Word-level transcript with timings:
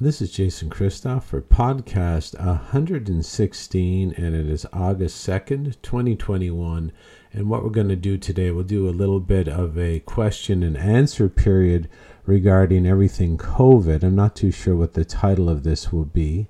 This 0.00 0.22
is 0.22 0.30
Jason 0.30 0.70
Christoff 0.70 1.24
for 1.24 1.42
podcast 1.42 2.38
116, 2.38 4.12
and 4.12 4.34
it 4.36 4.46
is 4.48 4.64
August 4.72 5.28
2nd, 5.28 5.74
2021. 5.82 6.92
And 7.32 7.50
what 7.50 7.64
we're 7.64 7.70
going 7.70 7.88
to 7.88 7.96
do 7.96 8.16
today, 8.16 8.52
we'll 8.52 8.62
do 8.62 8.88
a 8.88 8.90
little 8.90 9.18
bit 9.18 9.48
of 9.48 9.76
a 9.76 9.98
question 9.98 10.62
and 10.62 10.76
answer 10.76 11.28
period 11.28 11.88
regarding 12.26 12.86
everything 12.86 13.36
COVID. 13.36 14.04
I'm 14.04 14.14
not 14.14 14.36
too 14.36 14.52
sure 14.52 14.76
what 14.76 14.94
the 14.94 15.04
title 15.04 15.50
of 15.50 15.64
this 15.64 15.92
will 15.92 16.04
be, 16.04 16.46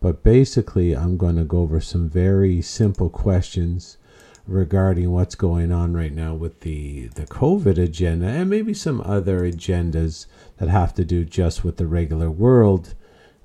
but 0.00 0.24
basically, 0.24 0.96
I'm 0.96 1.18
going 1.18 1.36
to 1.36 1.44
go 1.44 1.58
over 1.58 1.82
some 1.82 2.08
very 2.08 2.62
simple 2.62 3.10
questions 3.10 3.98
regarding 4.46 5.10
what's 5.10 5.34
going 5.34 5.72
on 5.72 5.92
right 5.94 6.12
now 6.12 6.34
with 6.34 6.60
the, 6.60 7.08
the 7.08 7.26
COVID 7.26 7.78
agenda 7.78 8.26
and 8.26 8.48
maybe 8.48 8.72
some 8.72 9.00
other 9.00 9.40
agendas 9.40 10.26
that 10.58 10.68
have 10.68 10.94
to 10.94 11.04
do 11.04 11.24
just 11.24 11.64
with 11.64 11.76
the 11.76 11.86
regular 11.86 12.30
world 12.30 12.94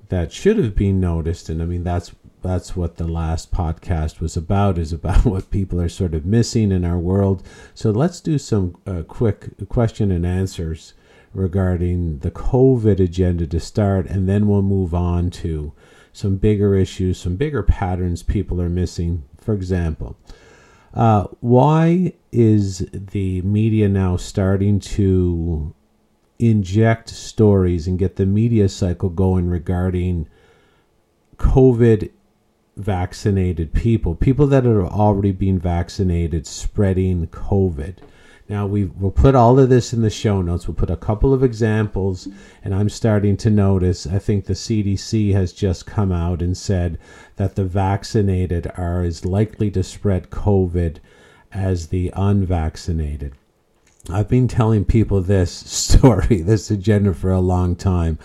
that 0.08 0.32
should 0.32 0.58
have 0.58 0.76
been 0.76 1.00
noticed. 1.00 1.48
And 1.48 1.62
I 1.62 1.64
mean, 1.64 1.84
that's 1.84 2.12
that's 2.42 2.74
what 2.76 2.96
the 2.96 3.06
last 3.06 3.52
podcast 3.52 4.20
was 4.20 4.36
about 4.36 4.76
is 4.76 4.92
about 4.92 5.24
what 5.24 5.50
people 5.50 5.80
are 5.80 5.88
sort 5.88 6.14
of 6.14 6.26
missing 6.26 6.72
in 6.72 6.84
our 6.84 6.98
world 6.98 7.42
so 7.72 7.90
let's 7.90 8.20
do 8.20 8.36
some 8.36 8.76
uh, 8.86 9.02
quick 9.02 9.68
question 9.68 10.10
and 10.10 10.26
answers 10.26 10.94
regarding 11.32 12.18
the 12.18 12.30
covid 12.30 13.00
agenda 13.00 13.46
to 13.46 13.60
start 13.60 14.06
and 14.06 14.28
then 14.28 14.48
we'll 14.48 14.62
move 14.62 14.92
on 14.92 15.30
to 15.30 15.72
some 16.12 16.36
bigger 16.36 16.74
issues 16.74 17.18
some 17.18 17.36
bigger 17.36 17.62
patterns 17.62 18.22
people 18.22 18.60
are 18.60 18.68
missing 18.68 19.22
for 19.38 19.54
example 19.54 20.16
uh, 20.94 21.24
why 21.40 22.12
is 22.30 22.86
the 22.92 23.42
media 23.42 23.88
now 23.88 24.16
starting 24.16 24.80
to 24.80 25.74
inject 26.38 27.08
stories 27.08 27.86
and 27.86 27.98
get 27.98 28.16
the 28.16 28.26
media 28.26 28.68
cycle 28.68 29.08
going 29.08 29.48
regarding 29.48 30.28
COVID 31.36 32.10
vaccinated 32.76 33.72
people, 33.72 34.14
people 34.14 34.46
that 34.46 34.66
are 34.66 34.86
already 34.86 35.32
being 35.32 35.58
vaccinated, 35.58 36.46
spreading 36.46 37.26
COVID. 37.28 37.98
Now 38.48 38.66
we 38.66 38.84
will 38.84 39.10
put 39.10 39.34
all 39.34 39.58
of 39.58 39.68
this 39.68 39.92
in 39.92 40.02
the 40.02 40.10
show 40.10 40.42
notes. 40.42 40.66
We'll 40.66 40.74
put 40.74 40.90
a 40.90 40.96
couple 40.96 41.32
of 41.32 41.44
examples, 41.44 42.28
and 42.64 42.74
I'm 42.74 42.88
starting 42.88 43.36
to 43.38 43.50
notice. 43.50 44.06
I 44.06 44.18
think 44.18 44.44
the 44.44 44.54
CDC 44.54 45.32
has 45.32 45.52
just 45.52 45.86
come 45.86 46.12
out 46.12 46.42
and 46.42 46.56
said 46.56 46.98
that 47.36 47.56
the 47.56 47.64
vaccinated 47.64 48.70
are 48.76 49.02
as 49.02 49.24
likely 49.24 49.70
to 49.70 49.82
spread 49.82 50.30
COVID 50.30 50.98
as 51.52 51.88
the 51.88 52.12
unvaccinated. 52.14 53.34
I've 54.10 54.28
been 54.28 54.48
telling 54.48 54.84
people 54.84 55.20
this 55.20 55.52
story, 55.52 56.42
this 56.42 56.70
agenda 56.70 57.14
for 57.14 57.30
a 57.30 57.40
long 57.40 57.76
time. 57.76 58.18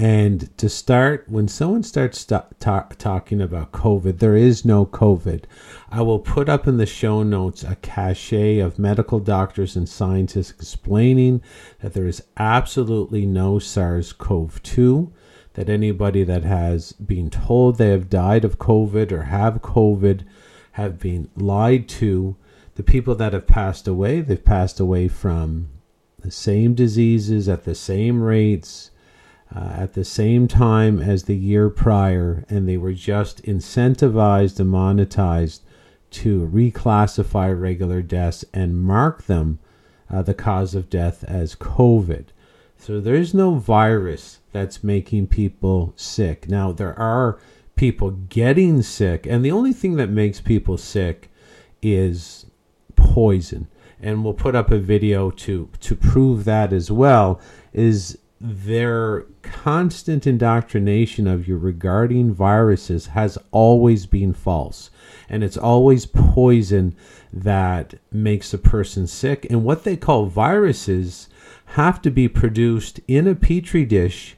And 0.00 0.56
to 0.58 0.68
start, 0.68 1.24
when 1.28 1.48
someone 1.48 1.82
starts 1.82 2.20
st- 2.20 2.60
talk, 2.60 2.96
talking 2.98 3.40
about 3.40 3.72
COVID, 3.72 4.20
there 4.20 4.36
is 4.36 4.64
no 4.64 4.86
COVID. 4.86 5.42
I 5.90 6.02
will 6.02 6.20
put 6.20 6.48
up 6.48 6.68
in 6.68 6.76
the 6.76 6.86
show 6.86 7.24
notes 7.24 7.64
a 7.64 7.74
cachet 7.76 8.60
of 8.60 8.78
medical 8.78 9.18
doctors 9.18 9.74
and 9.74 9.88
scientists 9.88 10.52
explaining 10.52 11.42
that 11.80 11.94
there 11.94 12.06
is 12.06 12.22
absolutely 12.36 13.26
no 13.26 13.58
SARS 13.58 14.12
CoV 14.12 14.62
2, 14.62 15.12
that 15.58 15.68
anybody 15.68 16.22
that 16.22 16.44
has 16.44 16.92
been 16.92 17.28
told 17.28 17.78
they 17.78 17.88
have 17.88 18.08
died 18.08 18.44
of 18.44 18.60
COVID 18.60 19.10
or 19.10 19.22
have 19.24 19.54
COVID 19.54 20.24
have 20.72 21.00
been 21.00 21.28
lied 21.34 21.88
to 21.88 22.36
the 22.76 22.84
people 22.84 23.16
that 23.16 23.32
have 23.32 23.48
passed 23.48 23.88
away, 23.88 24.20
they've 24.20 24.44
passed 24.44 24.78
away 24.78 25.08
from 25.08 25.68
the 26.20 26.30
same 26.30 26.74
diseases 26.74 27.48
at 27.48 27.64
the 27.64 27.74
same 27.74 28.22
rates, 28.22 28.92
uh, 29.52 29.72
at 29.74 29.94
the 29.94 30.04
same 30.04 30.46
time 30.46 31.02
as 31.02 31.24
the 31.24 31.36
year 31.36 31.68
prior, 31.68 32.44
and 32.48 32.68
they 32.68 32.76
were 32.76 32.92
just 32.92 33.42
incentivized 33.42 34.60
and 34.60 34.72
monetized 34.72 35.62
to 36.10 36.46
reclassify 36.46 37.60
regular 37.60 38.00
deaths 38.00 38.44
and 38.54 38.80
mark 38.80 39.24
them 39.24 39.58
uh, 40.08 40.22
the 40.22 40.34
cause 40.34 40.76
of 40.76 40.88
death 40.88 41.24
as 41.24 41.56
COVID. 41.56 42.26
So 42.78 43.00
there's 43.00 43.34
no 43.34 43.56
virus 43.56 44.38
that's 44.52 44.82
making 44.82 45.26
people 45.26 45.92
sick. 45.96 46.48
Now, 46.48 46.72
there 46.72 46.98
are 46.98 47.38
people 47.76 48.12
getting 48.12 48.82
sick, 48.82 49.26
and 49.26 49.44
the 49.44 49.50
only 49.50 49.72
thing 49.72 49.96
that 49.96 50.08
makes 50.08 50.40
people 50.40 50.78
sick 50.78 51.30
is 51.82 52.46
poison. 52.96 53.68
And 54.00 54.24
we'll 54.24 54.34
put 54.34 54.54
up 54.54 54.70
a 54.70 54.78
video 54.78 55.30
to 55.30 55.68
to 55.80 55.96
prove 55.96 56.44
that 56.44 56.72
as 56.72 56.90
well. 56.90 57.40
Is 57.72 58.16
their 58.40 59.24
constant 59.42 60.26
indoctrination 60.26 61.26
of 61.26 61.48
you 61.48 61.56
regarding 61.56 62.32
viruses 62.32 63.06
has 63.06 63.36
always 63.50 64.06
been 64.06 64.32
false. 64.32 64.90
And 65.28 65.42
it's 65.42 65.56
always 65.56 66.06
poison 66.06 66.94
that 67.32 67.94
makes 68.12 68.54
a 68.54 68.58
person 68.58 69.06
sick. 69.06 69.46
And 69.50 69.64
what 69.64 69.84
they 69.84 69.96
call 69.96 70.26
viruses 70.26 71.27
have 71.72 72.00
to 72.02 72.10
be 72.10 72.28
produced 72.28 73.00
in 73.06 73.26
a 73.26 73.34
petri 73.34 73.84
dish 73.84 74.36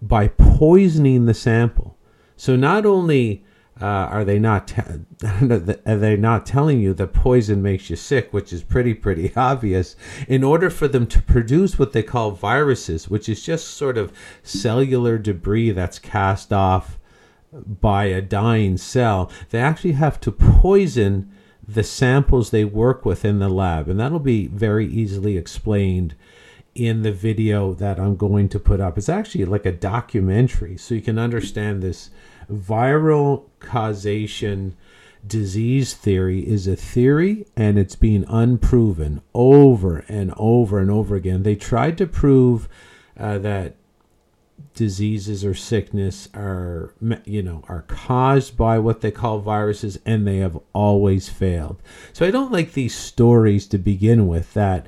by 0.00 0.28
poisoning 0.28 1.26
the 1.26 1.34
sample. 1.34 1.96
So 2.36 2.54
not 2.54 2.84
only 2.84 3.44
uh, 3.80 3.84
are 3.84 4.24
they 4.24 4.38
not 4.38 4.68
te- 4.68 4.82
are 5.22 5.96
they 5.96 6.16
not 6.16 6.46
telling 6.46 6.80
you 6.80 6.94
that 6.94 7.12
poison 7.12 7.62
makes 7.62 7.90
you 7.90 7.96
sick, 7.96 8.32
which 8.32 8.52
is 8.52 8.62
pretty 8.62 8.94
pretty 8.94 9.32
obvious? 9.36 9.96
In 10.28 10.44
order 10.44 10.70
for 10.70 10.88
them 10.88 11.06
to 11.08 11.22
produce 11.22 11.78
what 11.78 11.92
they 11.92 12.02
call 12.02 12.30
viruses, 12.32 13.08
which 13.08 13.28
is 13.28 13.42
just 13.42 13.68
sort 13.68 13.96
of 13.96 14.12
cellular 14.42 15.18
debris 15.18 15.70
that's 15.72 15.98
cast 15.98 16.52
off 16.52 16.98
by 17.52 18.04
a 18.04 18.20
dying 18.20 18.76
cell, 18.76 19.30
they 19.50 19.60
actually 19.60 19.92
have 19.92 20.20
to 20.20 20.32
poison 20.32 21.30
the 21.66 21.82
samples 21.82 22.50
they 22.50 22.64
work 22.64 23.04
with 23.04 23.24
in 23.24 23.38
the 23.38 23.48
lab, 23.48 23.88
and 23.88 23.98
that'll 23.98 24.18
be 24.18 24.46
very 24.46 24.86
easily 24.86 25.36
explained 25.36 26.14
in 26.76 27.02
the 27.02 27.12
video 27.12 27.72
that 27.74 27.98
I'm 27.98 28.16
going 28.16 28.48
to 28.50 28.60
put 28.60 28.80
up. 28.80 28.98
It's 28.98 29.08
actually 29.08 29.44
like 29.44 29.66
a 29.66 29.72
documentary, 29.72 30.76
so 30.76 30.94
you 30.94 31.00
can 31.00 31.18
understand 31.18 31.82
this 31.82 32.10
viral 32.50 33.44
causation 33.60 34.76
disease 35.26 35.94
theory 35.94 36.46
is 36.46 36.68
a 36.68 36.76
theory 36.76 37.46
and 37.56 37.78
it's 37.78 37.96
being 37.96 38.24
unproven 38.28 39.20
over 39.34 40.04
and 40.08 40.32
over 40.36 40.78
and 40.78 40.90
over 40.90 41.16
again. 41.16 41.42
They 41.42 41.56
tried 41.56 41.98
to 41.98 42.06
prove 42.06 42.68
uh, 43.18 43.38
that 43.38 43.76
diseases 44.74 45.42
or 45.42 45.54
sickness 45.54 46.28
are 46.34 46.92
you 47.24 47.42
know 47.42 47.64
are 47.66 47.82
caused 47.88 48.58
by 48.58 48.78
what 48.78 49.00
they 49.00 49.10
call 49.10 49.38
viruses 49.38 49.98
and 50.04 50.26
they 50.26 50.38
have 50.38 50.58
always 50.72 51.28
failed. 51.28 51.80
So 52.12 52.26
I 52.26 52.30
don't 52.30 52.52
like 52.52 52.72
these 52.72 52.94
stories 52.94 53.66
to 53.68 53.78
begin 53.78 54.28
with 54.28 54.52
that 54.54 54.86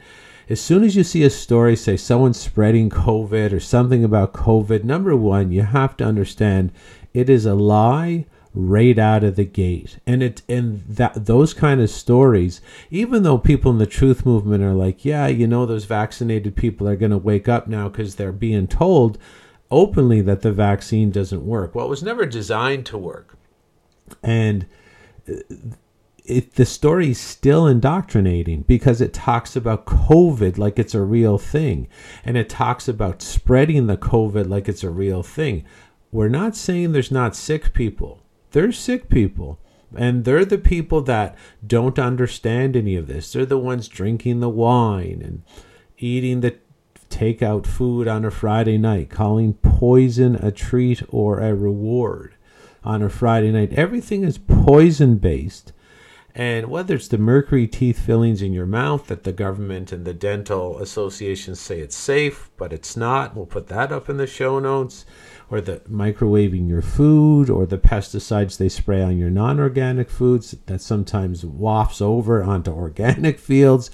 as 0.49 0.61
soon 0.61 0.85
as 0.85 0.97
you 0.97 1.05
see 1.05 1.23
a 1.23 1.31
story 1.31 1.77
say 1.77 1.97
someone's 1.97 2.41
spreading 2.41 2.89
covid 2.91 3.53
or 3.53 3.61
something 3.61 4.05
about 4.05 4.33
covid 4.33 4.85
number 4.85 5.17
1 5.17 5.53
you 5.53 5.63
have 5.63 5.97
to 5.97 6.05
understand 6.05 6.73
it 7.15 7.29
is 7.29 7.47
a 7.47 7.55
lie 7.55 8.27
right 8.55 8.99
out 8.99 9.23
of 9.23 9.37
the 9.37 9.45
gate. 9.45 9.99
And 10.07 10.23
it 10.23 10.43
and 10.49 10.85
that 10.89 11.27
those 11.27 11.55
kind 11.55 11.81
of 11.81 11.91
stories, 11.91 12.61
even 12.91 13.23
though 13.23 13.39
people 13.39 13.71
in 13.71 13.79
the 13.79 13.87
truth 13.87 14.27
movement 14.27 14.65
are 14.65 14.75
like, 14.75 15.05
yeah, 15.05 15.29
you 15.29 15.47
know, 15.47 15.65
those 15.65 15.85
vaccinated 15.85 16.57
people 16.57 16.89
are 16.89 16.97
going 16.97 17.13
to 17.13 17.19
wake 17.19 17.49
up 17.49 17.69
now 17.69 17.89
because 17.89 18.17
they're 18.17 18.33
being 18.33 18.67
told 18.67 19.19
openly 19.71 20.21
that 20.23 20.43
the 20.43 20.53
vaccine 20.53 21.11
doesn't 21.11 21.47
work. 21.47 21.75
Well, 21.75 21.87
it 21.87 21.91
was 21.91 22.03
never 22.03 22.27
designed 22.27 22.87
to 22.87 22.99
work. 22.99 23.37
And 24.23 24.67
uh, 25.29 25.35
it, 26.29 26.55
the 26.55 26.67
story 26.67 27.11
is 27.11 27.21
still 27.21 27.67
indoctrinating 27.67 28.63
because 28.63 29.01
it 29.01 29.15
talks 29.15 29.57
about 29.57 29.87
COVID 29.87 30.59
like 30.59 30.79
it's 30.79 30.95
a 30.95 31.03
real 31.03 31.39
thing. 31.39 31.89
And 32.25 32.37
it 32.37 32.49
talks 32.49 32.87
about 32.87 33.23
spreading 33.23 33.87
the 33.87 33.97
COVID 33.97 34.49
like 34.49 34.69
it's 34.69 34.85
a 34.85 34.91
real 34.91 35.23
thing. 35.23 35.65
We're 36.13 36.29
not 36.29 36.55
saying 36.55 36.93
there's 36.93 37.11
not 37.11 37.35
sick 37.35 37.73
people. 37.73 38.23
There's 38.51 38.79
sick 38.79 39.09
people. 39.09 39.59
And 39.97 40.27
they're 40.27 40.45
the 40.45 40.59
people 40.59 41.01
that 41.03 41.35
don't 41.67 41.99
understand 41.99 42.77
any 42.77 42.95
of 42.95 43.07
this. 43.07 43.33
They're 43.33 43.47
the 43.47 43.59
ones 43.59 43.89
drinking 43.89 44.41
the 44.41 44.51
wine 44.51 45.23
and 45.25 45.43
eating 45.97 46.41
the 46.41 46.59
takeout 47.09 47.67
food 47.67 48.07
on 48.07 48.27
a 48.27 48.31
Friday 48.31 48.77
night, 48.77 49.09
calling 49.09 49.55
poison 49.55 50.37
a 50.37 50.53
treat 50.53 51.03
or 51.09 51.41
a 51.41 51.55
reward 51.55 52.35
on 52.85 53.03
a 53.03 53.09
Friday 53.09 53.51
night. 53.51 53.73
Everything 53.73 54.25
is 54.25 54.37
poison 54.37 55.17
based. 55.17 55.73
And 56.39 56.71
whether 56.71 56.95
it's 56.95 57.09
the 57.09 57.19
mercury 57.19 57.67
teeth 57.67 57.99
fillings 57.99 58.43
in 58.43 58.53
your 58.53 58.65
mouth 58.65 59.09
that 59.09 59.25
the 59.25 59.33
government 59.33 59.91
and 59.91 60.05
the 60.05 60.15
dental 60.15 60.79
associations 60.79 61.59
say 61.59 61.81
it's 61.81 61.97
safe, 61.97 62.49
but 62.57 62.73
it's 62.73 62.97
not, 62.97 63.35
we'll 63.35 63.45
put 63.45 63.67
that 63.67 63.91
up 63.91 64.09
in 64.09 64.19
the 64.19 64.27
show 64.29 64.61
notes 64.61 65.05
or 65.51 65.61
the 65.61 65.81
microwaving 65.91 66.69
your 66.69 66.83
food 66.83 67.49
or 67.49 67.65
the 67.65 67.79
pesticides 67.79 68.59
they 68.59 68.69
spray 68.69 69.03
on 69.03 69.17
your 69.17 69.31
non-organic 69.31 70.11
foods 70.11 70.55
that 70.67 70.81
sometimes 70.81 71.45
wafts 71.45 72.03
over 72.03 72.43
onto 72.43 72.71
organic 72.71 73.39
fields. 73.39 73.91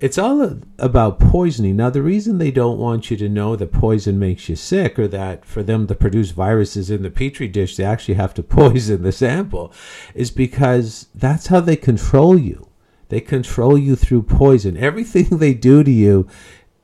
It's 0.00 0.18
all 0.18 0.60
about 0.78 1.20
poisoning. 1.20 1.76
Now 1.76 1.90
the 1.90 2.02
reason 2.02 2.38
they 2.38 2.50
don't 2.50 2.78
want 2.78 3.10
you 3.10 3.16
to 3.18 3.28
know 3.28 3.54
that 3.56 3.72
poison 3.72 4.18
makes 4.18 4.48
you 4.48 4.56
sick 4.56 4.98
or 4.98 5.06
that 5.08 5.44
for 5.44 5.62
them 5.62 5.86
to 5.86 5.94
produce 5.94 6.30
viruses 6.32 6.90
in 6.90 7.02
the 7.02 7.10
petri 7.10 7.48
dish 7.48 7.76
they 7.76 7.84
actually 7.84 8.14
have 8.14 8.34
to 8.34 8.42
poison 8.58 9.02
the 9.02 9.12
sample 9.12 9.72
is 10.14 10.30
because 10.30 11.06
that's 11.14 11.46
how 11.46 11.60
they 11.60 11.76
control 11.76 12.36
you. 12.36 12.68
They 13.08 13.20
control 13.20 13.78
you 13.78 13.96
through 13.96 14.24
poison. 14.24 14.76
Everything 14.76 15.24
they 15.38 15.54
do 15.54 15.82
to 15.82 15.90
you 15.90 16.28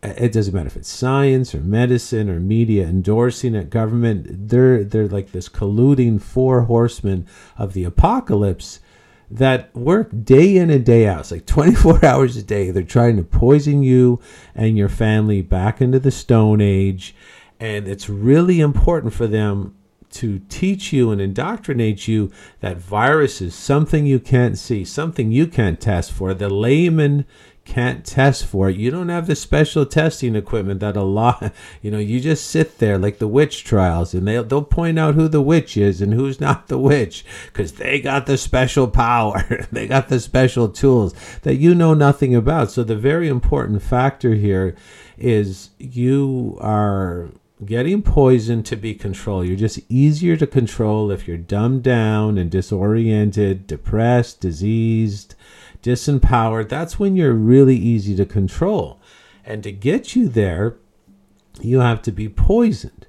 it 0.05 0.33
doesn't 0.33 0.55
matter 0.55 0.67
if 0.67 0.77
it's 0.77 0.89
science 0.89 1.55
or 1.55 1.61
medicine 1.61 2.29
or 2.29 2.41
media 2.41 2.87
endorsing 2.87 3.55
it, 3.55 3.71
government. 3.71 4.49
They're 4.49 4.85
they're 4.85 5.09
like 5.09 5.33
this 5.33 5.49
colluding 5.49 6.21
four 6.21 6.63
horsemen 6.63 7.27
of 7.57 7.73
the 7.73 7.85
apocalypse 7.85 8.81
that 9.31 9.75
work 9.75 10.11
day 10.25 10.57
in 10.57 10.71
and 10.71 10.85
day 10.85 11.07
out. 11.07 11.21
It's 11.21 11.31
like 11.31 11.47
24 11.47 12.05
hours 12.05 12.37
a 12.37 12.43
day. 12.43 12.71
They're 12.71 12.83
trying 12.83 13.17
to 13.17 13.23
poison 13.23 13.83
you 13.83 14.21
and 14.55 14.77
your 14.77 14.89
family 14.89 15.43
back 15.43 15.81
into 15.81 15.99
the 15.99 16.11
Stone 16.11 16.61
Age. 16.61 17.15
And 17.59 17.89
it's 17.89 18.09
really 18.09 18.61
important 18.61 19.15
for 19.15 19.27
them 19.27 19.75
to 20.15 20.41
teach 20.49 20.93
you 20.93 21.11
and 21.11 21.21
indoctrinate 21.21 22.07
you 22.07 22.31
that 22.61 22.77
virus 22.77 23.41
is 23.41 23.55
something 23.55 24.07
you 24.07 24.21
can't 24.21 24.57
see, 24.57 24.85
something 24.85 25.33
you 25.33 25.47
can't 25.47 25.81
test 25.81 26.13
for. 26.13 26.33
The 26.33 26.49
layman 26.49 27.25
can't 27.65 28.05
test 28.05 28.45
for 28.47 28.69
it. 28.69 28.77
You 28.77 28.91
don't 28.91 29.09
have 29.09 29.27
the 29.27 29.35
special 29.35 29.87
testing 29.87 30.37
equipment 30.37 30.81
that 30.81 30.97
a 30.97 31.03
lot, 31.03 31.53
you 31.83 31.91
know, 31.91 31.99
you 31.99 32.21
just 32.21 32.47
sit 32.49 32.79
there 32.79 32.99
like 32.99 33.19
the 33.19 33.29
witch 33.29 33.65
trials 33.65 34.15
and 34.15 34.29
they'll, 34.29 34.45
they'll 34.45 34.63
point 34.63 34.99
out 34.99 35.15
who 35.15 35.29
the 35.29 35.41
witch 35.41 35.77
is 35.77 36.01
and 36.01 36.15
who's 36.15 36.41
not 36.41 36.69
the 36.69 36.79
witch 36.79 37.25
because 37.47 37.73
they 37.73 38.01
got 38.01 38.27
the 38.27 38.37
special 38.37 38.89
power. 38.89 39.67
they 39.73 39.87
got 39.87 40.09
the 40.09 40.21
special 40.21 40.69
tools 40.69 41.15
that 41.43 41.57
you 41.57 41.75
know 41.75 41.95
nothing 41.95 42.35
about. 42.35 42.71
So 42.71 42.85
the 42.85 42.97
very 42.97 43.29
important 43.29 43.83
factor 43.83 44.35
here 44.35 44.77
is 45.17 45.71
you 45.79 46.59
are 46.61 47.31
getting 47.65 48.03
poisoned 48.03 48.67
to 48.67 48.77
be 48.77 48.95
controlled. 48.95 49.47
You're 49.47 49.57
just 49.57 49.81
easier 49.89 50.37
to 50.37 50.47
control 50.47 51.11
if 51.11 51.29
you're 51.29 51.37
dumbed 51.37 51.83
down 51.83 52.39
and 52.39 52.51
disoriented, 52.51 53.67
depressed, 53.67 54.41
diseased, 54.41 55.35
disempowered, 55.83 56.69
that's 56.69 56.99
when 56.99 57.15
you're 57.15 57.35
really 57.35 57.77
easy 57.77 58.17
to 58.17 58.25
control. 58.25 59.01
And 59.45 59.63
to 59.63 59.71
get 59.71 60.17
you 60.17 60.29
there, 60.29 60.77
you 61.61 61.81
have 61.81 62.03
to 62.03 62.13
be 62.13 62.29
poisoned. 62.29 63.07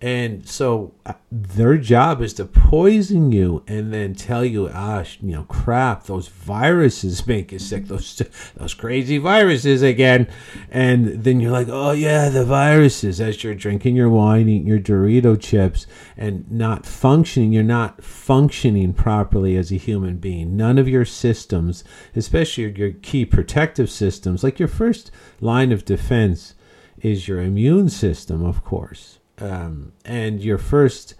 And 0.00 0.48
so 0.48 0.94
uh, 1.04 1.14
their 1.32 1.76
job 1.76 2.22
is 2.22 2.32
to 2.34 2.44
poison 2.44 3.32
you 3.32 3.64
and 3.66 3.92
then 3.92 4.14
tell 4.14 4.44
you, 4.44 4.70
ah, 4.72 5.02
you 5.20 5.32
know, 5.32 5.42
crap, 5.42 6.04
those 6.04 6.28
viruses 6.28 7.26
make 7.26 7.50
you 7.50 7.58
sick, 7.58 7.86
those 7.86 8.22
those 8.54 8.74
crazy 8.74 9.18
viruses 9.18 9.82
again. 9.82 10.28
And 10.70 11.24
then 11.24 11.40
you're 11.40 11.50
like, 11.50 11.66
oh 11.68 11.90
yeah, 11.90 12.28
the 12.28 12.44
viruses. 12.44 13.20
As 13.20 13.42
you're 13.42 13.56
drinking 13.56 13.96
your 13.96 14.08
wine, 14.08 14.48
eating 14.48 14.68
your 14.68 14.78
Dorito 14.78 15.40
chips, 15.40 15.88
and 16.16 16.48
not 16.48 16.86
functioning, 16.86 17.52
you're 17.52 17.64
not 17.64 18.04
functioning 18.04 18.92
properly 18.92 19.56
as 19.56 19.72
a 19.72 19.76
human 19.76 20.18
being. 20.18 20.56
None 20.56 20.78
of 20.78 20.86
your 20.86 21.04
systems, 21.04 21.82
especially 22.14 22.70
your 22.70 22.92
key 22.92 23.24
protective 23.24 23.90
systems, 23.90 24.44
like 24.44 24.60
your 24.60 24.68
first 24.68 25.10
line 25.40 25.72
of 25.72 25.84
defense, 25.84 26.54
is 27.00 27.26
your 27.26 27.40
immune 27.40 27.88
system, 27.88 28.44
of 28.44 28.62
course 28.62 29.18
um, 29.40 29.92
and 30.04 30.40
your 30.40 30.58
first 30.58 31.14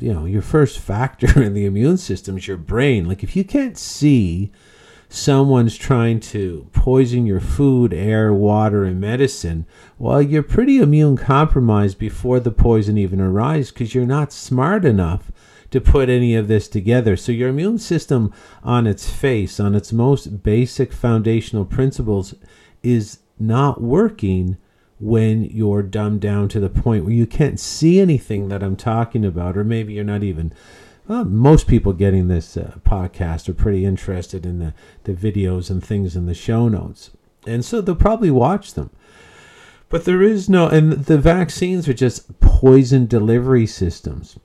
you 0.00 0.12
know 0.12 0.24
your 0.24 0.42
first 0.42 0.78
factor 0.78 1.42
in 1.42 1.54
the 1.54 1.66
immune 1.66 1.96
system 1.96 2.36
is 2.36 2.46
your 2.46 2.56
brain. 2.56 3.08
Like 3.08 3.22
if 3.22 3.36
you 3.36 3.44
can't 3.44 3.76
see 3.76 4.52
someone's 5.08 5.76
trying 5.76 6.18
to 6.18 6.66
poison 6.72 7.26
your 7.26 7.40
food 7.40 7.92
air 7.92 8.32
water 8.32 8.82
and 8.82 8.98
medicine 8.98 9.66
well 9.98 10.22
you're 10.22 10.42
pretty 10.42 10.78
immune 10.78 11.18
compromised 11.18 11.98
before 11.98 12.40
the 12.40 12.50
poison 12.50 12.96
even 12.96 13.20
arrives 13.20 13.70
because 13.70 13.94
you're 13.94 14.06
not 14.06 14.32
smart 14.32 14.86
enough 14.86 15.30
to 15.72 15.80
put 15.80 16.08
any 16.08 16.34
of 16.34 16.48
this 16.48 16.68
together. 16.68 17.16
So 17.16 17.32
your 17.32 17.48
immune 17.48 17.78
system 17.78 18.32
on 18.62 18.86
its 18.86 19.10
face 19.10 19.58
on 19.58 19.74
its 19.74 19.92
most 19.92 20.42
basic 20.42 20.92
foundational 20.92 21.64
principles 21.64 22.34
is 22.82 23.20
not 23.38 23.80
working 23.80 24.58
when 25.02 25.42
you're 25.46 25.82
dumbed 25.82 26.20
down 26.20 26.48
to 26.48 26.60
the 26.60 26.68
point 26.68 27.04
where 27.04 27.12
you 27.12 27.26
can't 27.26 27.58
see 27.58 27.98
anything 27.98 28.48
that 28.48 28.62
I'm 28.62 28.76
talking 28.76 29.24
about, 29.24 29.56
or 29.56 29.64
maybe 29.64 29.94
you're 29.94 30.04
not 30.04 30.22
even. 30.22 30.52
Well, 31.08 31.24
most 31.24 31.66
people 31.66 31.92
getting 31.92 32.28
this 32.28 32.56
uh, 32.56 32.76
podcast 32.86 33.48
are 33.48 33.54
pretty 33.54 33.84
interested 33.84 34.46
in 34.46 34.60
the, 34.60 34.74
the 35.02 35.12
videos 35.12 35.70
and 35.70 35.84
things 35.84 36.14
in 36.14 36.26
the 36.26 36.34
show 36.34 36.68
notes. 36.68 37.10
And 37.44 37.64
so 37.64 37.80
they'll 37.80 37.96
probably 37.96 38.30
watch 38.30 38.74
them. 38.74 38.90
But 39.88 40.04
there 40.04 40.22
is 40.22 40.48
no, 40.48 40.68
and 40.68 40.92
the 40.92 41.18
vaccines 41.18 41.88
are 41.88 41.94
just 41.94 42.38
poison 42.38 43.06
delivery 43.06 43.66
systems 43.66 44.38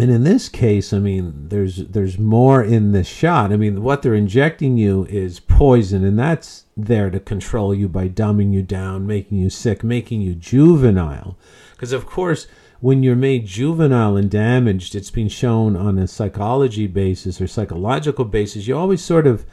and 0.00 0.10
in 0.10 0.24
this 0.24 0.48
case, 0.48 0.92
I 0.92 0.98
mean, 0.98 1.48
there's 1.50 1.76
there's 1.86 2.18
more 2.18 2.62
in 2.62 2.90
this 2.90 3.06
shot. 3.06 3.52
I 3.52 3.56
mean, 3.56 3.82
what 3.82 4.02
they're 4.02 4.14
injecting 4.14 4.76
you 4.76 5.06
is 5.08 5.38
poison, 5.38 6.04
and 6.04 6.18
that's 6.18 6.64
there 6.76 7.10
to 7.10 7.20
control 7.20 7.72
you 7.72 7.88
by 7.88 8.08
dumbing 8.08 8.52
you 8.52 8.62
down, 8.62 9.06
making 9.06 9.38
you 9.38 9.50
sick, 9.50 9.84
making 9.84 10.20
you 10.20 10.34
juvenile. 10.34 11.38
Because 11.72 11.92
of 11.92 12.06
course, 12.06 12.48
when 12.80 13.04
you're 13.04 13.14
made 13.14 13.46
juvenile 13.46 14.16
and 14.16 14.28
damaged, 14.28 14.96
it's 14.96 15.12
been 15.12 15.28
shown 15.28 15.76
on 15.76 15.96
a 15.96 16.08
psychology 16.08 16.88
basis 16.88 17.40
or 17.40 17.46
psychological 17.46 18.24
basis. 18.24 18.66
You 18.66 18.76
always 18.76 19.02
sort 19.02 19.28
of 19.28 19.46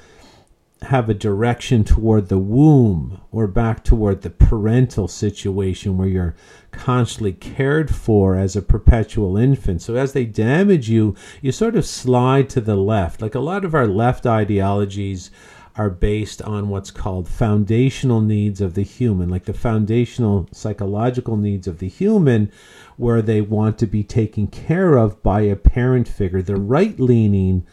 have 0.83 1.09
a 1.09 1.13
direction 1.13 1.83
toward 1.83 2.27
the 2.27 2.39
womb 2.39 3.21
or 3.31 3.45
back 3.47 3.83
toward 3.83 4.21
the 4.21 4.29
parental 4.29 5.07
situation 5.07 5.97
where 5.97 6.07
you're 6.07 6.35
constantly 6.71 7.33
cared 7.33 7.93
for 7.93 8.35
as 8.35 8.55
a 8.55 8.61
perpetual 8.61 9.37
infant. 9.37 9.81
So 9.81 9.95
as 9.95 10.13
they 10.13 10.25
damage 10.25 10.89
you, 10.89 11.15
you 11.41 11.51
sort 11.51 11.75
of 11.75 11.85
slide 11.85 12.49
to 12.49 12.61
the 12.61 12.75
left. 12.75 13.21
Like 13.21 13.35
a 13.35 13.39
lot 13.39 13.63
of 13.63 13.75
our 13.75 13.85
left 13.85 14.25
ideologies 14.25 15.29
are 15.75 15.89
based 15.89 16.41
on 16.41 16.69
what's 16.69 16.91
called 16.91 17.27
foundational 17.27 18.19
needs 18.19 18.59
of 18.59 18.73
the 18.73 18.83
human, 18.83 19.29
like 19.29 19.45
the 19.45 19.53
foundational 19.53 20.49
psychological 20.51 21.37
needs 21.37 21.67
of 21.67 21.79
the 21.79 21.87
human, 21.87 22.51
where 22.97 23.21
they 23.21 23.39
want 23.39 23.77
to 23.77 23.87
be 23.87 24.03
taken 24.03 24.47
care 24.47 24.97
of 24.97 25.21
by 25.23 25.41
a 25.41 25.55
parent 25.55 26.07
figure. 26.07 26.41
The 26.41 26.57
right 26.57 26.99
leaning 26.99 27.65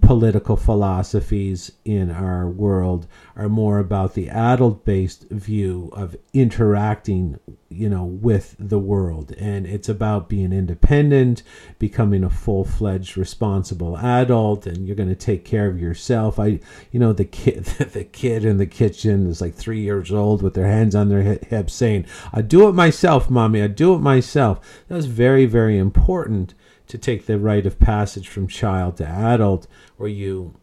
political 0.00 0.56
philosophies 0.56 1.72
in 1.84 2.10
our 2.10 2.48
world 2.48 3.06
are 3.34 3.48
more 3.48 3.78
about 3.78 4.14
the 4.14 4.28
adult 4.28 4.84
based 4.84 5.28
view 5.30 5.90
of 5.92 6.16
interacting 6.32 7.38
you 7.68 7.88
know 7.88 8.04
with 8.04 8.56
the 8.58 8.78
world. 8.78 9.32
And 9.32 9.66
it's 9.66 9.88
about 9.88 10.28
being 10.28 10.52
independent 10.52 11.42
becoming 11.78 12.24
a 12.24 12.30
full-fledged 12.30 13.16
responsible 13.16 13.96
adult 13.98 14.66
and 14.66 14.86
you're 14.86 14.96
going 14.96 15.08
to 15.08 15.14
take 15.14 15.44
care 15.44 15.68
of 15.68 15.80
yourself. 15.80 16.38
I 16.38 16.60
you 16.90 17.00
know 17.00 17.12
the 17.12 17.24
kid 17.24 17.64
the 17.64 18.04
kid 18.04 18.44
in 18.44 18.58
the 18.58 18.66
kitchen 18.66 19.26
is 19.26 19.40
like 19.40 19.54
3 19.54 19.80
years 19.80 20.12
old 20.12 20.42
with 20.42 20.54
their 20.54 20.68
hands 20.68 20.94
on 20.94 21.08
their 21.08 21.22
hips 21.22 21.74
saying 21.74 22.06
i 22.32 22.42
do 22.42 22.68
it 22.68 22.72
myself 22.72 23.30
mommy 23.30 23.62
i 23.62 23.66
do 23.66 23.94
it 23.94 24.00
myself. 24.00 24.84
That's 24.88 25.06
very 25.06 25.46
very 25.46 25.78
important 25.78 26.54
to 26.86 26.98
take 26.98 27.26
the 27.26 27.38
rite 27.38 27.66
of 27.66 27.78
passage 27.78 28.28
from 28.28 28.46
child 28.46 28.96
to 28.96 29.06
adult 29.06 29.66
where 29.96 30.08
you 30.08 30.54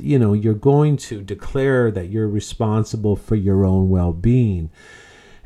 you 0.00 0.18
know 0.18 0.32
you're 0.32 0.54
going 0.54 0.96
to 0.96 1.20
declare 1.20 1.90
that 1.90 2.08
you're 2.08 2.28
responsible 2.28 3.16
for 3.16 3.36
your 3.36 3.64
own 3.64 3.90
well-being 3.90 4.70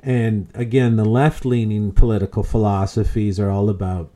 and 0.00 0.48
again 0.54 0.96
the 0.96 1.04
left-leaning 1.04 1.90
political 1.92 2.42
philosophies 2.42 3.40
are 3.40 3.50
all 3.50 3.68
about 3.68 4.10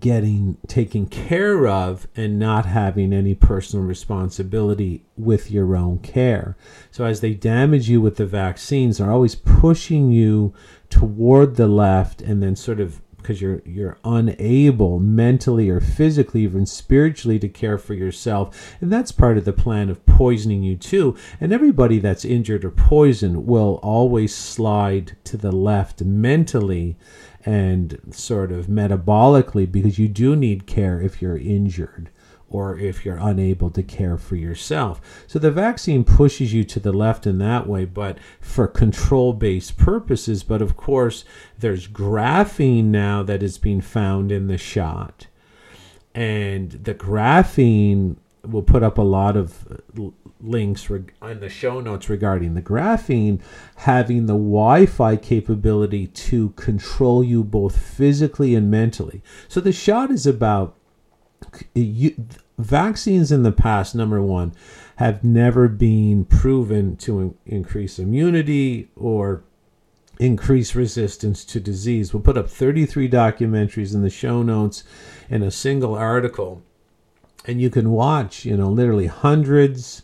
getting 0.00 0.56
taken 0.66 1.06
care 1.06 1.66
of 1.66 2.08
and 2.16 2.38
not 2.38 2.66
having 2.66 3.12
any 3.12 3.34
personal 3.34 3.84
responsibility 3.84 5.04
with 5.16 5.50
your 5.50 5.76
own 5.76 5.98
care. 5.98 6.56
So 6.90 7.04
as 7.04 7.20
they 7.20 7.34
damage 7.34 7.88
you 7.88 8.00
with 8.00 8.16
the 8.16 8.26
vaccines, 8.26 8.98
they're 8.98 9.10
always 9.10 9.36
pushing 9.36 10.10
you 10.10 10.52
toward 10.90 11.56
the 11.56 11.68
left 11.68 12.20
and 12.20 12.42
then 12.42 12.56
sort 12.56 12.80
of 12.80 13.00
because 13.28 13.42
you're 13.42 13.60
you're 13.66 13.98
unable 14.04 14.98
mentally 14.98 15.68
or 15.68 15.80
physically 15.80 16.40
even 16.44 16.64
spiritually 16.64 17.38
to 17.38 17.46
care 17.46 17.76
for 17.76 17.92
yourself. 17.92 18.74
And 18.80 18.90
that's 18.90 19.12
part 19.12 19.36
of 19.36 19.44
the 19.44 19.52
plan 19.52 19.90
of 19.90 20.04
poisoning 20.06 20.62
you 20.62 20.76
too. 20.76 21.14
And 21.38 21.52
everybody 21.52 21.98
that's 21.98 22.24
injured 22.24 22.64
or 22.64 22.70
poisoned 22.70 23.46
will 23.46 23.80
always 23.82 24.34
slide 24.34 25.18
to 25.24 25.36
the 25.36 25.52
left 25.52 26.00
mentally 26.00 26.96
and 27.44 28.00
sort 28.12 28.50
of 28.50 28.66
metabolically 28.66 29.70
because 29.70 29.98
you 29.98 30.08
do 30.08 30.34
need 30.34 30.66
care 30.66 30.98
if 30.98 31.20
you're 31.20 31.36
injured 31.36 32.08
or 32.50 32.78
if 32.78 33.04
you're 33.04 33.18
unable 33.20 33.70
to 33.70 33.82
care 33.82 34.16
for 34.16 34.36
yourself. 34.36 35.00
So 35.26 35.38
the 35.38 35.50
vaccine 35.50 36.02
pushes 36.02 36.52
you 36.54 36.64
to 36.64 36.80
the 36.80 36.92
left 36.92 37.26
in 37.26 37.38
that 37.38 37.66
way, 37.66 37.84
but 37.84 38.18
for 38.40 38.66
control 38.66 39.32
based 39.32 39.76
purposes. 39.76 40.42
But 40.42 40.62
of 40.62 40.76
course, 40.76 41.24
there's 41.58 41.86
graphene 41.86 42.84
now 42.84 43.22
that 43.22 43.42
is 43.42 43.58
being 43.58 43.82
found 43.82 44.32
in 44.32 44.46
the 44.46 44.58
shot. 44.58 45.26
And 46.14 46.70
the 46.70 46.94
graphene 46.94 48.16
will 48.42 48.62
put 48.62 48.82
up 48.82 48.96
a 48.96 49.02
lot 49.02 49.36
of 49.36 49.82
links 50.40 50.88
in 50.88 51.40
the 51.40 51.48
show 51.48 51.80
notes 51.80 52.08
regarding 52.08 52.54
the 52.54 52.62
graphene 52.62 53.42
having 53.76 54.26
the 54.26 54.32
Wi-Fi 54.32 55.16
capability 55.16 56.06
to 56.06 56.50
control 56.50 57.22
you 57.22 57.44
both 57.44 57.76
physically 57.76 58.54
and 58.54 58.70
mentally. 58.70 59.22
So 59.48 59.60
the 59.60 59.72
shot 59.72 60.10
is 60.10 60.26
about 60.26 60.77
you, 61.74 62.26
vaccines 62.58 63.32
in 63.32 63.42
the 63.42 63.52
past. 63.52 63.94
Number 63.94 64.20
one, 64.20 64.52
have 64.96 65.22
never 65.22 65.68
been 65.68 66.24
proven 66.24 66.96
to 66.96 67.20
in, 67.20 67.34
increase 67.46 67.98
immunity 67.98 68.88
or 68.96 69.42
increase 70.18 70.74
resistance 70.74 71.44
to 71.44 71.60
disease. 71.60 72.12
We'll 72.12 72.22
put 72.22 72.36
up 72.36 72.48
33 72.48 73.08
documentaries 73.08 73.94
in 73.94 74.02
the 74.02 74.10
show 74.10 74.42
notes 74.42 74.82
in 75.30 75.42
a 75.42 75.50
single 75.50 75.94
article 75.94 76.62
and 77.48 77.60
you 77.60 77.70
can 77.70 77.90
watch, 77.90 78.44
you 78.44 78.56
know, 78.56 78.68
literally 78.68 79.06
hundreds 79.06 80.02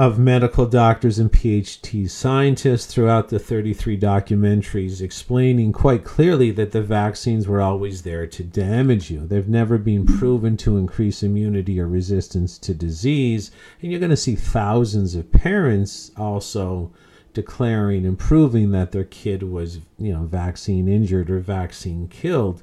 of 0.00 0.18
medical 0.18 0.64
doctors 0.64 1.18
and 1.18 1.30
PhD 1.30 2.08
scientists 2.08 2.86
throughout 2.86 3.28
the 3.28 3.38
33 3.38 3.98
documentaries 3.98 5.02
explaining 5.02 5.74
quite 5.74 6.04
clearly 6.04 6.50
that 6.52 6.72
the 6.72 6.80
vaccines 6.80 7.46
were 7.46 7.60
always 7.60 8.00
there 8.00 8.26
to 8.26 8.42
damage 8.42 9.10
you. 9.10 9.26
They've 9.26 9.46
never 9.46 9.76
been 9.76 10.06
proven 10.06 10.56
to 10.56 10.78
increase 10.78 11.22
immunity 11.22 11.78
or 11.78 11.86
resistance 11.86 12.56
to 12.60 12.72
disease. 12.72 13.50
And 13.82 13.90
you're 13.90 14.00
going 14.00 14.08
to 14.08 14.16
see 14.16 14.36
thousands 14.36 15.14
of 15.14 15.30
parents 15.32 16.12
also 16.16 16.90
declaring 17.34 18.06
and 18.06 18.18
proving 18.18 18.70
that 18.70 18.92
their 18.92 19.04
kid 19.04 19.42
was, 19.42 19.80
you 19.98 20.14
know, 20.14 20.22
vaccine 20.22 20.88
injured 20.88 21.30
or 21.30 21.40
vaccine 21.40 22.08
killed. 22.08 22.62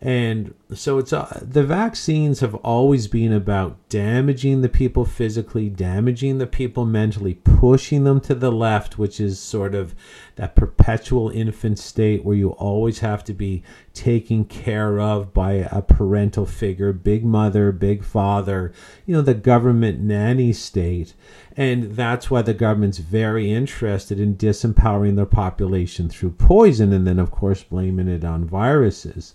And 0.00 0.52
so 0.74 0.98
it's 0.98 1.12
uh, 1.12 1.40
the 1.42 1.64
vaccines 1.64 2.40
have 2.40 2.54
always 2.56 3.08
been 3.08 3.32
about 3.32 3.88
damaging 3.88 4.62
the 4.62 4.68
people 4.68 5.04
physically, 5.04 5.68
damaging 5.68 6.38
the 6.38 6.46
people 6.46 6.84
mentally, 6.84 7.34
pushing 7.34 8.04
them 8.04 8.20
to 8.20 8.34
the 8.34 8.52
left, 8.52 8.98
which 8.98 9.20
is 9.20 9.38
sort 9.38 9.74
of 9.74 9.94
that 10.36 10.56
perpetual 10.56 11.30
infant 11.30 11.78
state 11.78 12.24
where 12.24 12.36
you 12.36 12.50
always 12.50 12.98
have 12.98 13.22
to 13.24 13.32
be 13.32 13.62
taken 13.92 14.44
care 14.44 14.98
of 14.98 15.32
by 15.32 15.52
a 15.52 15.80
parental 15.80 16.44
figure, 16.44 16.92
big 16.92 17.24
mother, 17.24 17.70
big 17.70 18.02
father, 18.02 18.72
you 19.06 19.14
know, 19.14 19.22
the 19.22 19.34
government 19.34 20.00
nanny 20.00 20.52
state. 20.52 21.14
And 21.56 21.92
that's 21.92 22.30
why 22.30 22.42
the 22.42 22.52
government's 22.52 22.98
very 22.98 23.52
interested 23.52 24.18
in 24.18 24.34
disempowering 24.34 25.14
their 25.14 25.24
population 25.24 26.08
through 26.08 26.32
poison 26.32 26.92
and 26.92 27.06
then, 27.06 27.20
of 27.20 27.30
course, 27.30 27.62
blaming 27.62 28.08
it 28.08 28.24
on 28.24 28.44
viruses. 28.44 29.34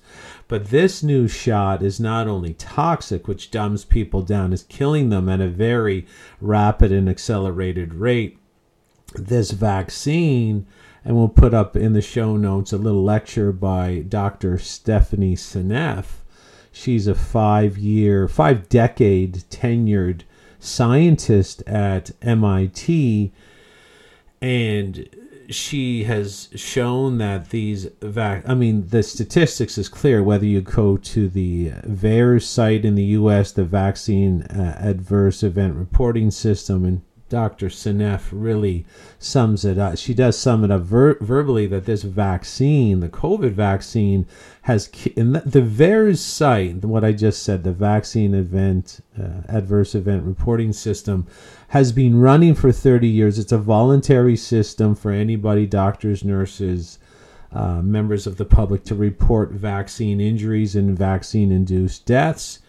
But 0.50 0.66
this 0.66 1.02
new 1.02 1.29
shot 1.30 1.82
is 1.82 2.00
not 2.00 2.28
only 2.28 2.54
toxic, 2.54 3.28
which 3.28 3.52
dumbs 3.52 3.86
people 3.86 4.22
down, 4.22 4.52
is 4.52 4.64
killing 4.64 5.10
them 5.10 5.30
at 5.30 5.42
a 5.42 5.48
very 5.48 6.06
rapid 6.42 6.92
and 6.92 7.08
accelerated 7.08 7.94
rate. 7.94 8.38
This 9.16 9.52
vaccine, 9.52 10.68
and 11.06 11.16
we'll 11.16 11.30
put 11.30 11.54
up 11.54 11.76
in 11.76 11.94
the 11.94 12.02
show 12.02 12.36
notes 12.38 12.74
a 12.74 12.78
little 12.78 13.04
lecture 13.04 13.52
by 13.52 14.04
Dr. 14.08 14.58
Stephanie 14.58 15.36
Seneff. 15.36 16.22
She's 16.72 17.08
a 17.08 17.16
five 17.16 17.78
year, 17.78 18.28
five 18.28 18.70
decade 18.70 19.44
tenured 19.50 20.22
scientist 20.60 21.64
at 21.66 22.12
MIT, 22.22 23.32
and 24.42 25.10
she 25.50 26.04
has 26.04 26.50
shown 26.56 27.18
that 27.18 27.50
these 27.50 27.86
vac 28.02 28.48
I 28.48 28.54
mean 28.54 28.88
the 28.90 29.02
statistics 29.02 29.78
is 29.78 29.90
clear 29.90 30.22
whether 30.22 30.46
you 30.46 30.62
go 30.62 30.98
to 30.98 31.28
the 31.28 31.72
VAERS 31.88 32.44
site 32.44 32.86
in 32.86 32.96
the 32.96 33.04
US 33.04 33.52
the 33.52 33.64
vaccine 33.64 34.44
uh, 34.44 34.78
adverse 34.80 35.42
event 35.42 35.76
reporting 35.76 36.30
system 36.30 36.86
and 36.86 37.02
Dr. 37.30 37.68
Seneff 37.68 38.30
really 38.32 38.86
sums 39.20 39.64
it 39.64 39.78
up. 39.78 39.98
She 39.98 40.16
does 40.16 40.38
sum 40.38 40.64
it 40.64 40.72
up 40.72 40.82
ver- 40.82 41.20
verbally 41.20 41.68
that 41.68 41.86
this 41.86 42.02
vaccine, 42.02 43.00
the 43.00 43.10
COVID 43.10 43.52
vaccine, 43.52 44.26
has 44.64 44.90
in 45.16 45.34
the, 45.34 45.42
the 45.42 45.62
VAERS 45.62 46.18
site, 46.18 46.84
what 46.84 47.04
I 47.04 47.12
just 47.12 47.44
said, 47.44 47.64
the 47.64 47.72
vaccine 47.72 48.34
event 48.34 49.00
uh, 49.18 49.42
adverse 49.48 49.94
event 49.94 50.24
reporting 50.24 50.74
system, 50.74 51.28
has 51.70 51.92
been 51.92 52.20
running 52.20 52.56
for 52.56 52.72
30 52.72 53.08
years. 53.08 53.38
It's 53.38 53.52
a 53.52 53.58
voluntary 53.60 54.36
system 54.36 54.96
for 54.96 55.12
anybody, 55.12 55.68
doctors, 55.68 56.24
nurses, 56.24 56.98
uh, 57.52 57.82
members 57.82 58.26
of 58.26 58.38
the 58.38 58.46
public, 58.46 58.84
to 58.86 58.96
report 58.96 59.52
vaccine 59.52 60.20
injuries 60.20 60.76
and 60.76 60.98
vaccine 60.98 61.52
induced 61.52 62.06
deaths. 62.08 62.60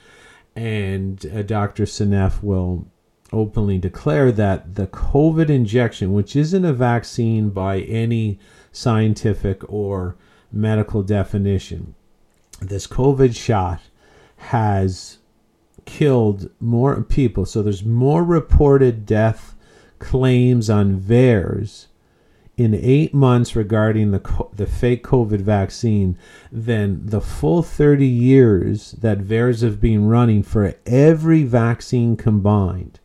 And 0.54 1.24
uh, 1.34 1.42
Dr. 1.42 1.84
Seneff 1.84 2.42
will 2.42 2.86
openly 3.32 3.78
declare 3.78 4.32
that 4.32 4.74
the 4.74 4.86
COVID 4.86 5.48
injection, 5.48 6.12
which 6.12 6.34
isn't 6.36 6.64
a 6.64 6.72
vaccine 6.72 7.50
by 7.50 7.80
any 7.80 8.38
scientific 8.72 9.62
or 9.72 10.16
medical 10.52 11.02
definition, 11.02 11.94
this 12.60 12.86
COVID 12.86 13.36
shot 13.36 13.80
has 14.36 15.18
killed 15.84 16.50
more 16.60 17.02
people. 17.02 17.44
So 17.44 17.62
there's 17.62 17.84
more 17.84 18.24
reported 18.24 19.06
death 19.06 19.54
claims 19.98 20.70
on 20.70 20.98
VAERS 21.00 21.86
in 22.56 22.74
eight 22.74 23.14
months 23.14 23.56
regarding 23.56 24.10
the 24.10 24.46
the 24.54 24.66
fake 24.66 25.02
COVID 25.02 25.40
vaccine 25.40 26.18
than 26.52 27.06
the 27.06 27.20
full 27.20 27.62
30 27.62 28.06
years 28.06 28.92
that 28.92 29.18
VAERS 29.18 29.62
have 29.62 29.80
been 29.80 30.06
running 30.06 30.42
for 30.42 30.74
every 30.84 31.42
vaccine 31.42 32.16
combined. 32.16 32.99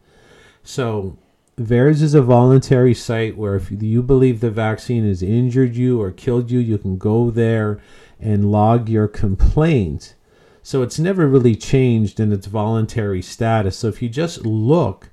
So 0.65 1.17
VAERS 1.57 2.01
is 2.01 2.15
a 2.15 2.22
voluntary 2.22 2.95
site 2.95 3.38
where 3.38 3.55
if 3.55 3.72
you 3.72 4.01
believe 4.01 4.39
the 4.39 4.50
vaccine 4.50 5.07
has 5.07 5.22
injured 5.22 5.75
you 5.75 6.01
or 6.01 6.12
killed 6.12 6.50
you, 6.51 6.60
you 6.60 6.77
can 6.79 6.98
go 6.98 7.29
there 7.29 7.79
and 8.19 8.51
log 8.51 8.89
your 8.89 9.07
complaint. 9.07 10.15
So 10.63 10.81
it's 10.81 10.98
never 10.98 11.27
really 11.27 11.55
changed 11.55 12.19
in 12.19 12.34
its 12.34 12.48
voluntary 12.48 13.22
status. 13.22 13.77
So 13.77 13.88
if 13.88 14.01
you 14.01 14.10
just 14.10 14.43
look 14.43 15.12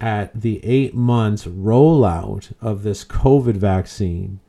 at 0.00 0.40
the 0.40 0.64
eight 0.64 0.94
months 0.94 1.44
rollout 1.44 2.52
of 2.60 2.82
this 2.82 3.04
COVID 3.04 3.56
vaccine, 3.56 4.40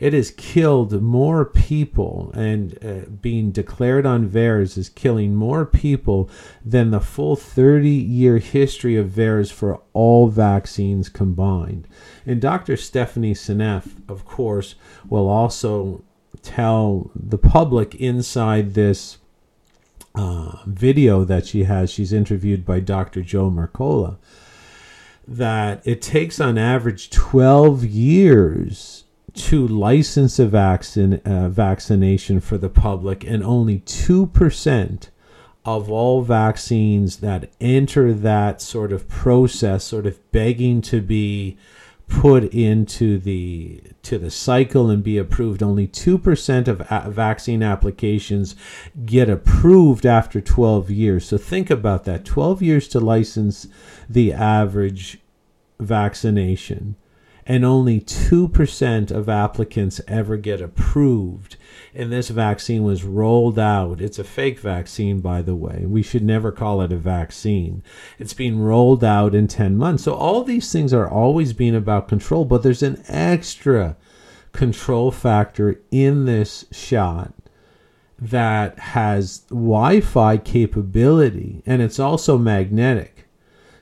it 0.00 0.14
has 0.14 0.30
killed 0.30 1.02
more 1.02 1.44
people 1.44 2.32
and 2.34 2.78
uh, 2.82 3.06
being 3.20 3.50
declared 3.50 4.06
on 4.06 4.30
VAERS 4.30 4.78
is 4.78 4.88
killing 4.88 5.34
more 5.34 5.66
people 5.66 6.30
than 6.64 6.90
the 6.90 7.00
full 7.00 7.36
30 7.36 7.90
year 7.90 8.38
history 8.38 8.96
of 8.96 9.10
VAERS 9.10 9.52
for 9.52 9.82
all 9.92 10.28
vaccines 10.28 11.10
combined. 11.10 11.86
And 12.24 12.40
Dr. 12.40 12.78
Stephanie 12.78 13.34
Seneff, 13.34 13.88
of 14.08 14.24
course, 14.24 14.74
will 15.06 15.28
also 15.28 16.02
tell 16.40 17.10
the 17.14 17.38
public 17.38 17.94
inside 17.94 18.72
this 18.72 19.18
uh, 20.14 20.62
video 20.64 21.24
that 21.24 21.46
she 21.46 21.64
has. 21.64 21.90
She's 21.90 22.14
interviewed 22.14 22.64
by 22.64 22.80
Dr. 22.80 23.20
Joe 23.20 23.50
Mercola. 23.50 24.16
That 25.28 25.86
it 25.86 26.00
takes 26.00 26.40
on 26.40 26.56
average 26.56 27.10
12 27.10 27.84
years 27.84 28.99
to 29.34 29.66
license 29.66 30.38
a 30.38 30.46
vaccine 30.46 31.14
uh, 31.24 31.48
vaccination 31.48 32.40
for 32.40 32.58
the 32.58 32.68
public, 32.68 33.24
and 33.24 33.42
only 33.42 33.80
two 33.80 34.26
percent 34.26 35.10
of 35.64 35.90
all 35.90 36.22
vaccines 36.22 37.18
that 37.18 37.50
enter 37.60 38.12
that 38.12 38.62
sort 38.62 38.92
of 38.92 39.08
process, 39.08 39.84
sort 39.84 40.06
of 40.06 40.32
begging 40.32 40.80
to 40.80 41.00
be 41.02 41.58
put 42.10 42.52
into 42.52 43.18
the 43.18 43.80
to 44.02 44.18
the 44.18 44.30
cycle 44.30 44.90
and 44.90 45.02
be 45.02 45.16
approved 45.16 45.62
only 45.62 45.86
2% 45.86 46.66
of 46.66 46.80
a- 46.90 47.08
vaccine 47.08 47.62
applications 47.62 48.56
get 49.06 49.30
approved 49.30 50.04
after 50.04 50.40
12 50.40 50.90
years. 50.90 51.24
So 51.26 51.38
think 51.38 51.70
about 51.70 52.04
that. 52.04 52.24
12 52.24 52.62
years 52.62 52.88
to 52.88 53.00
license 53.00 53.68
the 54.08 54.32
average 54.32 55.20
vaccination 55.78 56.96
and 57.46 57.64
only 57.64 58.00
2% 58.00 59.10
of 59.10 59.28
applicants 59.28 60.00
ever 60.06 60.36
get 60.36 60.60
approved. 60.60 61.56
And 61.94 62.12
this 62.12 62.28
vaccine 62.28 62.84
was 62.84 63.04
rolled 63.04 63.58
out. 63.58 64.00
It's 64.00 64.18
a 64.18 64.24
fake 64.24 64.58
vaccine, 64.58 65.20
by 65.20 65.42
the 65.42 65.56
way. 65.56 65.84
We 65.86 66.02
should 66.02 66.22
never 66.24 66.52
call 66.52 66.80
it 66.82 66.92
a 66.92 66.96
vaccine. 66.96 67.82
It's 68.18 68.34
being 68.34 68.60
rolled 68.60 69.02
out 69.02 69.34
in 69.34 69.48
10 69.48 69.76
months. 69.76 70.04
So, 70.04 70.14
all 70.14 70.44
these 70.44 70.70
things 70.72 70.92
are 70.92 71.08
always 71.08 71.52
being 71.52 71.74
about 71.74 72.08
control, 72.08 72.44
but 72.44 72.62
there's 72.62 72.82
an 72.82 73.02
extra 73.08 73.96
control 74.52 75.10
factor 75.10 75.80
in 75.90 76.26
this 76.26 76.64
shot 76.70 77.32
that 78.18 78.78
has 78.78 79.40
Wi-Fi 79.48 80.36
capability, 80.38 81.62
and 81.64 81.80
it's 81.80 81.98
also 81.98 82.36
magnetic. 82.36 83.19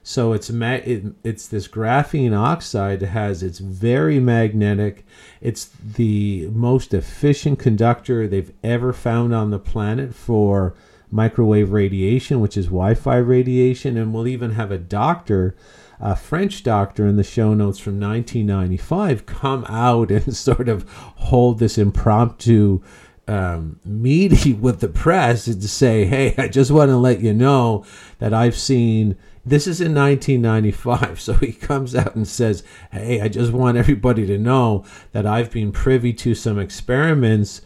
So 0.09 0.33
it's 0.33 0.49
ma- 0.49 0.81
it, 0.87 1.05
it's 1.23 1.47
this 1.47 1.69
graphene 1.69 2.35
oxide 2.35 3.01
that 3.01 3.09
has 3.09 3.43
it's 3.43 3.59
very 3.59 4.19
magnetic. 4.19 5.05
It's 5.43 5.67
the 5.67 6.47
most 6.47 6.95
efficient 6.95 7.59
conductor 7.59 8.27
they've 8.27 8.55
ever 8.65 8.95
found 8.95 9.35
on 9.35 9.51
the 9.51 9.59
planet 9.59 10.15
for 10.15 10.75
microwave 11.11 11.73
radiation, 11.73 12.41
which 12.41 12.57
is 12.57 12.69
Wi-Fi 12.69 13.17
radiation, 13.19 13.99
and 13.99 14.15
we'll 14.15 14.27
even 14.27 14.53
have 14.53 14.71
a 14.71 14.79
doctor 14.79 15.55
a 16.01 16.17
French 16.17 16.63
doctor 16.63 17.07
in 17.07 17.17
the 17.17 17.25
show 17.25 17.53
notes 17.53 17.79
from 17.79 18.01
1995 18.01 19.27
come 19.27 19.67
out 19.69 20.11
and 20.13 20.35
sort 20.35 20.71
of 20.71 20.89
hold 21.17 21.59
this 21.59 21.77
impromptu 21.77 22.81
um, 23.29 23.79
meeting 23.85 24.61
with 24.63 24.81
the 24.81 24.89
press 24.89 25.47
and 25.47 25.61
to 25.61 25.69
say, 25.69 26.07
hey, 26.07 26.35
I 26.39 26.49
just 26.49 26.71
want 26.71 26.89
to 26.89 26.97
let 26.97 27.21
you 27.21 27.35
know 27.35 27.85
that 28.21 28.33
I've 28.33 28.57
seen. 28.57 29.19
This 29.49 29.67
is 29.67 29.81
in 29.81 29.95
1995. 29.95 31.21
So 31.29 31.35
he 31.35 31.53
comes 31.53 31.95
out 31.95 32.15
and 32.15 32.27
says, 32.27 32.63
Hey, 32.91 33.21
I 33.21 33.29
just 33.29 33.53
want 33.53 33.77
everybody 33.77 34.27
to 34.27 34.39
know 34.39 34.85
that 35.13 35.27
I've 35.27 35.51
been 35.51 35.73
privy 35.73 36.13
to 36.15 36.35
some 36.35 36.59
experiments 36.59 37.61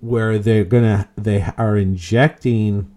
where 0.00 0.38
they're 0.38 0.64
going 0.64 0.84
to, 0.84 1.08
they 1.16 1.46
are 1.58 1.76
injecting 1.76 2.90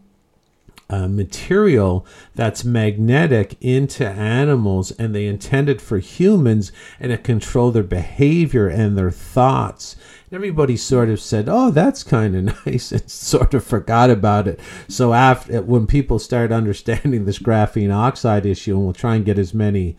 uh, 0.89 1.07
material 1.07 2.05
that's 2.35 2.63
magnetic 2.63 3.57
into 3.59 4.07
animals 4.07 4.91
and 4.91 5.13
they 5.13 5.25
intended 5.25 5.81
for 5.81 5.97
humans 5.97 6.71
and 6.99 7.11
it 7.11 7.23
control 7.23 7.71
their 7.71 7.83
behavior 7.83 8.67
and 8.67 8.97
their 8.97 9.11
thoughts 9.11 9.97
everybody 10.31 10.75
sort 10.75 11.09
of 11.09 11.19
said 11.19 11.47
oh 11.47 11.71
that's 11.71 12.03
kind 12.03 12.35
of 12.35 12.65
nice 12.65 12.91
and 12.91 13.09
sort 13.09 13.53
of 13.53 13.63
forgot 13.63 14.09
about 14.09 14.47
it. 14.47 14.59
So 14.87 15.13
after 15.13 15.61
when 15.61 15.87
people 15.87 16.19
started 16.19 16.53
understanding 16.53 17.25
this 17.25 17.39
graphene 17.39 17.93
oxide 17.93 18.45
issue 18.45 18.75
and 18.75 18.83
we'll 18.83 18.93
try 18.93 19.15
and 19.15 19.25
get 19.25 19.39
as 19.39 19.53
many 19.53 19.97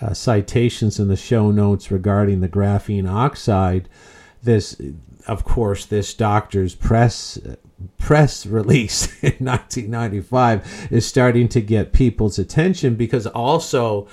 uh, 0.00 0.12
citations 0.12 1.00
in 1.00 1.08
the 1.08 1.16
show 1.16 1.50
notes 1.50 1.90
regarding 1.90 2.40
the 2.40 2.48
graphene 2.48 3.10
oxide 3.10 3.88
this 4.42 4.80
of 5.26 5.44
course 5.44 5.86
this 5.86 6.14
doctor's 6.14 6.74
press 6.74 7.38
press 7.98 8.46
release 8.46 9.06
in 9.22 9.44
1995 9.44 10.88
is 10.90 11.06
starting 11.06 11.48
to 11.48 11.60
get 11.60 11.92
people's 11.92 12.38
attention 12.38 12.94
because 12.94 13.26
also 13.26 14.06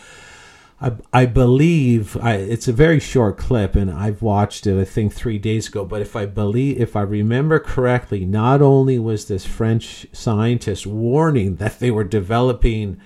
I, 0.84 0.92
I 1.14 1.26
believe 1.26 2.18
I, 2.18 2.34
it's 2.34 2.68
a 2.68 2.74
very 2.74 3.00
short 3.00 3.38
clip 3.38 3.74
and 3.76 3.90
I've 3.90 4.22
watched 4.22 4.68
it 4.68 4.80
I 4.80 4.84
think 4.84 5.14
three 5.14 5.40
days 5.40 5.70
ago 5.70 5.86
but 5.86 6.02
if 6.02 6.16
I 6.16 6.26
believe 6.26 6.80
if 6.80 6.98
I 6.98 7.02
remember 7.02 7.58
correctly 7.60 8.26
not 8.26 8.62
only 8.62 9.00
was 9.00 9.26
this 9.26 9.46
French 9.46 10.06
scientist 10.12 10.86
warning 10.86 11.56
that 11.56 11.80
they 11.80 11.90
were 11.90 12.04
developing 12.04 13.00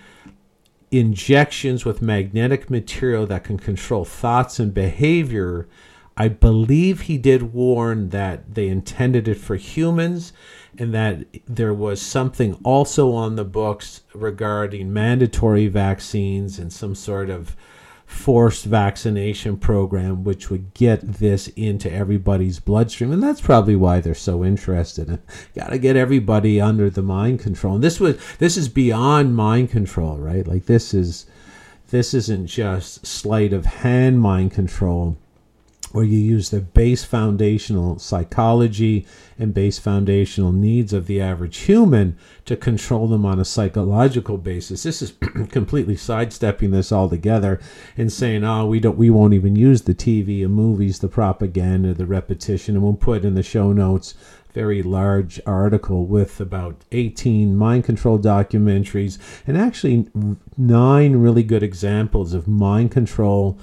injections 0.90 1.86
with 1.86 2.02
magnetic 2.02 2.70
material 2.72 3.28
that 3.28 3.44
can 3.44 3.60
control 3.60 4.06
thoughts 4.06 4.60
and 4.60 4.74
behavior 4.74 5.68
I 6.20 6.30
believe 6.30 7.02
he 7.02 7.20
did 7.20 7.54
warn 7.54 8.10
that 8.10 8.56
they 8.56 8.70
intended 8.70 9.28
it 9.28 9.38
for 9.38 9.56
humans 9.56 10.34
and 10.80 10.94
that 10.94 11.26
there 11.48 11.74
was 11.74 12.02
something 12.02 12.54
also 12.64 13.12
on 13.14 13.36
the 13.36 13.46
books 13.46 14.02
regarding 14.14 14.94
mandatory 14.94 15.68
vaccines 15.68 16.60
and 16.60 16.72
some 16.72 16.96
sort 16.96 17.30
of 17.30 17.56
forced 18.06 18.64
vaccination 18.64 19.58
program 19.58 20.24
which 20.24 20.50
would 20.50 20.74
get 20.74 21.02
this 21.02 21.50
into 21.50 21.92
everybody's 21.92 22.60
bloodstream. 22.60 23.12
And 23.12 23.22
that's 23.22 23.42
probably 23.42 23.76
why 23.76 24.00
they're 24.00 24.16
so 24.16 24.46
interested. 24.46 25.10
In 25.10 25.20
got 25.54 25.72
to 25.72 25.78
get 25.78 25.98
everybody 25.98 26.62
under 26.62 26.90
the 26.90 27.02
mind 27.02 27.42
control. 27.42 27.76
And 27.76 27.84
this 27.84 28.00
was 28.00 28.18
this 28.38 28.56
is 28.56 28.70
beyond 28.70 29.36
mind 29.36 29.70
control 29.72 30.18
right? 30.18 30.48
Like 30.48 30.66
this 30.66 30.94
is 30.94 31.26
this 31.90 32.14
isn't 32.14 32.48
just 32.48 33.06
sleight 33.06 33.52
of 33.52 33.66
hand 33.66 34.22
mind 34.22 34.52
control 34.52 35.18
where 35.92 36.04
you 36.04 36.18
use 36.18 36.50
the 36.50 36.60
base 36.60 37.04
foundational 37.04 37.98
psychology 38.00 39.06
and 39.40 39.54
base 39.54 39.80
foundational 39.80 40.52
needs 40.52 40.94
of 40.94 41.08
the 41.08 41.22
average 41.22 41.58
human 41.60 42.18
to 42.46 42.56
control 42.56 43.08
them 43.08 43.26
on 43.26 43.40
a 43.40 43.46
psychological 43.46 44.38
basis. 44.38 44.84
This 44.84 45.02
is 45.02 45.14
completely 45.50 45.96
sidestepping 45.96 46.72
this 46.72 46.92
altogether 46.92 47.60
and 47.96 48.12
saying, 48.12 48.44
"Oh, 48.44 48.66
we 48.66 48.80
don't, 48.80 48.98
we 48.98 49.10
won't 49.10 49.34
even 49.34 49.56
use 49.56 49.84
the 49.84 49.96
TV 49.96 50.44
and 50.44 50.54
movies, 50.54 51.00
the 51.00 51.08
propaganda, 51.08 51.94
the 51.94 52.06
repetition." 52.06 52.76
And 52.76 52.84
we'll 52.84 52.94
put 52.94 53.24
in 53.24 53.36
the 53.36 53.44
show 53.44 53.72
notes 53.72 54.16
very 54.54 54.82
large 54.82 55.40
article 55.46 56.08
with 56.08 56.42
about 56.42 56.84
18 56.92 57.56
mind 57.56 57.84
control 57.84 58.18
documentaries 58.18 59.20
and 59.46 59.56
actually 59.56 60.08
nine 60.58 61.18
really 61.18 61.44
good 61.44 61.62
examples 61.62 62.34
of 62.34 62.48
mind 62.48 62.90
control 62.90 63.60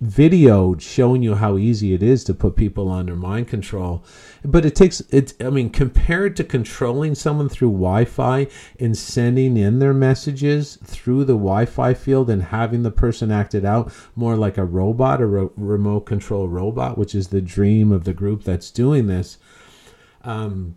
video 0.00 0.76
showing 0.78 1.22
you 1.22 1.34
how 1.34 1.56
easy 1.56 1.94
it 1.94 2.02
is 2.02 2.24
to 2.24 2.34
put 2.34 2.56
people 2.56 2.90
under 2.90 3.16
mind 3.16 3.48
control. 3.48 4.04
But 4.44 4.64
it 4.64 4.74
takes 4.74 5.00
it 5.10 5.34
i 5.40 5.50
mean 5.50 5.70
compared 5.70 6.36
to 6.36 6.44
controlling 6.44 7.14
someone 7.14 7.48
through 7.48 7.70
wi-fi 7.70 8.46
and 8.78 8.96
sending 8.96 9.56
in 9.56 9.78
their 9.78 9.94
messages 9.94 10.76
through 10.84 11.24
the 11.24 11.34
wi-fi 11.34 11.94
field 11.94 12.30
and 12.30 12.42
having 12.44 12.82
the 12.82 12.90
person 12.90 13.30
acted 13.30 13.64
out 13.64 13.92
more 14.14 14.36
like 14.36 14.58
a 14.58 14.64
robot 14.64 15.20
a 15.20 15.26
remote 15.26 16.00
control 16.00 16.48
robot 16.48 16.96
which 16.96 17.14
is 17.14 17.28
the 17.28 17.40
dream 17.40 17.92
of 17.92 18.04
the 18.04 18.12
group 18.12 18.44
that's 18.44 18.70
doing 18.70 19.06
this 19.06 19.38
um, 20.22 20.76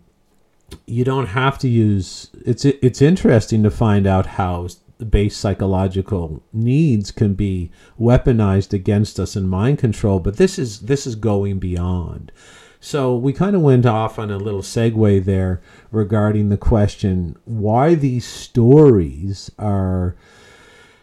you 0.86 1.04
don't 1.04 1.26
have 1.26 1.58
to 1.58 1.68
use 1.68 2.30
it's 2.46 2.64
it's 2.64 3.02
interesting 3.02 3.62
to 3.62 3.70
find 3.70 4.06
out 4.06 4.26
how 4.26 4.68
base 5.04 5.36
psychological 5.36 6.42
needs 6.52 7.10
can 7.10 7.34
be 7.34 7.70
weaponized 7.98 8.72
against 8.72 9.18
us 9.18 9.36
in 9.36 9.48
mind 9.48 9.78
control 9.78 10.20
but 10.20 10.36
this 10.36 10.58
is 10.58 10.80
this 10.80 11.06
is 11.06 11.14
going 11.14 11.58
beyond. 11.58 12.32
So 12.80 13.14
we 13.14 13.34
kind 13.34 13.54
of 13.54 13.60
went 13.60 13.84
off 13.84 14.18
on 14.18 14.30
a 14.30 14.38
little 14.38 14.62
segue 14.62 15.24
there 15.24 15.60
regarding 15.90 16.48
the 16.48 16.56
question 16.56 17.36
why 17.44 17.94
these 17.94 18.24
stories 18.24 19.50
are 19.58 20.16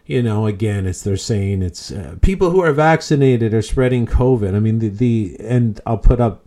you 0.04 0.22
know 0.22 0.46
again 0.46 0.86
it's 0.86 1.02
they're 1.02 1.16
saying 1.16 1.62
it's 1.62 1.92
uh, 1.92 2.16
people 2.20 2.50
who 2.50 2.60
are 2.62 2.72
vaccinated 2.72 3.54
are 3.54 3.62
spreading 3.62 4.06
covid. 4.06 4.54
I 4.54 4.58
mean 4.58 4.80
the, 4.80 4.88
the 4.88 5.36
and 5.40 5.80
i'll 5.86 5.98
put 5.98 6.20
up 6.20 6.44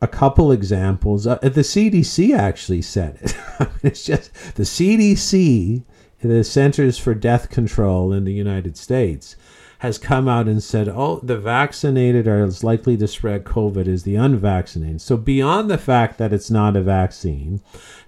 a 0.00 0.08
couple 0.08 0.50
examples. 0.50 1.26
Uh, 1.26 1.36
the 1.36 1.60
cdc 1.60 2.36
actually 2.36 2.82
said 2.82 3.18
it. 3.20 3.36
It's 3.82 4.04
just 4.04 4.32
the 4.54 4.62
cdc 4.62 5.84
the 6.22 6.44
Centers 6.44 6.98
for 6.98 7.14
Death 7.14 7.50
Control 7.50 8.12
in 8.12 8.24
the 8.24 8.32
United 8.32 8.76
States 8.76 9.36
has 9.80 9.98
come 9.98 10.28
out 10.28 10.46
and 10.46 10.62
said, 10.62 10.88
oh, 10.88 11.18
the 11.24 11.36
vaccinated 11.36 12.28
are 12.28 12.44
as 12.44 12.62
likely 12.62 12.96
to 12.96 13.08
spread 13.08 13.42
COVID 13.42 13.88
as 13.88 14.04
the 14.04 14.14
unvaccinated. 14.14 15.00
So, 15.00 15.16
beyond 15.16 15.68
the 15.68 15.78
fact 15.78 16.18
that 16.18 16.32
it's 16.32 16.52
not 16.52 16.76
a 16.76 16.82
vaccine, 16.82 17.60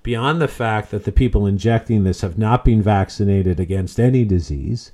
beyond 0.04 0.40
the 0.40 0.46
fact 0.46 0.92
that 0.92 1.04
the 1.04 1.10
people 1.10 1.46
injecting 1.46 2.04
this 2.04 2.20
have 2.20 2.38
not 2.38 2.64
been 2.64 2.80
vaccinated 2.80 3.58
against 3.58 3.98
any 3.98 4.24
disease, 4.24 4.92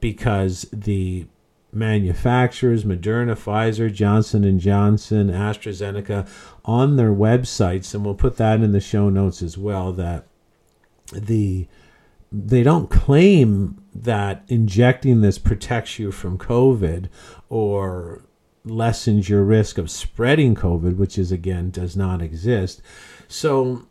because 0.00 0.66
the 0.72 1.26
manufacturers 1.74 2.84
Moderna, 2.84 3.34
Pfizer, 3.34 3.92
Johnson 3.92 4.44
and 4.44 4.60
Johnson, 4.60 5.28
AstraZeneca 5.28 6.26
on 6.64 6.96
their 6.96 7.12
websites 7.12 7.94
and 7.94 8.04
we'll 8.04 8.14
put 8.14 8.36
that 8.36 8.60
in 8.60 8.72
the 8.72 8.80
show 8.80 9.10
notes 9.10 9.42
as 9.42 9.58
well 9.58 9.92
that 9.92 10.26
the 11.12 11.66
they 12.32 12.62
don't 12.62 12.90
claim 12.90 13.80
that 13.94 14.44
injecting 14.48 15.20
this 15.20 15.38
protects 15.38 15.98
you 15.98 16.10
from 16.10 16.36
COVID 16.38 17.08
or 17.48 18.24
lessens 18.64 19.28
your 19.28 19.44
risk 19.44 19.78
of 19.78 19.90
spreading 19.90 20.54
COVID, 20.54 20.96
which 20.96 21.18
is 21.18 21.30
again 21.30 21.70
does 21.70 21.96
not 21.96 22.22
exist. 22.22 22.82
So 23.28 23.86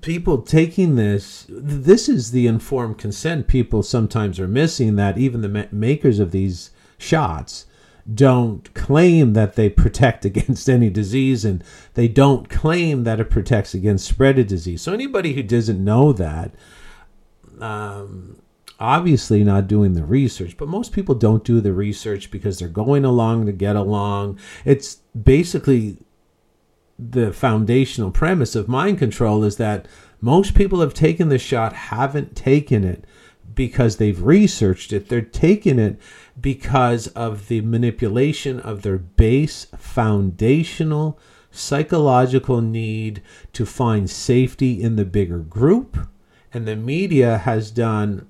people 0.00 0.42
taking 0.42 0.96
this 0.96 1.46
this 1.48 2.08
is 2.08 2.30
the 2.30 2.46
informed 2.46 2.98
consent 2.98 3.46
people 3.46 3.82
sometimes 3.82 4.38
are 4.38 4.48
missing 4.48 4.96
that 4.96 5.16
even 5.16 5.40
the 5.40 5.68
makers 5.72 6.18
of 6.18 6.32
these 6.32 6.70
shots 6.98 7.66
don't 8.12 8.72
claim 8.74 9.32
that 9.32 9.54
they 9.54 9.68
protect 9.68 10.24
against 10.26 10.68
any 10.68 10.90
disease 10.90 11.44
and 11.44 11.62
they 11.94 12.08
don't 12.08 12.48
claim 12.48 13.04
that 13.04 13.20
it 13.20 13.30
protects 13.30 13.74
against 13.74 14.08
spread 14.08 14.38
of 14.38 14.46
disease. 14.46 14.82
So 14.82 14.92
anybody 14.92 15.32
who 15.32 15.42
doesn't 15.42 15.82
know 15.82 16.12
that 16.12 16.52
um, 17.60 18.40
obviously 18.78 19.42
not 19.44 19.68
doing 19.68 19.94
the 19.94 20.04
research, 20.04 20.56
but 20.56 20.68
most 20.68 20.92
people 20.92 21.14
don't 21.14 21.44
do 21.44 21.60
the 21.60 21.72
research 21.72 22.30
because 22.30 22.58
they're 22.58 22.68
going 22.68 23.04
along 23.04 23.46
to 23.46 23.52
get 23.52 23.76
along. 23.76 24.38
It's 24.64 24.96
basically 25.20 25.98
the 26.98 27.32
foundational 27.32 28.10
premise 28.10 28.54
of 28.54 28.68
mind 28.68 28.98
control 28.98 29.44
is 29.44 29.56
that 29.56 29.86
most 30.20 30.54
people 30.54 30.80
have 30.80 30.94
taken 30.94 31.28
the 31.28 31.38
shot 31.38 31.72
haven't 31.72 32.34
taken 32.34 32.84
it 32.84 33.04
because 33.54 33.96
they've 33.96 34.22
researched 34.22 34.92
it. 34.92 35.08
They're 35.08 35.20
taking 35.20 35.78
it 35.78 35.98
because 36.40 37.08
of 37.08 37.48
the 37.48 37.60
manipulation 37.62 38.60
of 38.60 38.82
their 38.82 38.98
base 38.98 39.66
foundational 39.76 41.18
psychological 41.50 42.60
need 42.60 43.22
to 43.54 43.64
find 43.64 44.10
safety 44.10 44.82
in 44.82 44.96
the 44.96 45.04
bigger 45.04 45.38
group. 45.38 46.08
And 46.56 46.66
the 46.66 46.74
media 46.74 47.36
has 47.36 47.70
done 47.70 48.26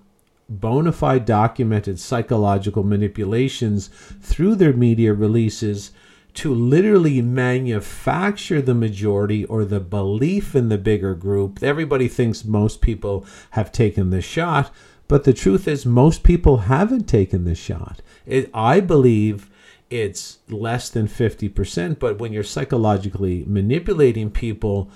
bona 0.48 0.90
fide 0.90 1.24
documented 1.24 2.00
psychological 2.00 2.82
manipulations 2.82 3.86
through 4.20 4.56
their 4.56 4.72
media 4.72 5.14
releases 5.14 5.92
to 6.34 6.52
literally 6.52 7.22
manufacture 7.22 8.60
the 8.60 8.74
majority 8.74 9.44
or 9.44 9.64
the 9.64 9.78
belief 9.78 10.56
in 10.56 10.70
the 10.70 10.76
bigger 10.76 11.14
group. 11.14 11.62
Everybody 11.62 12.08
thinks 12.08 12.44
most 12.44 12.80
people 12.80 13.24
have 13.50 13.70
taken 13.70 14.10
the 14.10 14.20
shot, 14.20 14.74
but 15.06 15.22
the 15.22 15.32
truth 15.32 15.68
is, 15.68 15.86
most 15.86 16.24
people 16.24 16.56
haven't 16.56 17.06
taken 17.06 17.44
the 17.44 17.54
shot. 17.54 18.02
It, 18.26 18.50
I 18.52 18.80
believe 18.80 19.48
it's 19.88 20.38
less 20.48 20.90
than 20.90 21.06
50%, 21.06 22.00
but 22.00 22.18
when 22.18 22.32
you're 22.32 22.42
psychologically 22.42 23.44
manipulating 23.46 24.32
people, 24.32 24.90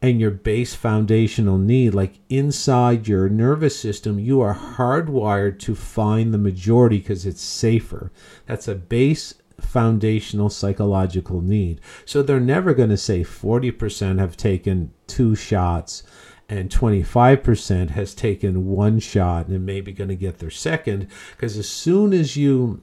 and 0.00 0.20
your 0.20 0.30
base 0.30 0.74
foundational 0.74 1.58
need, 1.58 1.94
like 1.94 2.20
inside 2.28 3.08
your 3.08 3.28
nervous 3.28 3.78
system, 3.78 4.18
you 4.18 4.40
are 4.40 4.54
hardwired 4.54 5.58
to 5.60 5.74
find 5.74 6.32
the 6.32 6.38
majority 6.38 6.98
because 6.98 7.26
it's 7.26 7.42
safer. 7.42 8.12
That's 8.46 8.68
a 8.68 8.76
base 8.76 9.34
foundational 9.60 10.50
psychological 10.50 11.40
need. 11.40 11.80
So 12.04 12.22
they're 12.22 12.38
never 12.38 12.74
going 12.74 12.90
to 12.90 12.96
say 12.96 13.22
40% 13.22 14.18
have 14.20 14.36
taken 14.36 14.92
two 15.08 15.34
shots 15.34 16.04
and 16.48 16.70
25% 16.70 17.90
has 17.90 18.14
taken 18.14 18.66
one 18.66 19.00
shot 19.00 19.48
and 19.48 19.66
maybe 19.66 19.92
going 19.92 20.08
to 20.08 20.16
get 20.16 20.38
their 20.38 20.50
second 20.50 21.08
because 21.32 21.58
as 21.58 21.68
soon 21.68 22.12
as 22.12 22.36
you 22.36 22.80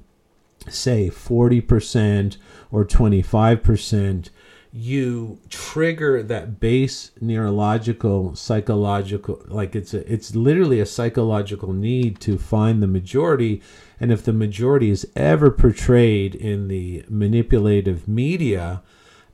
say 0.70 1.10
40% 1.10 2.38
or 2.72 2.86
25% 2.86 4.30
you 4.78 5.40
trigger 5.48 6.22
that 6.22 6.60
base 6.60 7.12
neurological 7.22 8.36
psychological 8.36 9.42
like 9.48 9.74
it's 9.74 9.94
a, 9.94 10.12
it's 10.12 10.36
literally 10.36 10.82
a 10.82 10.86
psychological 10.86 11.72
need 11.72 12.20
to 12.20 12.38
find 12.38 12.84
the 12.84 12.88
majority. 12.88 13.62
And 14.02 14.12
if 14.12 14.26
the 14.26 14.34
majority 14.34 14.90
is 14.90 15.08
ever 15.16 15.50
portrayed 15.50 16.36
in 16.36 16.68
the 16.68 17.06
manipulative 17.08 18.06
media 18.06 18.84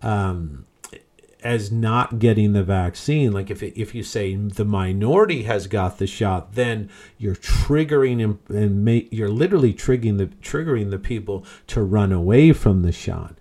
um, 0.03 0.67
as 1.43 1.71
not 1.71 2.19
getting 2.19 2.53
the 2.53 2.63
vaccine 2.63 3.31
like 3.31 3.49
if 3.49 3.63
it, 3.63 3.75
if 3.75 3.95
you 3.95 4.03
say 4.03 4.35
the 4.35 4.63
minority 4.63 5.41
has 5.43 5.65
got 5.65 5.97
the 5.97 6.05
shot 6.05 6.53
then 6.53 6.87
you're 7.17 7.33
triggering 7.33 8.23
and, 8.23 8.37
and 8.55 8.85
make, 8.85 9.07
you're 9.11 9.27
literally 9.27 9.73
triggering 9.73 10.19
the 10.19 10.27
triggering 10.27 10.91
the 10.91 10.99
people 10.99 11.43
to 11.65 11.81
run 11.81 12.11
away 12.11 12.53
from 12.53 12.83
the 12.83 12.91
shot 12.91 13.35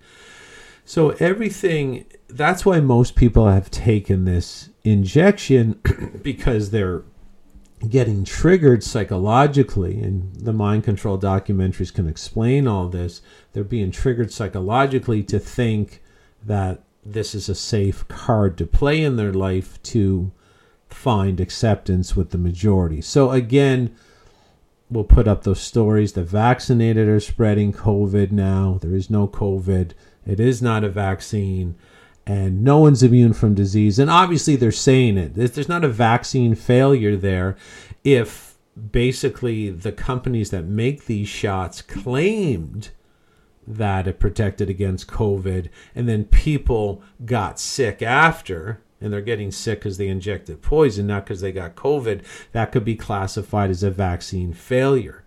so 0.91 1.11
everything 1.21 2.03
that's 2.27 2.65
why 2.65 2.81
most 2.81 3.15
people 3.15 3.47
have 3.47 3.71
taken 3.71 4.25
this 4.25 4.71
injection 4.83 5.79
because 6.21 6.71
they're 6.71 7.03
getting 7.87 8.25
triggered 8.25 8.83
psychologically 8.83 10.01
and 10.01 10.35
the 10.35 10.51
mind 10.51 10.83
control 10.83 11.17
documentaries 11.17 11.93
can 11.93 12.09
explain 12.09 12.67
all 12.67 12.89
this. 12.89 13.21
They're 13.53 13.63
being 13.63 13.91
triggered 13.91 14.33
psychologically 14.33 15.23
to 15.23 15.39
think 15.39 16.03
that 16.45 16.83
this 17.05 17.33
is 17.33 17.47
a 17.47 17.55
safe 17.55 18.05
card 18.09 18.57
to 18.57 18.67
play 18.67 19.01
in 19.01 19.15
their 19.15 19.31
life 19.31 19.81
to 19.83 20.33
find 20.89 21.39
acceptance 21.39 22.17
with 22.17 22.31
the 22.31 22.37
majority. 22.37 22.99
So 22.99 23.31
again 23.31 23.95
we'll 24.89 25.05
put 25.05 25.25
up 25.25 25.43
those 25.43 25.61
stories. 25.61 26.11
The 26.11 26.25
vaccinated 26.25 27.07
are 27.07 27.21
spreading 27.21 27.71
covid 27.71 28.33
now. 28.33 28.77
There 28.81 28.93
is 28.93 29.09
no 29.09 29.25
covid 29.25 29.93
it 30.25 30.39
is 30.39 30.61
not 30.61 30.83
a 30.83 30.89
vaccine, 30.89 31.75
and 32.25 32.63
no 32.63 32.77
one's 32.77 33.03
immune 33.03 33.33
from 33.33 33.55
disease. 33.55 33.97
And 33.99 34.09
obviously, 34.09 34.55
they're 34.55 34.71
saying 34.71 35.17
it. 35.17 35.33
There's 35.35 35.69
not 35.69 35.83
a 35.83 35.89
vaccine 35.89 36.55
failure 36.55 37.15
there 37.15 37.57
if 38.03 38.57
basically 38.91 39.69
the 39.69 39.91
companies 39.91 40.49
that 40.51 40.65
make 40.65 41.05
these 41.05 41.27
shots 41.27 41.81
claimed 41.81 42.91
that 43.67 44.07
it 44.07 44.19
protected 44.19 44.69
against 44.69 45.07
COVID, 45.07 45.69
and 45.95 46.07
then 46.07 46.25
people 46.25 47.03
got 47.25 47.59
sick 47.59 48.01
after, 48.01 48.81
and 48.99 49.13
they're 49.13 49.21
getting 49.21 49.51
sick 49.51 49.79
because 49.79 49.97
they 49.97 50.07
injected 50.07 50.61
poison, 50.61 51.07
not 51.07 51.25
because 51.25 51.41
they 51.41 51.51
got 51.51 51.75
COVID, 51.75 52.23
that 52.51 52.71
could 52.71 52.85
be 52.85 52.95
classified 52.95 53.69
as 53.69 53.83
a 53.83 53.91
vaccine 53.91 54.53
failure 54.53 55.20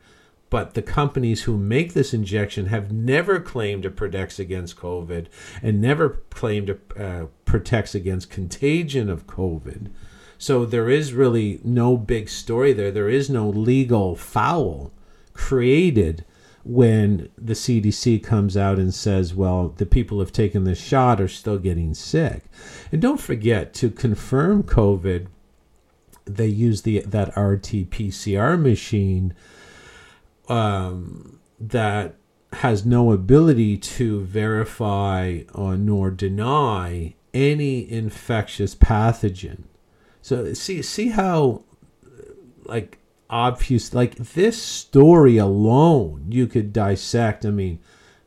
but 0.54 0.74
the 0.74 0.82
companies 0.82 1.42
who 1.42 1.56
make 1.56 1.94
this 1.94 2.14
injection 2.14 2.66
have 2.66 2.92
never 2.92 3.40
claimed 3.40 3.84
it 3.84 3.96
protects 3.96 4.38
against 4.38 4.76
COVID 4.76 5.26
and 5.60 5.80
never 5.80 6.20
claimed 6.30 6.70
it 6.70 6.80
uh, 6.96 7.24
protects 7.44 7.92
against 7.92 8.30
contagion 8.30 9.10
of 9.10 9.26
COVID. 9.26 9.90
So 10.38 10.64
there 10.64 10.88
is 10.88 11.12
really 11.12 11.58
no 11.64 11.96
big 11.96 12.28
story 12.28 12.72
there. 12.72 12.92
There 12.92 13.08
is 13.08 13.28
no 13.28 13.48
legal 13.48 14.14
foul 14.14 14.92
created 15.32 16.24
when 16.62 17.30
the 17.36 17.54
CDC 17.54 18.22
comes 18.22 18.56
out 18.56 18.78
and 18.78 18.94
says, 18.94 19.34
well, 19.34 19.74
the 19.76 19.86
people 19.86 20.18
who 20.18 20.20
have 20.20 20.30
taken 20.30 20.62
this 20.62 20.80
shot 20.80 21.20
are 21.20 21.26
still 21.26 21.58
getting 21.58 21.94
sick. 21.94 22.44
And 22.92 23.02
don't 23.02 23.20
forget 23.20 23.74
to 23.74 23.90
confirm 23.90 24.62
COVID, 24.62 25.26
they 26.26 26.46
use 26.46 26.82
the 26.82 27.00
that 27.00 27.36
RT 27.36 27.90
PCR 27.90 28.56
machine 28.56 29.34
um, 30.48 31.40
that 31.58 32.16
has 32.52 32.86
no 32.86 33.12
ability 33.12 33.76
to 33.76 34.22
verify 34.22 35.40
or 35.54 35.76
nor 35.76 36.10
deny 36.10 37.14
any 37.32 37.90
infectious 37.90 38.74
pathogen. 38.74 39.64
So 40.22 40.54
see 40.54 40.80
see 40.82 41.08
how 41.08 41.64
like 42.64 42.98
obvious 43.28 43.92
like 43.92 44.14
this 44.16 44.60
story 44.60 45.36
alone 45.36 46.26
you 46.30 46.46
could 46.46 46.72
dissect. 46.72 47.44
I 47.44 47.50
mean, 47.50 47.80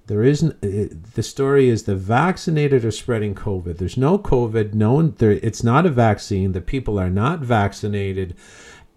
there 0.08 0.24
isn't 0.24 0.62
it, 0.62 1.14
the 1.14 1.24
story 1.24 1.70
is 1.70 1.84
the 1.84 1.96
vaccinated 1.96 2.84
are 2.84 2.92
spreading 2.92 3.34
covid. 3.34 3.78
There's 3.78 3.98
no 3.98 4.20
covid, 4.20 4.74
no 4.74 4.94
one 4.94 5.16
there 5.18 5.32
it's 5.32 5.64
not 5.64 5.86
a 5.86 5.90
vaccine. 5.90 6.52
The 6.52 6.62
people 6.62 7.00
are 7.00 7.10
not 7.10 7.40
vaccinated 7.40 8.36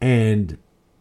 and 0.01 0.59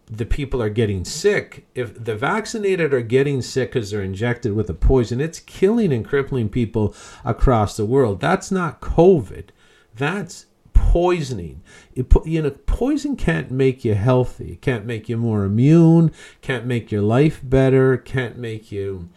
the 0.09 0.25
people 0.25 0.61
are 0.61 0.69
getting 0.69 1.05
sick, 1.05 1.67
if 1.75 2.03
the 2.03 2.15
vaccinated 2.15 2.93
are 2.93 3.01
getting 3.01 3.41
sick 3.41 3.71
because 3.71 3.91
they're 3.91 4.01
injected 4.01 4.53
with 4.53 4.69
a 4.69 4.73
poison, 4.73 5.21
it's 5.21 5.39
killing 5.39 5.93
and 5.93 6.03
crippling 6.03 6.49
people 6.49 6.95
across 7.23 7.77
the 7.77 7.85
world. 7.85 8.19
That's 8.19 8.49
not 8.51 8.81
COVID. 8.81 9.49
That's 9.95 10.47
poisoning. 10.73 11.61
It, 11.93 12.11
you 12.25 12.41
know, 12.41 12.49
poison 12.49 13.15
can't 13.15 13.51
make 13.51 13.85
you 13.85 13.93
healthy. 13.93 14.53
It 14.53 14.61
can't 14.61 14.85
make 14.85 15.09
you 15.09 15.17
more 15.17 15.43
immune. 15.43 16.11
Can't 16.41 16.65
make 16.65 16.91
your 16.91 17.03
life 17.03 17.41
better. 17.43 17.95
Can't 17.95 18.37
make 18.37 18.71
you 18.71 19.09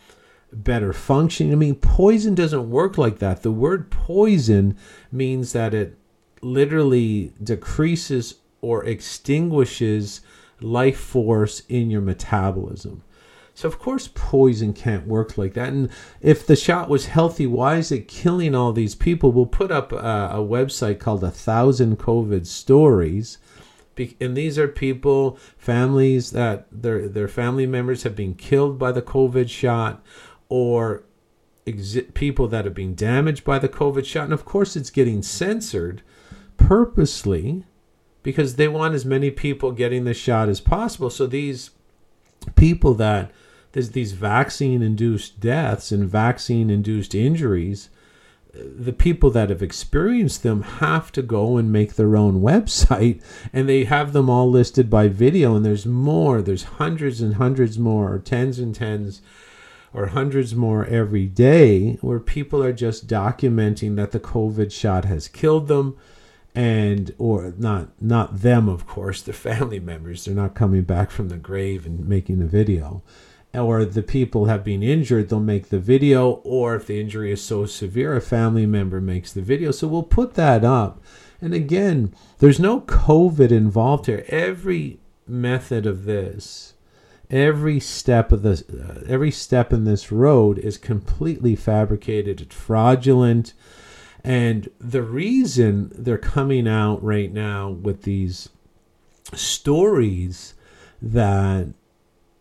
better 0.52 0.92
functioning. 0.92 1.54
I 1.54 1.56
mean, 1.56 1.76
poison 1.76 2.34
doesn't 2.34 2.68
work 2.68 2.98
like 2.98 3.18
that. 3.20 3.42
The 3.42 3.50
word 3.50 3.90
poison 3.90 4.76
means 5.10 5.52
that 5.52 5.72
it 5.72 5.96
literally 6.42 7.32
decreases 7.42 8.34
or 8.60 8.84
extinguishes 8.84 10.20
life 10.62 10.98
force 10.98 11.62
in 11.68 11.90
your 11.90 12.00
metabolism. 12.00 13.02
So 13.54 13.68
of 13.68 13.78
course 13.78 14.08
poison 14.14 14.72
can't 14.72 15.06
work 15.06 15.36
like 15.36 15.54
that. 15.54 15.68
And 15.68 15.90
if 16.20 16.46
the 16.46 16.56
shot 16.56 16.88
was 16.88 17.06
healthy, 17.06 17.46
why 17.46 17.76
is 17.76 17.92
it 17.92 18.08
killing 18.08 18.54
all 18.54 18.72
these 18.72 18.94
people? 18.94 19.30
We'll 19.30 19.46
put 19.46 19.70
up 19.70 19.92
a, 19.92 19.96
a 19.96 20.38
website 20.38 20.98
called 20.98 21.22
a 21.22 21.30
thousand 21.30 21.98
COVID 21.98 22.46
stories. 22.46 23.38
And 24.20 24.34
these 24.34 24.58
are 24.58 24.68
people, 24.68 25.36
families 25.58 26.30
that 26.30 26.66
their 26.72 27.06
their 27.08 27.28
family 27.28 27.66
members 27.66 28.04
have 28.04 28.16
been 28.16 28.34
killed 28.34 28.78
by 28.78 28.90
the 28.90 29.02
COVID 29.02 29.50
shot, 29.50 30.02
or 30.48 31.04
exi- 31.66 32.12
people 32.14 32.48
that 32.48 32.64
have 32.64 32.72
been 32.72 32.94
damaged 32.94 33.44
by 33.44 33.58
the 33.58 33.68
COVID 33.68 34.06
shot. 34.06 34.24
And 34.24 34.32
of 34.32 34.46
course, 34.46 34.76
it's 34.76 34.88
getting 34.88 35.22
censored 35.22 36.02
purposely 36.56 37.64
because 38.22 38.56
they 38.56 38.68
want 38.68 38.94
as 38.94 39.04
many 39.04 39.30
people 39.30 39.72
getting 39.72 40.04
the 40.04 40.14
shot 40.14 40.48
as 40.48 40.60
possible. 40.60 41.10
So 41.10 41.26
these 41.26 41.70
people 42.56 42.94
that 42.94 43.30
there's 43.72 43.90
these 43.90 44.12
vaccine 44.12 44.82
induced 44.82 45.40
deaths 45.40 45.92
and 45.92 46.08
vaccine 46.08 46.70
induced 46.70 47.14
injuries 47.14 47.88
the 48.54 48.92
people 48.92 49.30
that 49.30 49.48
have 49.48 49.62
experienced 49.62 50.42
them 50.42 50.62
have 50.62 51.10
to 51.12 51.22
go 51.22 51.56
and 51.56 51.72
make 51.72 51.94
their 51.94 52.16
own 52.16 52.40
website 52.42 53.22
and 53.52 53.68
they 53.68 53.84
have 53.84 54.12
them 54.12 54.28
all 54.28 54.50
listed 54.50 54.90
by 54.90 55.08
video 55.08 55.56
and 55.56 55.64
there's 55.64 55.86
more 55.86 56.42
there's 56.42 56.64
hundreds 56.64 57.20
and 57.20 57.34
hundreds 57.34 57.78
more 57.78 58.12
or 58.12 58.18
tens 58.18 58.58
and 58.58 58.74
tens 58.74 59.22
or 59.94 60.08
hundreds 60.08 60.54
more 60.54 60.86
every 60.86 61.26
day 61.26 61.94
where 62.00 62.20
people 62.20 62.62
are 62.62 62.72
just 62.72 63.06
documenting 63.06 63.96
that 63.96 64.10
the 64.10 64.20
covid 64.20 64.70
shot 64.70 65.04
has 65.04 65.28
killed 65.28 65.68
them 65.68 65.96
and 66.54 67.14
or 67.18 67.54
not 67.56 67.88
not 68.00 68.40
them 68.40 68.68
of 68.68 68.86
course 68.86 69.22
the 69.22 69.32
family 69.32 69.80
members 69.80 70.24
they're 70.24 70.34
not 70.34 70.54
coming 70.54 70.82
back 70.82 71.10
from 71.10 71.28
the 71.28 71.38
grave 71.38 71.86
and 71.86 72.06
making 72.06 72.42
a 72.42 72.46
video 72.46 73.02
or 73.54 73.84
the 73.84 74.02
people 74.02 74.46
have 74.46 74.64
been 74.64 74.82
injured, 74.82 75.28
they'll 75.28 75.40
make 75.40 75.68
the 75.68 75.78
video, 75.78 76.40
or 76.44 76.74
if 76.74 76.86
the 76.86 77.00
injury 77.00 77.32
is 77.32 77.42
so 77.42 77.66
severe, 77.66 78.16
a 78.16 78.20
family 78.20 78.64
member 78.64 79.00
makes 79.00 79.32
the 79.32 79.42
video. 79.42 79.70
So 79.70 79.88
we'll 79.88 80.02
put 80.02 80.34
that 80.34 80.64
up. 80.64 81.02
And 81.40 81.52
again, 81.52 82.14
there's 82.38 82.60
no 82.60 82.80
COVID 82.82 83.50
involved 83.50 84.06
here. 84.06 84.24
Every 84.28 85.00
method 85.26 85.86
of 85.86 86.04
this, 86.04 86.74
every 87.30 87.78
step 87.78 88.32
of 88.32 88.42
this, 88.42 88.62
uh, 88.70 89.04
every 89.06 89.30
step 89.30 89.72
in 89.72 89.84
this 89.84 90.10
road 90.10 90.58
is 90.58 90.78
completely 90.78 91.54
fabricated. 91.54 92.40
It's 92.40 92.54
fraudulent. 92.54 93.52
And 94.24 94.68
the 94.78 95.02
reason 95.02 95.92
they're 95.94 96.18
coming 96.18 96.68
out 96.68 97.02
right 97.02 97.32
now 97.32 97.70
with 97.70 98.02
these 98.02 98.48
stories 99.34 100.54
that 101.00 101.68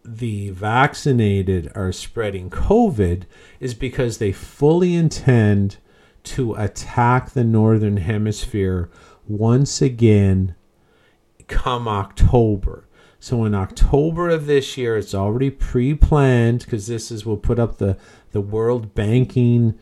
the 0.04 0.50
vaccinated 0.50 1.72
are 1.76 1.91
spreading 1.91 2.50
COVID 2.50 3.24
is 3.60 3.74
because 3.74 4.17
they 4.17 4.32
fully 4.32 4.96
intend 4.96 5.78
to 6.24 6.54
attack 6.54 7.32
the 7.32 7.44
Northern 7.44 7.98
Hemisphere 7.98 8.89
once 9.28 9.82
again 9.82 10.56
come 11.48 11.88
October. 11.88 12.88
So 13.20 13.46
in 13.46 13.54
October 13.54 14.30
of 14.30 14.48
this 14.48 14.78
year, 14.78 14.98
it's 14.98 15.13
already 15.13 15.52
pre-planned 15.52 16.60
because 16.60 16.88
this 16.88 17.12
is 17.12 17.26
we'll 17.26 17.38
put 17.38 17.60
up 17.60 17.78
the 17.78 17.98
the 18.32 18.41
World 18.41 18.96
Banking 18.96 19.78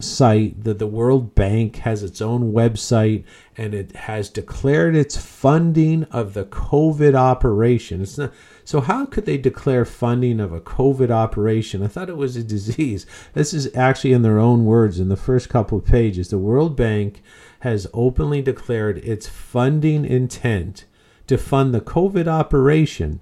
site 0.00 0.62
that 0.62 0.78
the 0.78 0.86
World 0.86 1.34
Bank 1.34 1.76
has 1.78 2.02
its 2.02 2.20
own 2.20 2.52
website 2.52 3.24
and 3.56 3.74
it 3.74 3.96
has 3.96 4.30
declared 4.30 4.94
its 4.94 5.16
funding 5.16 6.04
of 6.04 6.34
the 6.34 6.44
COVID 6.44 7.14
operation. 7.14 8.02
It's 8.02 8.16
not 8.16 8.32
so 8.64 8.80
how 8.80 9.06
could 9.06 9.24
they 9.26 9.38
declare 9.38 9.84
funding 9.84 10.40
of 10.40 10.52
a 10.52 10.60
COVID 10.60 11.10
operation? 11.10 11.82
I 11.82 11.88
thought 11.88 12.10
it 12.10 12.16
was 12.16 12.36
a 12.36 12.44
disease. 12.44 13.06
This 13.32 13.52
is 13.54 13.74
actually 13.74 14.12
in 14.12 14.22
their 14.22 14.38
own 14.38 14.66
words 14.66 15.00
in 15.00 15.08
the 15.08 15.16
first 15.16 15.48
couple 15.48 15.78
of 15.78 15.86
pages. 15.86 16.28
The 16.28 16.38
World 16.38 16.76
Bank 16.76 17.22
has 17.60 17.88
openly 17.92 18.42
declared 18.42 18.98
its 18.98 19.26
funding 19.26 20.04
intent 20.04 20.84
to 21.26 21.38
fund 21.38 21.74
the 21.74 21.80
COVID 21.80 22.28
operation 22.28 23.20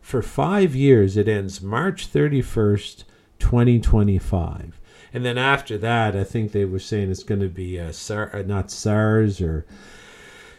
for 0.00 0.22
5 0.22 0.74
years. 0.74 1.16
It 1.16 1.28
ends 1.28 1.60
March 1.60 2.10
31st, 2.10 3.04
2025. 3.38 4.75
And 5.16 5.24
then 5.24 5.38
after 5.38 5.78
that, 5.78 6.14
I 6.14 6.24
think 6.24 6.52
they 6.52 6.66
were 6.66 6.78
saying 6.78 7.10
it's 7.10 7.22
going 7.22 7.40
to 7.40 7.48
be 7.48 7.78
a 7.78 7.90
SAR, 7.90 8.36
uh, 8.36 8.42
not 8.42 8.70
SARS 8.70 9.40
or 9.40 9.64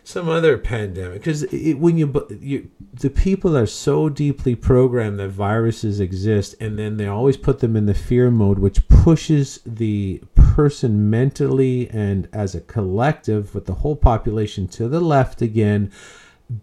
some 0.04 0.28
other 0.28 0.58
pandemic. 0.58 1.20
Because 1.20 1.46
when 1.76 2.00
you, 2.00 2.26
you 2.42 2.72
the 2.92 3.12
people 3.12 3.56
are 3.56 3.68
so 3.68 4.10
deeply 4.10 4.56
programmed 4.56 5.20
that 5.20 5.30
viruses 5.30 6.00
exist 6.00 6.56
and 6.60 6.80
then 6.80 6.98
they 6.98 7.06
always 7.06 7.38
put 7.38 7.60
them 7.60 7.76
in 7.76 7.86
the 7.86 7.94
fear 7.94 8.32
mode 8.32 8.58
which 8.58 8.88
pushes 8.88 9.60
the 9.64 10.24
person 10.34 11.08
mentally 11.08 11.88
and 11.92 12.28
as 12.34 12.56
a 12.56 12.62
collective 12.62 13.54
with 13.54 13.68
the 13.68 13.76
whole 13.76 13.96
population 13.96 14.68
to 14.70 14.88
the 14.88 15.00
left 15.00 15.40
again 15.40 15.92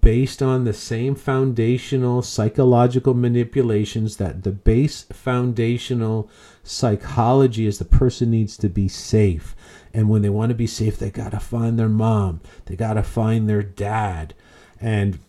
based 0.00 0.42
on 0.42 0.64
the 0.64 0.72
same 0.72 1.14
foundational 1.14 2.22
psychological 2.22 3.14
manipulations 3.14 4.16
that 4.16 4.42
the 4.42 4.50
base 4.50 5.02
foundational 5.12 6.28
psychology 6.64 7.66
is 7.66 7.78
the 7.78 7.84
person 7.84 8.30
needs 8.30 8.56
to 8.56 8.68
be 8.68 8.88
safe 8.88 9.54
and 9.94 10.08
when 10.08 10.22
they 10.22 10.28
want 10.28 10.50
to 10.50 10.56
be 10.56 10.66
safe, 10.66 10.98
they 10.98 11.10
got 11.10 11.30
to 11.30 11.38
find 11.38 11.78
their 11.78 11.88
mom. 11.88 12.40
They 12.66 12.74
got 12.74 12.94
to 12.94 13.04
find 13.04 13.48
their 13.48 13.62
dad. 13.62 14.34
And 14.80 15.20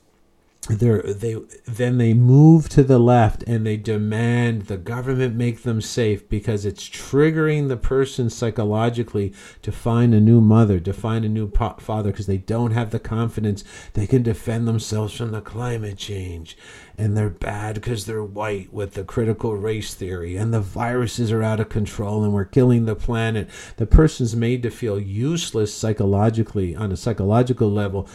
they 0.68 1.00
they 1.14 1.36
then 1.66 1.98
they 1.98 2.14
move 2.14 2.70
to 2.70 2.84
the 2.84 2.98
left 2.98 3.44
and 3.44 3.66
they 3.66 3.78
demand 3.78 4.64
the 4.64 4.78
government 4.78 5.36
make 5.36 5.62
them 5.62 5.80
safe 5.80 6.28
because 6.28 6.66
it's 6.66 6.90
triggering 6.90 7.68
the 7.68 7.78
person 7.78 8.30
psychologically 8.30 9.32
to 9.62 9.72
find 9.72 10.14
a 10.14 10.20
new 10.20 10.42
mother 10.42 10.80
to 10.80 10.92
find 10.94 11.24
a 11.24 11.30
new 11.30 11.52
father 11.52 12.12
because 12.12 12.26
they 12.26 12.38
don't 12.38 12.72
have 12.72 12.90
the 12.90 13.00
confidence 13.00 13.64
they 13.94 14.08
can 14.08 14.24
defend 14.24 14.68
themselves 14.68 15.16
from 15.16 15.32
the 15.32 15.42
climate 15.42 15.98
change. 15.98 16.58
And 16.98 17.16
they're 17.16 17.30
bad 17.30 17.76
because 17.76 18.06
they're 18.06 18.24
white 18.24 18.74
with 18.74 18.94
the 18.94 19.04
critical 19.04 19.56
race 19.56 19.94
theory 19.94 20.38
and 20.38 20.54
the 20.54 20.62
viruses 20.62 21.32
are 21.32 21.44
out 21.44 21.60
of 21.60 21.70
control 21.70 22.24
and 22.24 22.34
we're 22.34 22.46
killing 22.46 22.86
the 22.86 22.96
planet. 22.96 23.50
The 23.78 23.86
person's 23.86 24.36
made 24.36 24.64
to 24.64 24.70
feel 24.70 25.00
useless 25.00 25.74
psychologically 25.74 26.76
on 26.76 26.92
a 26.92 26.98
psychological 26.98 27.70
level 27.70 28.08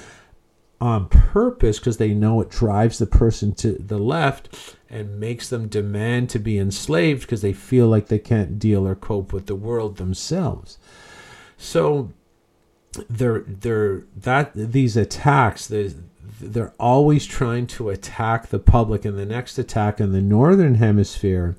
on 0.81 1.09
purpose 1.09 1.79
because 1.79 1.99
they 1.99 2.14
know 2.14 2.40
it 2.40 2.49
drives 2.49 2.99
the 2.99 3.07
person 3.07 3.55
to 3.55 3.73
the 3.73 3.99
left 3.99 4.77
and 4.88 5.21
makes 5.21 5.49
them 5.49 5.69
demand 5.69 6.31
to 6.31 6.38
be 6.38 6.59
enslaved 6.59 7.23
because 7.23 7.43
they 7.43 7.53
feel 7.53 7.87
like 7.87 8.09
they 8.09 8.19
can't 8.19 8.59
deal 8.59 8.87
or 8.87 8.95
cope 8.95 9.33
with 9.33 9.47
the 9.47 9.55
world 9.55 9.99
themselves. 9.99 10.79
So 11.59 12.12
they're 13.09 13.40
they're 13.40 14.05
that 14.16 14.53
these 14.55 14.97
attacks 14.97 15.69
they're, 15.69 15.90
they're 16.40 16.75
always 16.81 17.27
trying 17.27 17.66
to 17.66 17.90
attack 17.90 18.49
the 18.49 18.59
public 18.59 19.05
and 19.05 19.19
the 19.19 19.27
next 19.27 19.59
attack 19.59 20.01
in 20.01 20.12
the 20.12 20.23
northern 20.23 20.77
hemisphere 20.77 21.57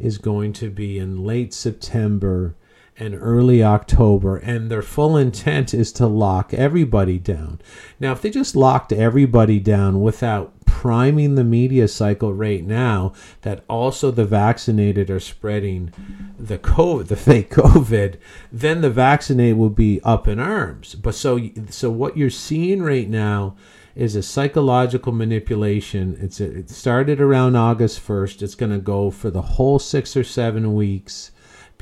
is 0.00 0.18
going 0.18 0.52
to 0.54 0.70
be 0.70 0.98
in 0.98 1.24
late 1.24 1.54
September 1.54 2.56
and 2.98 3.16
early 3.18 3.62
October, 3.62 4.36
and 4.36 4.70
their 4.70 4.82
full 4.82 5.16
intent 5.16 5.72
is 5.72 5.92
to 5.92 6.06
lock 6.06 6.52
everybody 6.52 7.18
down. 7.18 7.60
Now, 7.98 8.12
if 8.12 8.22
they 8.22 8.30
just 8.30 8.54
locked 8.54 8.92
everybody 8.92 9.58
down 9.58 10.02
without 10.02 10.52
priming 10.66 11.34
the 11.34 11.44
media 11.44 11.88
cycle 11.88 12.32
right 12.32 12.64
now 12.64 13.12
that 13.42 13.64
also 13.68 14.10
the 14.10 14.24
vaccinated 14.24 15.10
are 15.10 15.20
spreading 15.20 15.92
the 16.38 16.58
COVID, 16.58 17.08
the 17.08 17.16
fake 17.16 17.50
COVID, 17.54 18.16
then 18.50 18.80
the 18.80 18.90
vaccinated 18.90 19.56
will 19.56 19.70
be 19.70 20.00
up 20.02 20.28
in 20.28 20.38
arms. 20.38 20.94
But 20.94 21.14
so, 21.14 21.40
so 21.70 21.90
what 21.90 22.16
you're 22.16 22.30
seeing 22.30 22.82
right 22.82 23.08
now 23.08 23.56
is 23.94 24.16
a 24.16 24.22
psychological 24.22 25.12
manipulation. 25.12 26.16
It's 26.20 26.40
a, 26.40 26.58
it 26.58 26.70
started 26.70 27.20
around 27.20 27.56
August 27.56 28.06
1st. 28.06 28.42
It's 28.42 28.54
going 28.54 28.72
to 28.72 28.78
go 28.78 29.10
for 29.10 29.30
the 29.30 29.42
whole 29.42 29.78
six 29.78 30.16
or 30.16 30.24
seven 30.24 30.74
weeks 30.74 31.31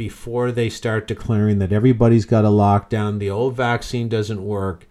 before 0.01 0.51
they 0.51 0.71
start 0.71 1.07
declaring 1.07 1.59
that 1.59 1.75
everybody's 1.75 2.25
got 2.25 2.47
a 2.47 2.49
lockdown, 2.49 3.19
the 3.19 3.29
old 3.29 3.55
vaccine 3.55 4.09
doesn't 4.09 4.43
work. 4.43 4.89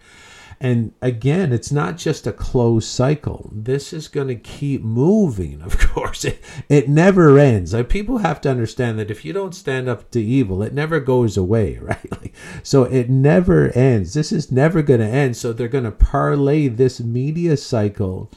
And 0.60 0.92
again, 1.02 1.52
it's 1.52 1.72
not 1.72 1.96
just 1.96 2.28
a 2.28 2.32
closed 2.32 2.88
cycle. 2.88 3.50
This 3.52 3.92
is 3.92 4.06
going 4.06 4.28
to 4.28 4.36
keep 4.36 4.84
moving, 4.84 5.62
of 5.62 5.76
course. 5.88 6.24
It, 6.24 6.44
it 6.68 6.88
never 6.88 7.40
ends. 7.40 7.74
Like, 7.74 7.88
people 7.88 8.18
have 8.18 8.40
to 8.42 8.50
understand 8.52 9.00
that 9.00 9.10
if 9.10 9.24
you 9.24 9.32
don't 9.32 9.52
stand 9.52 9.88
up 9.88 10.12
to 10.12 10.22
evil, 10.22 10.62
it 10.62 10.74
never 10.74 11.00
goes 11.00 11.36
away, 11.36 11.78
right? 11.82 12.12
Like, 12.12 12.32
so 12.62 12.84
it 12.84 13.10
never 13.10 13.70
ends. 13.70 14.14
This 14.14 14.30
is 14.30 14.52
never 14.52 14.80
going 14.80 15.00
to 15.00 15.06
end. 15.06 15.36
So 15.36 15.52
they're 15.52 15.66
going 15.66 15.82
to 15.82 15.90
parlay 15.90 16.68
this 16.68 17.00
media 17.00 17.56
cycle 17.56 18.30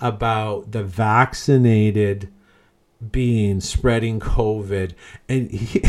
about 0.00 0.72
the 0.72 0.82
vaccinated 0.82 2.32
being 3.10 3.60
spreading 3.60 4.20
COVID, 4.20 4.92
and 5.28 5.50
he, 5.50 5.82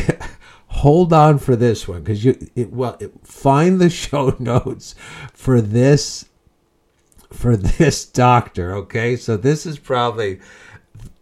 hold 0.68 1.14
on 1.14 1.40
for 1.40 1.56
this 1.56 1.88
one 1.88 2.04
because 2.04 2.24
you 2.24 2.38
it, 2.56 2.72
well 2.72 2.98
it, 3.00 3.12
find 3.24 3.80
the 3.80 3.90
show 4.04 4.36
notes 4.40 4.96
for 5.34 5.62
this 5.62 6.26
for 7.32 7.58
this 7.58 8.06
doctor. 8.06 8.74
Okay, 8.74 9.16
so 9.16 9.38
this 9.38 9.66
is 9.66 9.80
probably 9.80 10.40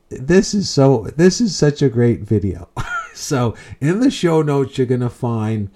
this 0.10 0.54
is 0.54 0.70
so 0.70 1.08
this 1.16 1.42
is 1.42 1.56
such 1.56 1.82
a 1.82 1.90
great 1.90 2.22
video. 2.22 2.70
so 3.14 3.56
in 3.80 4.00
the 4.00 4.12
show 4.12 4.42
notes, 4.42 4.78
you're 4.78 4.88
gonna 4.88 5.10
find 5.10 5.70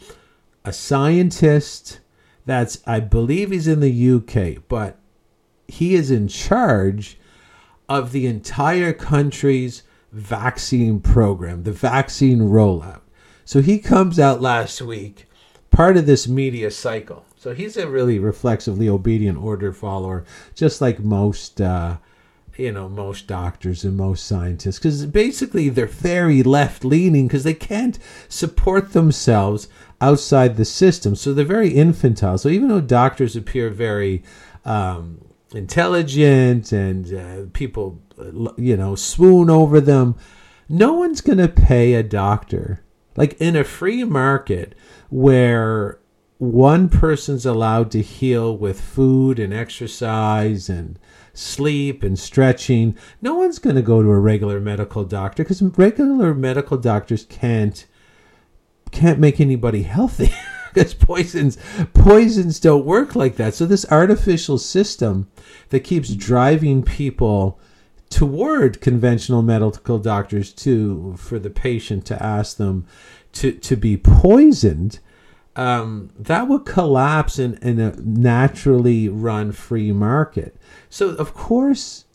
a 0.65 0.73
scientist 0.73 1.99
that's 2.45 2.79
I 2.85 2.99
believe 2.99 3.51
he's 3.51 3.67
in 3.67 3.79
the 3.79 4.11
UK, 4.11 4.63
but 4.67 4.97
he 5.67 5.93
is 5.95 6.09
in 6.09 6.27
charge 6.27 7.17
of 7.87 8.11
the 8.11 8.27
entire 8.27 8.93
country's 8.93 9.83
vaccine 10.11 10.99
program, 10.99 11.63
the 11.63 11.71
vaccine 11.71 12.39
rollout. 12.39 13.01
So 13.45 13.61
he 13.61 13.79
comes 13.79 14.19
out 14.19 14.41
last 14.41 14.81
week, 14.81 15.27
part 15.71 15.97
of 15.97 16.05
this 16.05 16.27
media 16.27 16.71
cycle. 16.71 17.25
So 17.35 17.53
he's 17.53 17.77
a 17.77 17.87
really 17.87 18.19
reflexively 18.19 18.89
obedient 18.89 19.37
order 19.37 19.71
follower, 19.71 20.25
just 20.53 20.81
like 20.81 20.99
most, 20.99 21.61
uh, 21.61 21.97
you 22.57 22.71
know, 22.71 22.89
most 22.89 23.27
doctors 23.27 23.85
and 23.85 23.95
most 23.95 24.27
scientists, 24.27 24.77
because 24.77 25.05
basically 25.05 25.69
they're 25.69 25.85
very 25.85 26.43
left 26.43 26.83
leaning 26.83 27.27
because 27.27 27.45
they 27.45 27.53
can't 27.53 27.97
support 28.27 28.91
themselves 28.91 29.69
outside 30.01 30.57
the 30.57 30.65
system. 30.65 31.15
So 31.15 31.33
they're 31.33 31.45
very 31.45 31.69
infantile. 31.69 32.37
So 32.37 32.49
even 32.49 32.67
though 32.67 32.81
doctors 32.81 33.35
appear 33.37 33.69
very 33.69 34.21
um, 34.65 35.21
intelligent 35.53 36.71
and 36.71 37.13
uh, 37.13 37.49
people 37.53 38.01
you 38.57 38.77
know, 38.77 38.95
swoon 38.95 39.49
over 39.49 39.81
them. 39.81 40.15
No 40.67 40.93
one's 40.93 41.21
going 41.21 41.37
to 41.39 41.47
pay 41.47 41.93
a 41.93 42.03
doctor. 42.03 42.83
Like 43.15 43.33
in 43.41 43.55
a 43.55 43.63
free 43.63 44.03
market 44.03 44.75
where 45.09 45.99
one 46.37 46.87
person's 46.87 47.45
allowed 47.45 47.91
to 47.91 48.01
heal 48.01 48.55
with 48.55 48.79
food 48.79 49.39
and 49.39 49.53
exercise 49.53 50.69
and 50.69 50.97
sleep 51.33 52.01
and 52.01 52.17
stretching, 52.17 52.97
no 53.21 53.35
one's 53.35 53.59
going 53.59 53.75
to 53.75 53.81
go 53.81 54.01
to 54.01 54.09
a 54.09 54.19
regular 54.19 54.59
medical 54.59 55.03
doctor 55.03 55.43
because 55.43 55.61
regular 55.61 56.33
medical 56.33 56.77
doctors 56.77 57.25
can't 57.25 57.85
can't 58.91 59.19
make 59.19 59.39
anybody 59.39 59.83
healthy 59.83 60.33
because 60.73 60.93
poisons 60.93 61.57
poisons 61.93 62.59
don't 62.59 62.85
work 62.85 63.15
like 63.15 63.35
that. 63.35 63.53
So 63.53 63.65
this 63.65 63.85
artificial 63.91 64.57
system 64.57 65.29
that 65.69 65.81
keeps 65.81 66.15
driving 66.15 66.83
people 66.83 67.59
toward 68.09 68.81
conventional 68.81 69.41
medical 69.41 69.99
doctors 69.99 70.51
to 70.51 71.15
for 71.17 71.39
the 71.39 71.49
patient 71.49 72.05
to 72.07 72.21
ask 72.21 72.57
them 72.57 72.85
to 73.33 73.51
to 73.51 73.75
be 73.75 73.97
poisoned 73.97 74.99
um, 75.55 76.11
that 76.17 76.47
would 76.47 76.65
collapse 76.65 77.37
in, 77.37 77.55
in 77.55 77.79
a 77.79 77.95
naturally 77.97 79.09
run 79.09 79.51
free 79.51 79.91
market. 79.91 80.55
So 80.89 81.09
of 81.09 81.33
course 81.33 82.05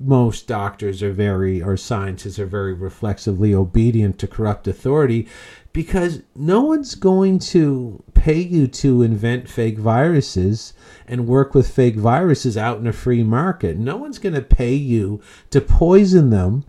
most 0.00 0.46
doctors 0.46 1.02
are 1.02 1.12
very 1.12 1.60
or 1.62 1.76
scientists 1.76 2.38
are 2.38 2.46
very 2.46 2.72
reflexively 2.72 3.54
obedient 3.54 4.18
to 4.20 4.26
corrupt 4.26 4.66
authority 4.66 5.28
because 5.72 6.22
no 6.34 6.62
one's 6.62 6.94
going 6.94 7.38
to 7.38 8.02
pay 8.22 8.40
you 8.40 8.68
to 8.68 9.02
invent 9.02 9.48
fake 9.48 9.76
viruses 9.76 10.74
and 11.08 11.26
work 11.26 11.56
with 11.56 11.68
fake 11.68 11.96
viruses 11.96 12.56
out 12.56 12.78
in 12.78 12.86
a 12.86 12.92
free 12.92 13.24
market. 13.24 13.76
No 13.76 13.96
one's 13.96 14.20
going 14.20 14.36
to 14.36 14.40
pay 14.40 14.74
you 14.74 15.20
to 15.50 15.60
poison 15.60 16.30
them 16.30 16.64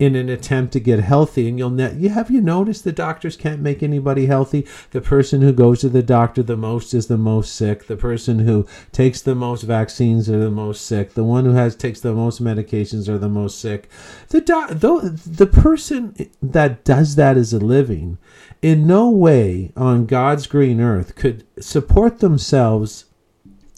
in 0.00 0.16
an 0.16 0.28
attempt 0.28 0.72
to 0.72 0.80
get 0.80 0.98
healthy 0.98 1.48
and 1.48 1.58
you'll 1.58 1.70
ne- 1.70 1.94
you 1.94 2.08
have 2.08 2.28
you 2.28 2.40
noticed 2.40 2.82
the 2.82 2.90
doctors 2.90 3.36
can't 3.36 3.62
make 3.62 3.84
anybody 3.84 4.26
healthy? 4.26 4.66
The 4.90 5.00
person 5.00 5.42
who 5.42 5.52
goes 5.52 5.80
to 5.80 5.88
the 5.88 6.02
doctor 6.02 6.42
the 6.42 6.56
most 6.56 6.92
is 6.92 7.06
the 7.06 7.16
most 7.16 7.54
sick. 7.54 7.86
The 7.86 7.96
person 7.96 8.40
who 8.40 8.66
takes 8.90 9.22
the 9.22 9.36
most 9.36 9.62
vaccines 9.62 10.28
are 10.28 10.40
the 10.40 10.50
most 10.50 10.84
sick. 10.84 11.14
The 11.14 11.24
one 11.24 11.44
who 11.44 11.52
has 11.52 11.76
takes 11.76 12.00
the 12.00 12.14
most 12.14 12.42
medications 12.42 13.08
are 13.08 13.16
the 13.16 13.28
most 13.28 13.60
sick. 13.60 13.88
The 14.30 14.40
doc- 14.40 14.70
the 14.70 15.48
person 15.50 16.16
that 16.42 16.84
does 16.84 17.14
that 17.14 17.36
as 17.36 17.52
a 17.52 17.60
living 17.60 18.18
in 18.62 18.86
no 18.86 19.10
way 19.10 19.72
on 19.76 20.06
God's 20.06 20.46
green 20.46 20.80
earth 20.80 21.14
could 21.14 21.44
support 21.60 22.20
themselves 22.20 23.06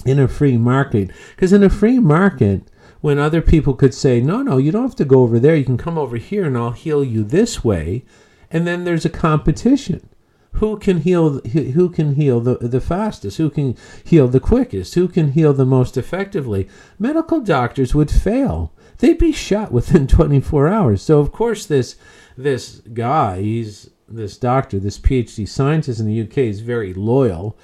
in 0.05 0.19
a 0.19 0.29
free 0.29 0.57
market 0.57 1.11
because 1.35 1.53
in 1.53 1.63
a 1.63 1.71
free 1.71 1.99
market 1.99 2.71
when 3.01 3.19
other 3.19 3.43
people 3.43 3.75
could 3.75 3.95
say, 3.95 4.21
no, 4.21 4.43
no, 4.43 4.57
you 4.57 4.73
don't 4.73 4.83
have 4.83 4.97
to 4.97 5.05
go 5.05 5.23
over 5.23 5.39
there. 5.39 5.55
You 5.55 5.65
can 5.65 5.79
come 5.79 5.99
over 5.99 6.17
here 6.17 6.45
and 6.45 6.57
I'll 6.57 6.73
heal 6.73 7.05
you 7.05 7.23
this 7.23 7.63
way. 7.63 8.05
And 8.51 8.67
then 8.67 8.85
there's 8.85 9.05
a 9.05 9.11
competition. 9.11 10.09
Who 10.53 10.79
can 10.79 11.03
heal? 11.03 11.41
Who 11.41 11.91
can 11.91 12.15
heal 12.15 12.41
the, 12.41 12.57
the 12.57 12.81
fastest? 12.81 13.37
Who 13.37 13.51
can 13.51 13.77
heal 14.03 14.27
the 14.27 14.41
quickest? 14.41 14.95
Who 14.95 15.07
can 15.07 15.33
heal 15.33 15.53
the 15.53 15.67
most 15.67 15.97
effectively? 15.97 16.69
Medical 16.99 17.41
doctors 17.41 17.95
would 17.95 18.11
fail. 18.11 18.73
They'd 18.99 19.19
be 19.19 19.31
shot 19.31 19.71
within 19.71 20.07
24 20.09 20.67
hours. 20.67 21.03
So 21.03 21.21
of 21.21 21.31
course 21.31 21.67
this 21.67 21.97
this 22.37 22.81
guy, 22.93 23.43
he's 23.43 23.91
this 24.09 24.37
doctor, 24.37 24.79
this 24.79 24.99
PhD 24.99 25.47
scientist 25.47 26.01
in 26.01 26.07
the 26.07 26.23
UK 26.23 26.39
is 26.39 26.61
very 26.61 26.95
loyal 26.95 27.57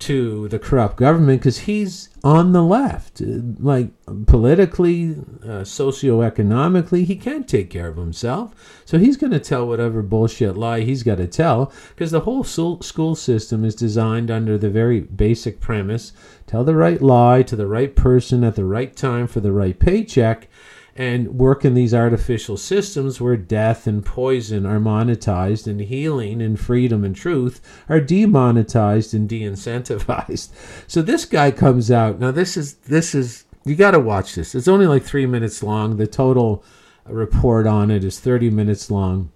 to 0.00 0.48
the 0.48 0.58
corrupt 0.58 0.96
government 0.96 1.40
because 1.40 1.60
he's 1.60 2.10
on 2.22 2.52
the 2.52 2.62
left. 2.62 3.20
Like 3.20 3.90
politically, 4.26 5.12
uh, 5.42 5.62
socioeconomically, 5.62 7.04
he 7.04 7.16
can't 7.16 7.48
take 7.48 7.70
care 7.70 7.88
of 7.88 7.96
himself. 7.96 8.82
So 8.84 8.98
he's 8.98 9.16
going 9.16 9.32
to 9.32 9.40
tell 9.40 9.66
whatever 9.66 10.02
bullshit 10.02 10.56
lie 10.56 10.80
he's 10.80 11.02
got 11.04 11.18
to 11.18 11.26
tell 11.26 11.72
because 11.90 12.10
the 12.10 12.20
whole 12.20 12.44
school 12.44 13.14
system 13.14 13.64
is 13.64 13.74
designed 13.74 14.30
under 14.30 14.58
the 14.58 14.70
very 14.70 15.00
basic 15.00 15.60
premise 15.60 16.12
tell 16.46 16.64
the 16.64 16.74
right 16.74 17.00
lie 17.00 17.42
to 17.42 17.56
the 17.56 17.66
right 17.66 17.96
person 17.96 18.44
at 18.44 18.56
the 18.56 18.64
right 18.64 18.94
time 18.96 19.26
for 19.26 19.40
the 19.40 19.52
right 19.52 19.78
paycheck 19.78 20.48
and 20.96 21.38
work 21.38 21.64
in 21.64 21.74
these 21.74 21.92
artificial 21.92 22.56
systems 22.56 23.20
where 23.20 23.36
death 23.36 23.86
and 23.86 24.04
poison 24.04 24.64
are 24.64 24.78
monetized 24.78 25.66
and 25.66 25.80
healing 25.80 26.40
and 26.40 26.60
freedom 26.60 27.02
and 27.02 27.16
truth 27.16 27.60
are 27.88 28.00
demonetized 28.00 29.12
and 29.12 29.28
de-incentivized. 29.28 30.50
So 30.86 31.02
this 31.02 31.24
guy 31.24 31.50
comes 31.50 31.90
out. 31.90 32.20
Now 32.20 32.30
this 32.30 32.56
is 32.56 32.74
this 32.74 33.14
is 33.14 33.44
you 33.64 33.74
got 33.74 33.92
to 33.92 34.00
watch 34.00 34.34
this. 34.34 34.54
It's 34.54 34.68
only 34.68 34.86
like 34.86 35.02
3 35.02 35.26
minutes 35.26 35.62
long. 35.62 35.96
The 35.96 36.06
total 36.06 36.62
report 37.06 37.66
on 37.66 37.90
it 37.90 38.04
is 38.04 38.20
30 38.20 38.50
minutes 38.50 38.90
long. 38.90 39.32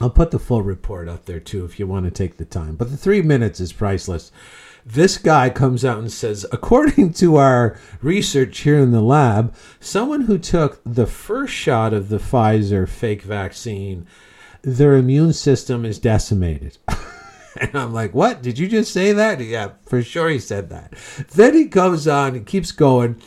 I'll 0.00 0.10
put 0.10 0.30
the 0.30 0.38
full 0.38 0.62
report 0.62 1.08
up 1.08 1.24
there 1.24 1.40
too 1.40 1.64
if 1.64 1.78
you 1.78 1.86
want 1.86 2.04
to 2.04 2.10
take 2.10 2.36
the 2.36 2.44
time. 2.44 2.76
But 2.76 2.90
the 2.90 2.96
3 2.96 3.22
minutes 3.22 3.60
is 3.60 3.72
priceless 3.72 4.30
this 4.84 5.16
guy 5.16 5.48
comes 5.50 5.84
out 5.84 5.98
and 5.98 6.12
says, 6.12 6.44
according 6.52 7.12
to 7.14 7.36
our 7.36 7.78
research 8.02 8.60
here 8.60 8.78
in 8.78 8.90
the 8.90 9.00
lab, 9.00 9.54
someone 9.80 10.22
who 10.22 10.38
took 10.38 10.80
the 10.84 11.06
first 11.06 11.54
shot 11.54 11.94
of 11.94 12.08
the 12.08 12.18
Pfizer 12.18 12.88
fake 12.88 13.22
vaccine, 13.22 14.06
their 14.62 14.94
immune 14.94 15.32
system 15.32 15.84
is 15.84 15.98
decimated. 15.98 16.78
and 17.60 17.74
I'm 17.74 17.92
like, 17.92 18.14
what? 18.14 18.42
Did 18.42 18.58
you 18.58 18.68
just 18.68 18.92
say 18.92 19.12
that? 19.12 19.40
Yeah, 19.40 19.72
for 19.86 20.02
sure 20.02 20.28
he 20.28 20.38
said 20.38 20.70
that. 20.70 20.92
Then 21.32 21.54
he 21.54 21.68
comes 21.68 22.06
on 22.06 22.34
and 22.34 22.46
keeps 22.46 22.72
going. 22.72 23.20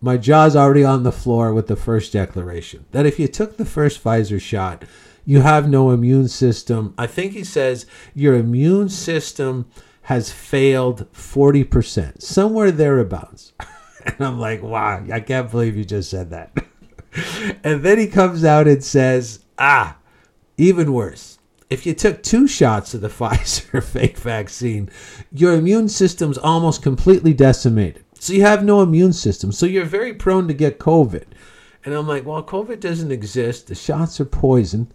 My 0.00 0.16
jaw's 0.16 0.54
already 0.54 0.84
on 0.84 1.02
the 1.02 1.12
floor 1.12 1.52
with 1.52 1.66
the 1.66 1.76
first 1.76 2.12
declaration 2.12 2.84
that 2.92 3.06
if 3.06 3.18
you 3.18 3.28
took 3.28 3.56
the 3.56 3.64
first 3.64 4.02
Pfizer 4.02 4.40
shot, 4.40 4.84
you 5.24 5.40
have 5.40 5.68
no 5.68 5.90
immune 5.90 6.28
system. 6.28 6.94
I 6.96 7.06
think 7.06 7.32
he 7.32 7.44
says 7.44 7.86
your 8.14 8.34
immune 8.34 8.88
system 8.88 9.66
has 10.08 10.32
failed 10.32 11.06
40%, 11.12 12.22
somewhere 12.22 12.70
thereabouts. 12.70 13.52
and 14.06 14.16
I'm 14.18 14.40
like, 14.40 14.62
wow, 14.62 15.04
I 15.12 15.20
can't 15.20 15.50
believe 15.50 15.76
you 15.76 15.84
just 15.84 16.08
said 16.08 16.30
that. 16.30 16.56
and 17.62 17.82
then 17.82 17.98
he 17.98 18.06
comes 18.06 18.42
out 18.42 18.66
and 18.66 18.82
says, 18.82 19.44
ah, 19.58 19.98
even 20.56 20.94
worse. 20.94 21.38
If 21.68 21.84
you 21.84 21.92
took 21.92 22.22
two 22.22 22.48
shots 22.48 22.94
of 22.94 23.02
the 23.02 23.08
Pfizer 23.10 23.84
fake 23.84 24.16
vaccine, 24.16 24.88
your 25.30 25.52
immune 25.52 25.90
system's 25.90 26.38
almost 26.38 26.82
completely 26.82 27.34
decimated. 27.34 28.02
So 28.18 28.32
you 28.32 28.40
have 28.40 28.64
no 28.64 28.80
immune 28.80 29.12
system. 29.12 29.52
So 29.52 29.66
you're 29.66 29.84
very 29.84 30.14
prone 30.14 30.48
to 30.48 30.54
get 30.54 30.78
COVID. 30.78 31.24
And 31.84 31.94
I'm 31.94 32.08
like, 32.08 32.24
well, 32.24 32.42
COVID 32.42 32.80
doesn't 32.80 33.12
exist. 33.12 33.66
The 33.66 33.74
shots 33.74 34.18
are 34.20 34.24
poison. 34.24 34.90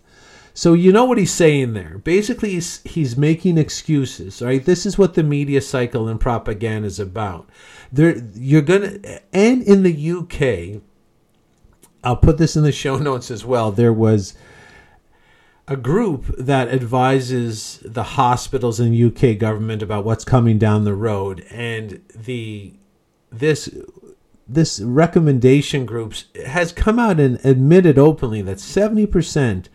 So 0.53 0.73
you 0.73 0.91
know 0.91 1.05
what 1.05 1.17
he's 1.17 1.33
saying 1.33 1.73
there. 1.73 1.97
Basically, 1.97 2.51
he's, 2.51 2.81
he's 2.83 3.17
making 3.17 3.57
excuses. 3.57 4.41
Right? 4.41 4.63
This 4.63 4.85
is 4.85 4.97
what 4.97 5.15
the 5.15 5.23
media 5.23 5.61
cycle 5.61 6.07
and 6.07 6.19
propaganda 6.19 6.87
is 6.87 6.99
about. 6.99 7.49
There, 7.91 8.17
you're 8.35 8.61
gonna, 8.61 8.99
and 9.31 9.63
in 9.63 9.83
the 9.83 10.11
UK, 10.11 10.81
I'll 12.03 12.17
put 12.17 12.37
this 12.37 12.55
in 12.55 12.63
the 12.63 12.71
show 12.71 12.97
notes 12.97 13.31
as 13.31 13.45
well. 13.45 13.71
There 13.71 13.93
was 13.93 14.35
a 15.67 15.77
group 15.77 16.25
that 16.37 16.67
advises 16.67 17.79
the 17.85 18.03
hospitals 18.03 18.79
and 18.79 18.95
UK 18.95 19.37
government 19.37 19.81
about 19.81 20.03
what's 20.03 20.25
coming 20.25 20.57
down 20.57 20.83
the 20.83 20.93
road, 20.93 21.45
and 21.49 22.01
the 22.13 22.73
this 23.31 23.69
this 24.45 24.81
recommendation 24.81 25.85
groups 25.85 26.25
has 26.45 26.73
come 26.73 26.99
out 26.99 27.19
and 27.19 27.43
admitted 27.45 27.97
openly 27.97 28.41
that 28.41 28.57
70% 28.57 29.67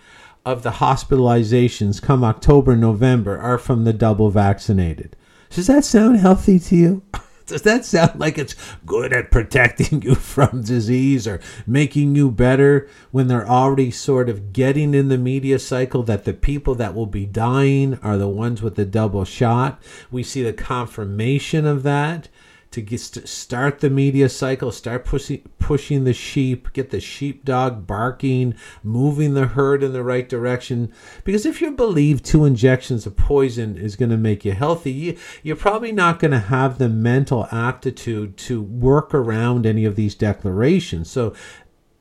of 0.49 0.63
the 0.63 0.71
hospitalizations 0.71 2.01
come 2.01 2.25
October, 2.25 2.75
November 2.75 3.39
are 3.39 3.59
from 3.59 3.85
the 3.85 3.93
double 3.93 4.31
vaccinated. 4.31 5.15
Does 5.51 5.67
that 5.67 5.85
sound 5.85 6.19
healthy 6.21 6.59
to 6.59 6.75
you? 6.75 7.03
Does 7.47 7.63
that 7.63 7.85
sound 7.85 8.19
like 8.19 8.39
it's 8.39 8.55
good 8.87 9.13
at 9.13 9.31
protecting 9.31 10.01
you 10.03 10.15
from 10.15 10.63
disease 10.63 11.27
or 11.27 11.41
making 11.67 12.15
you 12.15 12.31
better 12.31 12.89
when 13.11 13.29
they're 13.29 13.49
already 13.49 13.91
sort 13.91 14.31
of 14.31 14.55
getting 14.55 14.95
in 14.95 15.09
the 15.09 15.19
media 15.19 15.59
cycle 15.59 16.03
that 16.05 16.25
the 16.25 16.33
people 16.33 16.75
that 16.77 16.95
will 16.95 17.07
be 17.07 17.27
dying 17.27 17.99
are 18.03 18.17
the 18.17 18.29
ones 18.29 18.63
with 18.63 18.77
the 18.77 18.87
double 18.87 19.27
shot? 19.27 19.83
We 20.11 20.23
see 20.23 20.43
the 20.43 20.55
confirmation 20.55 21.67
of 21.67 21.83
that 21.83 22.29
to 22.71 22.83
get 22.83 23.01
start 23.01 23.81
the 23.81 23.89
media 23.89 24.29
cycle, 24.29 24.71
start 24.71 25.05
pushing 25.05 25.43
pushing 25.59 26.05
the 26.05 26.13
sheep, 26.13 26.73
get 26.73 26.91
the 26.91 27.01
sheepdog 27.01 27.87
barking, 27.87 28.55
moving 28.83 29.35
the 29.35 29.49
herd 29.49 29.83
in 29.83 29.93
the 29.93 30.03
right 30.03 30.29
direction. 30.29 30.93
Because 31.25 31.47
if 31.47 31.61
you 31.61 31.71
believe 31.71 32.23
two 32.23 32.45
injections 32.45 33.07
of 33.07 33.17
poison 33.17 33.77
is 33.77 33.97
going 33.97 34.11
to 34.11 34.17
make 34.17 34.45
you 34.45 34.53
healthy, 34.53 34.93
you, 34.93 35.19
you're 35.43 35.57
probably 35.57 35.93
not 35.93 36.19
going 36.19 36.31
to 36.31 36.39
have 36.39 36.79
the 36.79 36.89
mental 36.89 37.47
aptitude 37.51 38.37
to 38.39 38.63
work 38.63 39.15
around 39.15 39.67
any 39.67 39.85
of 39.85 39.97
these 39.97 40.15
declarations. 40.15 41.11
So 41.11 41.35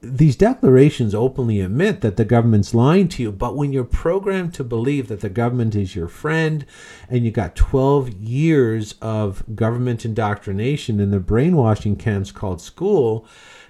these 0.09 0.35
declarations 0.35 1.13
openly 1.13 1.59
admit 1.59 2.01
that 2.01 2.17
the 2.17 2.25
government's 2.25 2.73
lying 2.73 3.07
to 3.09 3.23
you, 3.23 3.31
but 3.31 3.55
when 3.55 3.73
you're 3.73 3.83
programmed 3.83 4.53
to 4.55 4.63
believe 4.63 5.07
that 5.07 5.21
the 5.21 5.29
government 5.29 5.75
is 5.75 5.95
your 5.95 6.07
friend 6.07 6.65
and 7.09 7.25
you 7.25 7.31
got 7.31 7.55
12 7.55 8.09
years 8.13 8.95
of 9.01 9.43
government 9.55 10.05
indoctrination 10.05 10.99
in 10.99 11.11
the 11.11 11.19
brainwashing 11.19 11.95
camps 11.95 12.31
called 12.31 12.61
school, 12.61 13.25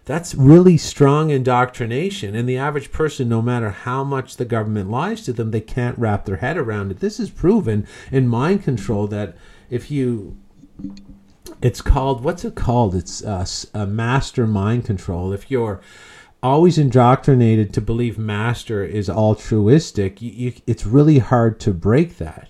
that's 0.05 0.35
really 0.35 0.77
strong 0.77 1.31
indoctrination. 1.31 2.33
And 2.35 2.47
the 2.47 2.57
average 2.57 2.91
person, 2.91 3.27
no 3.27 3.41
matter 3.41 3.71
how 3.71 4.03
much 4.03 4.37
the 4.37 4.45
government 4.45 4.89
lies 4.89 5.23
to 5.23 5.33
them, 5.33 5.51
they 5.51 5.61
can't 5.61 5.99
wrap 5.99 6.25
their 6.25 6.37
head 6.37 6.57
around 6.57 6.91
it. 6.91 6.99
This 6.99 7.19
is 7.19 7.29
proven 7.29 7.85
in 8.11 8.27
mind 8.27 8.63
control 8.63 9.07
that 9.07 9.35
if 9.69 9.91
you 9.91 10.37
it's 11.61 11.81
called 11.81 12.23
what's 12.23 12.45
it 12.45 12.55
called? 12.55 12.95
It's 12.95 13.23
uh, 13.23 13.45
a 13.73 13.85
master 13.85 14.47
mind 14.47 14.85
control. 14.85 15.33
If 15.33 15.49
you're 15.49 15.81
always 16.43 16.77
indoctrinated 16.77 17.73
to 17.73 17.81
believe 17.81 18.17
master 18.17 18.83
is 18.83 19.09
altruistic, 19.09 20.21
you, 20.21 20.31
you, 20.31 20.53
it's 20.67 20.85
really 20.85 21.19
hard 21.19 21.59
to 21.61 21.73
break 21.73 22.17
that. 22.17 22.49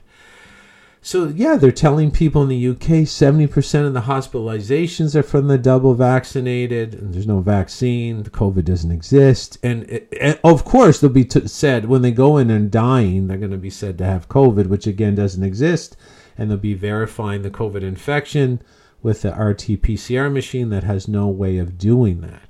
So 1.01 1.29
yeah, 1.29 1.55
they're 1.55 1.71
telling 1.71 2.11
people 2.11 2.43
in 2.43 2.49
the 2.49 2.67
UK 2.67 3.05
70% 3.07 3.87
of 3.87 3.93
the 3.93 4.01
hospitalizations 4.01 5.15
are 5.15 5.23
from 5.23 5.47
the 5.47 5.57
double 5.57 5.93
vaccinated, 5.93 6.95
and 6.95 7.13
there's 7.13 7.25
no 7.25 7.39
vaccine. 7.39 8.23
COVID 8.25 8.65
doesn't 8.65 8.91
exist, 8.91 9.57
and, 9.63 9.83
it, 9.83 10.13
and 10.19 10.37
of 10.43 10.65
course 10.65 10.99
they'll 10.99 11.09
be 11.09 11.23
t- 11.23 11.47
said 11.47 11.85
when 11.85 12.01
they 12.01 12.11
go 12.11 12.37
in 12.37 12.49
and 12.49 12.69
dying, 12.69 13.27
they're 13.27 13.37
going 13.37 13.51
to 13.51 13.57
be 13.57 13.69
said 13.69 13.97
to 13.99 14.05
have 14.05 14.27
COVID, 14.27 14.67
which 14.67 14.85
again 14.85 15.15
doesn't 15.15 15.43
exist, 15.43 15.95
and 16.37 16.51
they'll 16.51 16.57
be 16.57 16.73
verifying 16.73 17.41
the 17.41 17.51
COVID 17.51 17.83
infection 17.83 18.61
with 19.01 19.21
the 19.21 19.31
RT-PCR 19.31 20.29
machine 20.29 20.71
that 20.71 20.83
has 20.83 21.07
no 21.07 21.27
way 21.29 21.57
of 21.57 21.77
doing 21.77 22.19
that 22.19 22.46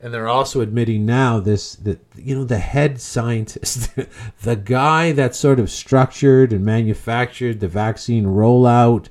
and 0.00 0.14
they're 0.14 0.28
also 0.28 0.60
admitting 0.60 1.04
now 1.04 1.40
this 1.40 1.74
that 1.76 2.00
you 2.16 2.34
know 2.34 2.44
the 2.44 2.58
head 2.58 3.00
scientist 3.00 3.90
the 4.42 4.56
guy 4.56 5.12
that 5.12 5.34
sort 5.34 5.58
of 5.58 5.70
structured 5.70 6.52
and 6.52 6.64
manufactured 6.64 7.60
the 7.60 7.68
vaccine 7.68 8.24
rollout 8.24 9.08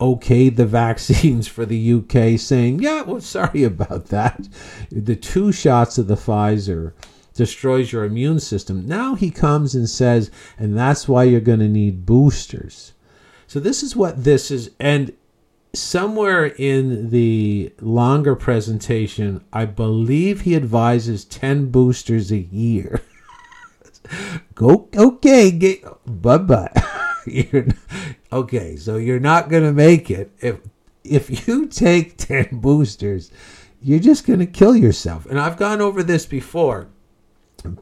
okayed 0.00 0.56
the 0.56 0.66
vaccines 0.84 1.46
for 1.46 1.64
the 1.66 1.92
UK 1.92 2.38
saying 2.38 2.80
yeah 2.80 3.02
well 3.02 3.20
sorry 3.20 3.62
about 3.62 4.06
that. 4.06 4.48
The 4.90 5.16
two 5.16 5.52
shots 5.52 5.98
of 5.98 6.08
the 6.08 6.16
Pfizer 6.16 6.92
destroys 7.34 7.92
your 7.92 8.04
immune 8.04 8.40
system. 8.40 8.86
Now 8.86 9.14
he 9.14 9.30
comes 9.30 9.74
and 9.74 9.88
says 9.88 10.30
and 10.58 10.76
that's 10.76 11.08
why 11.08 11.24
you're 11.24 11.40
going 11.40 11.60
to 11.60 11.68
need 11.68 12.06
boosters. 12.06 12.92
So 13.46 13.60
this 13.60 13.82
is 13.82 13.94
what 13.94 14.24
this 14.24 14.50
is 14.50 14.70
and 14.80 15.12
somewhere 15.74 16.46
in 16.46 17.10
the 17.10 17.72
longer 17.80 18.34
presentation, 18.36 19.44
I 19.52 19.64
believe 19.64 20.42
he 20.42 20.54
advises 20.54 21.24
10 21.24 21.70
boosters 21.70 22.30
a 22.30 22.38
year. 22.38 23.02
Go, 24.54 24.88
okay, 24.94 25.82
bye 26.06 26.38
bye. 26.38 26.72
okay, 28.32 28.76
so 28.76 28.96
you're 28.96 29.20
not 29.20 29.48
going 29.48 29.62
to 29.62 29.72
make 29.72 30.10
it. 30.10 30.32
If, 30.40 30.58
if 31.04 31.46
you 31.46 31.66
take 31.66 32.16
10 32.18 32.60
boosters, 32.60 33.30
you're 33.80 34.00
just 34.00 34.26
going 34.26 34.40
to 34.40 34.46
kill 34.46 34.76
yourself. 34.76 35.26
And 35.26 35.40
I've 35.40 35.56
gone 35.56 35.80
over 35.80 36.02
this 36.02 36.26
before. 36.26 36.88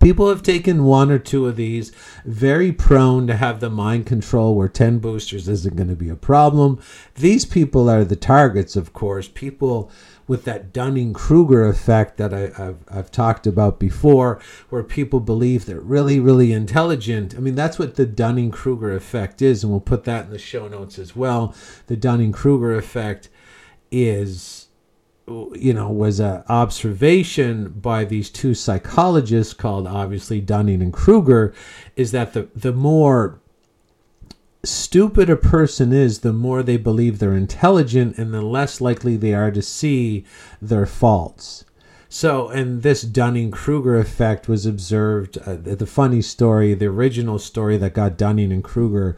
People 0.00 0.28
have 0.28 0.42
taken 0.42 0.84
one 0.84 1.10
or 1.10 1.18
two 1.18 1.46
of 1.46 1.56
these, 1.56 1.92
very 2.24 2.72
prone 2.72 3.26
to 3.26 3.36
have 3.36 3.60
the 3.60 3.70
mind 3.70 4.06
control 4.06 4.54
where 4.54 4.68
10 4.68 4.98
boosters 4.98 5.48
isn't 5.48 5.76
going 5.76 5.88
to 5.88 5.96
be 5.96 6.08
a 6.08 6.16
problem. 6.16 6.80
These 7.14 7.44
people 7.44 7.88
are 7.88 8.04
the 8.04 8.16
targets, 8.16 8.76
of 8.76 8.92
course. 8.92 9.28
People 9.28 9.90
with 10.30 10.44
that 10.44 10.72
Dunning 10.72 11.12
Kruger 11.12 11.66
effect 11.66 12.16
that 12.18 12.32
I, 12.32 12.50
have 12.56 12.78
I've 12.88 13.10
talked 13.10 13.48
about 13.48 13.80
before, 13.80 14.40
where 14.68 14.84
people 14.84 15.18
believe 15.18 15.66
they're 15.66 15.80
really, 15.80 16.20
really 16.20 16.52
intelligent. 16.52 17.34
I 17.34 17.40
mean, 17.40 17.56
that's 17.56 17.80
what 17.80 17.96
the 17.96 18.06
Dunning 18.06 18.52
Kruger 18.52 18.94
effect 18.94 19.42
is, 19.42 19.64
and 19.64 19.72
we'll 19.72 19.80
put 19.80 20.04
that 20.04 20.26
in 20.26 20.30
the 20.30 20.38
show 20.38 20.68
notes 20.68 21.00
as 21.00 21.16
well. 21.16 21.52
The 21.88 21.96
Dunning 21.96 22.30
Kruger 22.30 22.76
effect 22.76 23.28
is 23.90 24.59
you 25.54 25.72
know, 25.72 25.90
was 25.90 26.20
an 26.20 26.42
observation 26.48 27.68
by 27.70 28.04
these 28.04 28.30
two 28.30 28.54
psychologists 28.54 29.54
called 29.54 29.86
obviously 29.86 30.40
Dunning 30.40 30.82
and 30.82 30.92
Kruger, 30.92 31.54
is 31.96 32.12
that 32.12 32.32
the 32.32 32.48
the 32.54 32.72
more 32.72 33.40
stupid 34.62 35.30
a 35.30 35.36
person 35.36 35.92
is, 35.92 36.18
the 36.20 36.32
more 36.32 36.62
they 36.62 36.76
believe 36.76 37.18
they're 37.18 37.34
intelligent, 37.34 38.18
and 38.18 38.34
the 38.34 38.42
less 38.42 38.80
likely 38.80 39.16
they 39.16 39.34
are 39.34 39.50
to 39.50 39.62
see 39.62 40.24
their 40.60 40.86
faults. 40.86 41.64
So, 42.08 42.48
and 42.48 42.82
this 42.82 43.02
Dunning 43.02 43.52
Kruger 43.52 43.96
effect 43.96 44.48
was 44.48 44.66
observed. 44.66 45.38
Uh, 45.38 45.54
the 45.54 45.86
funny 45.86 46.20
story, 46.22 46.74
the 46.74 46.86
original 46.86 47.38
story 47.38 47.76
that 47.76 47.94
got 47.94 48.18
Dunning 48.18 48.52
and 48.52 48.64
Kruger 48.64 49.16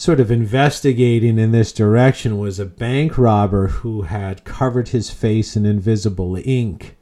sort 0.00 0.18
of 0.18 0.30
investigating 0.30 1.38
in 1.38 1.52
this 1.52 1.72
direction 1.72 2.38
was 2.38 2.58
a 2.58 2.64
bank 2.64 3.18
robber 3.18 3.66
who 3.66 4.00
had 4.00 4.42
covered 4.46 4.88
his 4.88 5.10
face 5.10 5.56
in 5.56 5.66
invisible 5.66 6.38
ink 6.42 6.96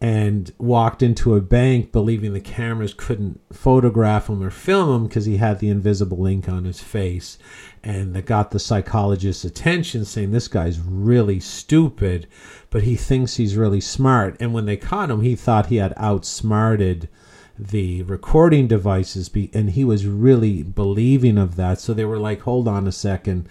and 0.00 0.52
walked 0.56 1.02
into 1.02 1.34
a 1.34 1.40
bank 1.40 1.90
believing 1.90 2.32
the 2.32 2.40
cameras 2.40 2.94
couldn't 2.96 3.40
photograph 3.52 4.28
him 4.28 4.40
or 4.44 4.48
film 4.48 4.94
him 4.94 5.08
because 5.08 5.24
he 5.24 5.38
had 5.38 5.58
the 5.58 5.70
invisible 5.70 6.24
ink 6.24 6.48
on 6.48 6.66
his 6.66 6.80
face. 6.80 7.36
And 7.82 8.14
that 8.14 8.26
got 8.26 8.52
the 8.52 8.60
psychologist's 8.60 9.44
attention, 9.44 10.04
saying, 10.04 10.30
This 10.30 10.46
guy's 10.46 10.78
really 10.78 11.40
stupid, 11.40 12.28
but 12.70 12.84
he 12.84 12.94
thinks 12.94 13.36
he's 13.38 13.56
really 13.56 13.80
smart. 13.80 14.36
And 14.38 14.54
when 14.54 14.66
they 14.66 14.76
caught 14.76 15.10
him, 15.10 15.22
he 15.22 15.34
thought 15.34 15.66
he 15.66 15.76
had 15.76 15.94
outsmarted 15.96 17.08
the 17.68 18.02
recording 18.04 18.66
devices 18.66 19.28
be, 19.28 19.50
and 19.52 19.70
he 19.70 19.84
was 19.84 20.06
really 20.06 20.62
believing 20.62 21.36
of 21.36 21.56
that. 21.56 21.80
So 21.80 21.92
they 21.92 22.04
were 22.04 22.18
like 22.18 22.40
hold 22.42 22.66
on 22.66 22.86
a 22.86 22.92
second. 22.92 23.48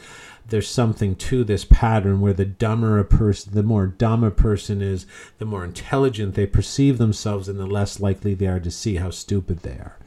There's 0.48 0.68
something 0.68 1.16
to 1.16 1.44
this 1.44 1.64
pattern 1.64 2.20
where 2.20 2.34
the 2.34 2.46
dumber 2.46 2.98
a 2.98 3.06
person 3.06 3.54
the 3.54 3.62
more 3.62 3.86
dumb 3.86 4.24
a 4.24 4.32
person 4.32 4.82
is 4.82 5.06
the 5.38 5.46
more 5.46 5.64
intelligent 5.64 6.34
they 6.34 6.48
perceive 6.48 6.98
themselves 6.98 7.48
and 7.48 7.60
the 7.60 7.68
less 7.68 8.00
likely 8.00 8.34
they 8.34 8.48
are 8.48 8.60
to 8.60 8.72
see 8.72 8.96
how 8.96 9.12
stupid 9.12 9.60
they 9.60 9.74
are 9.74 9.99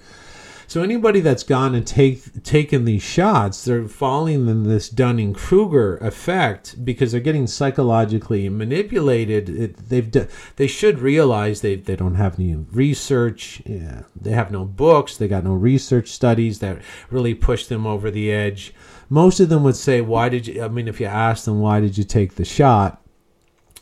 so 0.72 0.82
anybody 0.82 1.20
that's 1.20 1.42
gone 1.42 1.74
and 1.74 1.86
take 1.86 2.42
taken 2.44 2.86
these 2.86 3.02
shots, 3.02 3.62
they're 3.62 3.86
falling 3.86 4.48
in 4.48 4.62
this 4.62 4.88
Dunning 4.88 5.34
Kruger 5.34 5.98
effect 5.98 6.82
because 6.82 7.12
they're 7.12 7.20
getting 7.20 7.46
psychologically 7.46 8.48
manipulated. 8.48 9.50
It, 9.50 9.90
they've 9.90 10.10
they 10.56 10.66
should 10.66 11.00
realize 11.00 11.60
they 11.60 11.74
they 11.74 11.94
don't 11.94 12.14
have 12.14 12.40
any 12.40 12.54
research. 12.54 13.60
Yeah, 13.66 14.04
they 14.18 14.30
have 14.30 14.50
no 14.50 14.64
books. 14.64 15.14
They 15.14 15.28
got 15.28 15.44
no 15.44 15.52
research 15.52 16.08
studies 16.08 16.60
that 16.60 16.80
really 17.10 17.34
push 17.34 17.66
them 17.66 17.86
over 17.86 18.10
the 18.10 18.32
edge. 18.32 18.72
Most 19.10 19.40
of 19.40 19.50
them 19.50 19.64
would 19.64 19.76
say, 19.76 20.00
"Why 20.00 20.30
did 20.30 20.46
you?" 20.46 20.62
I 20.62 20.68
mean, 20.68 20.88
if 20.88 21.00
you 21.00 21.06
ask 21.06 21.44
them, 21.44 21.60
"Why 21.60 21.80
did 21.80 21.98
you 21.98 22.04
take 22.04 22.36
the 22.36 22.46
shot?" 22.46 22.98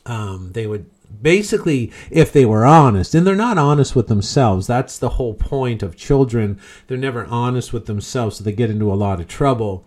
Um, 0.05 0.51
they 0.51 0.67
would 0.67 0.87
basically 1.21 1.91
if 2.09 2.31
they 2.31 2.45
were 2.45 2.65
honest 2.65 3.13
and 3.15 3.25
they're 3.25 3.35
not 3.35 3.57
honest 3.57 3.95
with 3.95 4.07
themselves 4.07 4.67
that's 4.67 4.97
the 4.97 5.09
whole 5.09 5.33
point 5.33 5.83
of 5.83 5.95
children. 5.95 6.59
They're 6.87 6.97
never 6.97 7.25
honest 7.25 7.73
with 7.73 7.85
themselves 7.85 8.37
so 8.37 8.43
they 8.43 8.51
get 8.51 8.69
into 8.69 8.91
a 8.91 8.95
lot 8.95 9.19
of 9.19 9.27
trouble. 9.27 9.85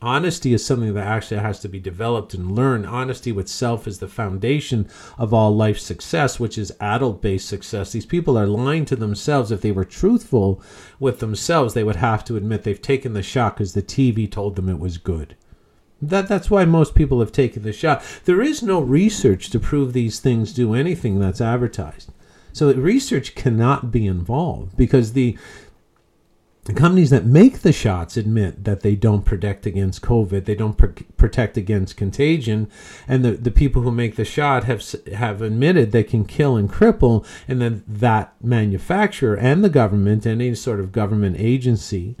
Honesty 0.00 0.52
is 0.54 0.64
something 0.64 0.94
that 0.94 1.06
actually 1.06 1.40
has 1.40 1.58
to 1.60 1.68
be 1.68 1.80
developed 1.80 2.32
and 2.32 2.54
learned. 2.54 2.86
Honesty 2.86 3.32
with 3.32 3.48
self 3.48 3.88
is 3.88 3.98
the 3.98 4.06
foundation 4.06 4.88
of 5.16 5.34
all 5.34 5.54
life 5.54 5.78
success 5.78 6.38
which 6.38 6.56
is 6.56 6.72
adult 6.80 7.20
based 7.20 7.48
success. 7.48 7.90
These 7.90 8.06
people 8.06 8.38
are 8.38 8.46
lying 8.46 8.84
to 8.86 8.96
themselves. 8.96 9.50
If 9.50 9.60
they 9.60 9.72
were 9.72 9.84
truthful 9.84 10.62
with 11.00 11.18
themselves 11.18 11.74
they 11.74 11.84
would 11.84 11.96
have 11.96 12.24
to 12.26 12.36
admit 12.36 12.62
they've 12.62 12.80
taken 12.80 13.12
the 13.12 13.22
shot 13.22 13.56
because 13.56 13.74
the 13.74 13.82
tv 13.82 14.30
told 14.30 14.56
them 14.56 14.68
it 14.68 14.78
was 14.78 14.98
good 14.98 15.34
that 16.00 16.28
that's 16.28 16.50
why 16.50 16.64
most 16.64 16.94
people 16.94 17.20
have 17.20 17.32
taken 17.32 17.62
the 17.62 17.72
shot. 17.72 18.02
There 18.24 18.40
is 18.40 18.62
no 18.62 18.80
research 18.80 19.50
to 19.50 19.58
prove 19.58 19.92
these 19.92 20.20
things 20.20 20.52
do 20.52 20.74
anything 20.74 21.18
that's 21.18 21.40
advertised. 21.40 22.12
So 22.52 22.72
research 22.72 23.34
cannot 23.34 23.90
be 23.90 24.06
involved 24.06 24.76
because 24.76 25.12
the 25.12 25.36
the 26.64 26.74
companies 26.74 27.08
that 27.08 27.24
make 27.24 27.60
the 27.60 27.72
shots 27.72 28.18
admit 28.18 28.64
that 28.64 28.80
they 28.80 28.94
don't 28.94 29.24
protect 29.24 29.64
against 29.64 30.02
COVID, 30.02 30.44
they 30.44 30.54
don't 30.54 30.76
pr- 30.76 31.02
protect 31.16 31.56
against 31.56 31.96
contagion, 31.96 32.70
and 33.08 33.24
the, 33.24 33.30
the 33.30 33.50
people 33.50 33.80
who 33.80 33.90
make 33.90 34.16
the 34.16 34.24
shot 34.24 34.64
have 34.64 34.84
have 35.14 35.40
admitted 35.40 35.92
they 35.92 36.04
can 36.04 36.26
kill 36.26 36.58
and 36.58 36.70
cripple, 36.70 37.26
and 37.48 37.62
then 37.62 37.84
that 37.88 38.34
manufacturer 38.42 39.34
and 39.34 39.64
the 39.64 39.70
government, 39.70 40.26
any 40.26 40.54
sort 40.54 40.78
of 40.78 40.92
government 40.92 41.36
agency, 41.38 42.16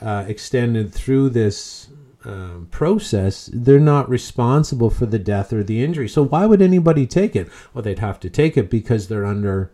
uh, 0.00 0.24
extended 0.26 0.90
through 0.90 1.28
this 1.28 1.88
um, 2.24 2.68
process, 2.70 3.50
they're 3.52 3.78
not 3.78 4.08
responsible 4.08 4.90
for 4.90 5.06
the 5.06 5.18
death 5.18 5.52
or 5.52 5.62
the 5.62 5.82
injury. 5.82 6.08
So 6.08 6.24
why 6.24 6.46
would 6.46 6.62
anybody 6.62 7.06
take 7.06 7.36
it? 7.36 7.48
Well, 7.72 7.82
they'd 7.82 7.98
have 7.98 8.20
to 8.20 8.30
take 8.30 8.56
it 8.56 8.70
because 8.70 9.08
they're 9.08 9.26
under 9.26 9.70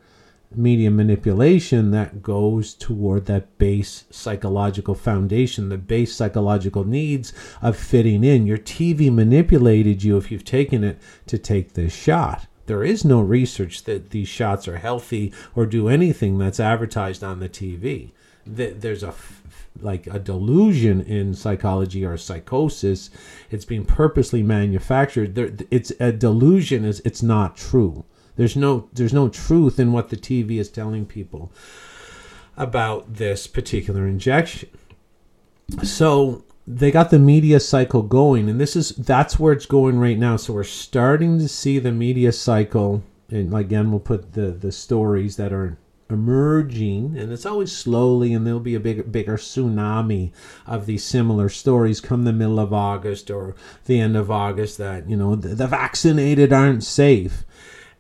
media 0.55 0.91
manipulation 0.91 1.93
that 1.93 2.23
goes 2.23 2.75
toward 2.75 3.27
that 3.27 3.57
base 3.59 4.05
psychological 4.11 4.95
foundation, 4.95 5.69
the 5.69 5.79
base 5.79 6.15
psychological 6.15 6.85
needs 6.85 7.33
of 7.63 7.77
fitting 7.77 8.25
in. 8.25 8.47
Your 8.47 8.59
TV 8.59 9.13
manipulated 9.13 10.03
you 10.03 10.17
if 10.17 10.31
you've 10.31 10.45
taken 10.45 10.83
it 10.83 10.99
to 11.27 11.39
take 11.39 11.75
this 11.75 11.95
shot. 11.95 12.47
There 12.67 12.85
is 12.85 13.05
no 13.05 13.21
research 13.21 13.85
that 13.85 14.11
these 14.11 14.29
shots 14.29 14.69
are 14.69 14.79
healthy 14.79 15.33
or 15.55 15.67
do 15.67 15.89
anything 15.89 16.39
that's 16.39 16.61
advertised 16.61 17.25
on 17.25 17.41
the 17.41 17.49
TV. 17.49 18.11
There's 18.47 19.03
a 19.03 19.13
like 19.81 20.07
a 20.07 20.19
delusion 20.19 21.01
in 21.01 21.35
psychology 21.35 22.05
or 22.05 22.17
psychosis. 22.17 23.11
It's 23.51 23.65
being 23.65 23.85
purposely 23.85 24.43
manufactured. 24.43 25.35
There, 25.35 25.53
it's 25.71 25.93
a 26.01 26.13
delusion. 26.13 26.85
Is 26.85 27.01
it's 27.05 27.23
not 27.23 27.57
true. 27.57 28.05
There's 28.37 28.57
no 28.57 28.89
there's 28.93 29.13
no 29.13 29.29
truth 29.29 29.79
in 29.79 29.93
what 29.93 30.09
the 30.09 30.17
TV 30.17 30.59
is 30.59 30.71
telling 30.71 31.07
people 31.07 31.53
about 32.57 33.15
this 33.15 33.47
particular 33.47 34.07
injection. 34.07 34.69
So 35.83 36.45
they 36.67 36.91
got 36.91 37.11
the 37.11 37.19
media 37.19 37.59
cycle 37.59 38.03
going 38.03 38.49
and 38.49 38.61
this 38.61 38.77
is 38.77 38.91
that's 38.91 39.39
where 39.39 39.53
it's 39.53 39.67
going 39.67 39.99
right 39.99 40.19
now 40.19 40.37
so 40.37 40.53
we're 40.53 40.63
starting 40.63 41.39
to 41.39 41.49
see 41.49 41.79
the 41.79 41.91
media 41.91 42.31
cycle 42.31 43.03
and 43.29 43.53
again 43.55 43.91
we'll 43.91 43.99
put 43.99 44.35
the 44.35 44.53
the 44.53 44.71
stories 44.71 45.37
that 45.37 45.53
are 45.53 45.79
emerging 46.11 47.17
and 47.17 47.33
it's 47.33 47.47
always 47.47 47.77
slowly 47.77 48.33
and 48.33 48.47
there'll 48.47 48.61
be 48.61 48.75
a 48.75 48.81
bigger 48.81 49.03
bigger 49.03 49.37
tsunami 49.37 50.33
of 50.67 50.87
these 50.87 51.05
similar 51.05 51.49
stories 51.49 52.01
come 52.01 52.25
the 52.25 52.33
middle 52.33 52.61
of 52.61 52.73
august 52.73 53.31
or 53.31 53.55
the 53.87 54.01
end 54.01 54.17
of 54.17 54.31
august 54.31 54.79
that 54.79 55.09
you 55.09 55.17
know 55.17 55.35
the, 55.37 55.49
the 55.49 55.67
vaccinated 55.67 56.53
aren't 56.53 56.85
safe 56.85 57.45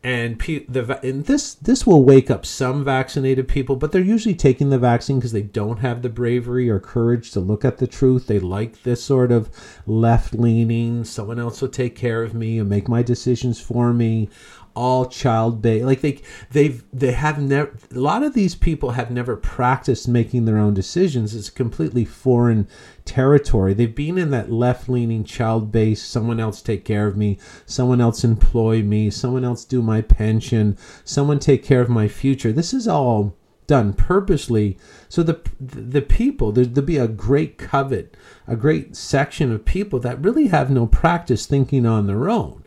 and 0.02 0.38
pe- 0.38 0.64
the 0.64 0.98
and 1.06 1.26
this 1.26 1.54
this 1.54 1.86
will 1.86 2.04
wake 2.04 2.30
up 2.30 2.46
some 2.46 2.84
vaccinated 2.84 3.48
people, 3.48 3.76
but 3.76 3.92
they're 3.92 4.00
usually 4.00 4.34
taking 4.34 4.70
the 4.70 4.78
vaccine 4.78 5.18
because 5.18 5.32
they 5.32 5.42
don't 5.42 5.80
have 5.80 6.00
the 6.00 6.08
bravery 6.08 6.70
or 6.70 6.80
courage 6.80 7.32
to 7.32 7.40
look 7.40 7.66
at 7.66 7.76
the 7.76 7.86
truth. 7.86 8.26
They 8.26 8.38
like 8.38 8.82
this 8.82 9.04
sort 9.04 9.30
of 9.30 9.50
left 9.86 10.32
leaning. 10.32 11.04
Someone 11.04 11.38
else 11.38 11.60
will 11.60 11.68
take 11.68 11.96
care 11.96 12.22
of 12.22 12.32
me 12.32 12.58
and 12.58 12.68
make 12.68 12.88
my 12.88 13.02
decisions 13.02 13.60
for 13.60 13.92
me 13.92 14.30
all 14.74 15.06
child 15.06 15.60
based 15.62 15.84
like 15.84 16.00
they 16.00 16.20
they've 16.50 16.84
they 16.92 17.12
have 17.12 17.40
never 17.40 17.76
a 17.90 17.98
lot 17.98 18.22
of 18.22 18.34
these 18.34 18.54
people 18.54 18.92
have 18.92 19.10
never 19.10 19.36
practiced 19.36 20.08
making 20.08 20.44
their 20.44 20.58
own 20.58 20.74
decisions. 20.74 21.34
It's 21.34 21.50
completely 21.50 22.04
foreign 22.04 22.68
territory. 23.04 23.74
They've 23.74 23.94
been 23.94 24.18
in 24.18 24.30
that 24.30 24.50
left 24.50 24.88
leaning 24.88 25.24
child 25.24 25.72
based 25.72 26.10
someone 26.10 26.40
else 26.40 26.62
take 26.62 26.84
care 26.84 27.06
of 27.06 27.16
me 27.16 27.38
someone 27.66 28.00
else 28.00 28.24
employ 28.24 28.82
me 28.82 29.10
someone 29.10 29.44
else 29.44 29.64
do 29.64 29.82
my 29.82 30.00
pension 30.00 30.76
someone 31.04 31.38
take 31.38 31.64
care 31.64 31.80
of 31.80 31.88
my 31.88 32.08
future. 32.08 32.52
This 32.52 32.72
is 32.72 32.86
all 32.86 33.36
done 33.70 33.92
purposely. 33.92 34.76
So 35.08 35.22
the 35.22 35.40
the 35.60 36.02
people 36.02 36.50
there, 36.50 36.64
there'll 36.64 36.84
be 36.84 36.96
a 36.96 37.06
great 37.06 37.56
covet 37.56 38.16
a 38.48 38.56
great 38.56 38.96
section 38.96 39.52
of 39.52 39.64
people 39.64 40.00
that 40.00 40.20
really 40.20 40.48
have 40.48 40.70
no 40.70 40.88
practice 40.88 41.46
thinking 41.46 41.86
on 41.86 42.08
their 42.08 42.28
own. 42.28 42.64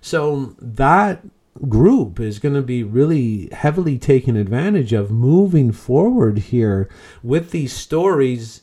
So 0.00 0.56
that 0.58 1.22
group 1.68 2.20
is 2.20 2.38
going 2.38 2.54
to 2.54 2.62
be 2.62 2.82
really 2.82 3.48
heavily 3.52 3.98
taken 3.98 4.36
advantage 4.36 4.92
of 4.92 5.10
moving 5.10 5.72
forward 5.72 6.38
here 6.38 6.88
with 7.22 7.50
these 7.50 7.72
stories 7.72 8.62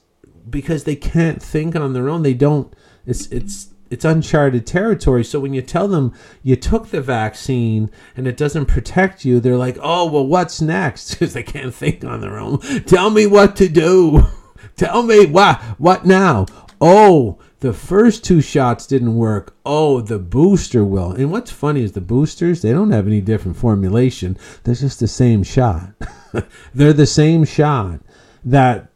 because 0.50 0.84
they 0.84 0.96
can't 0.96 1.42
think 1.42 1.76
on 1.76 1.94
their 1.94 2.10
own. 2.10 2.24
They 2.24 2.34
don't 2.34 2.74
it's 3.06 3.28
it's 3.28 3.70
it's 3.90 4.06
uncharted 4.06 4.66
territory. 4.66 5.24
So 5.24 5.40
when 5.40 5.54
you 5.54 5.62
tell 5.62 5.88
them 5.88 6.14
you 6.42 6.56
took 6.56 6.88
the 6.90 7.02
vaccine 7.02 7.90
and 8.16 8.28
it 8.28 8.38
doesn't 8.38 8.66
protect 8.66 9.26
you 9.26 9.40
they're 9.40 9.58
like 9.58 9.78
oh 9.82 10.10
well 10.10 10.26
what's 10.26 10.62
next? 10.62 11.14
Because 11.14 11.34
they 11.34 11.44
can't 11.44 11.74
think 11.74 12.04
on 12.04 12.22
their 12.22 12.38
own. 12.38 12.60
Tell 12.86 13.10
me 13.10 13.28
what 13.28 13.56
to 13.58 13.68
do. 13.70 14.24
Tell 14.76 15.04
me 15.04 15.26
what 15.26 15.62
what 15.80 16.06
now? 16.06 16.46
Oh 16.80 17.40
the 17.64 17.74
first 17.74 18.26
two 18.26 18.42
shots 18.42 18.86
didn't 18.86 19.16
work. 19.16 19.56
Oh, 19.66 20.02
the 20.02 20.20
booster 20.20 20.84
will. 20.84 21.12
And 21.14 21.32
what's 21.32 21.50
funny 21.50 21.82
is 21.82 21.94
the 21.94 22.02
boosters, 22.02 22.62
they 22.62 22.74
don't 22.74 22.92
have 22.92 23.08
any 23.08 23.22
different 23.22 23.56
formulation. 23.56 24.38
They're 24.66 24.76
just 24.76 25.00
the 25.00 25.08
same 25.08 25.44
shot. 25.44 25.92
They're 26.74 26.92
the 26.92 27.06
same 27.06 27.46
shot 27.46 28.02
that 28.44 28.90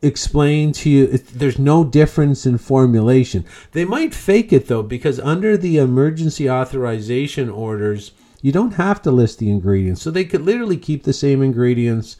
explain 0.00 0.70
to 0.74 0.88
you 0.88 1.06
there's 1.08 1.58
no 1.58 1.82
difference 1.82 2.46
in 2.46 2.58
formulation. 2.58 3.44
They 3.72 3.84
might 3.84 4.14
fake 4.14 4.52
it 4.52 4.68
though 4.68 4.84
because 4.84 5.18
under 5.18 5.56
the 5.56 5.78
emergency 5.78 6.48
authorization 6.48 7.50
orders, 7.50 8.12
you 8.40 8.52
don't 8.52 8.74
have 8.74 9.02
to 9.02 9.10
list 9.10 9.40
the 9.40 9.50
ingredients. 9.50 10.02
So 10.02 10.12
they 10.12 10.24
could 10.24 10.42
literally 10.42 10.76
keep 10.76 11.02
the 11.02 11.12
same 11.12 11.42
ingredients 11.42 12.16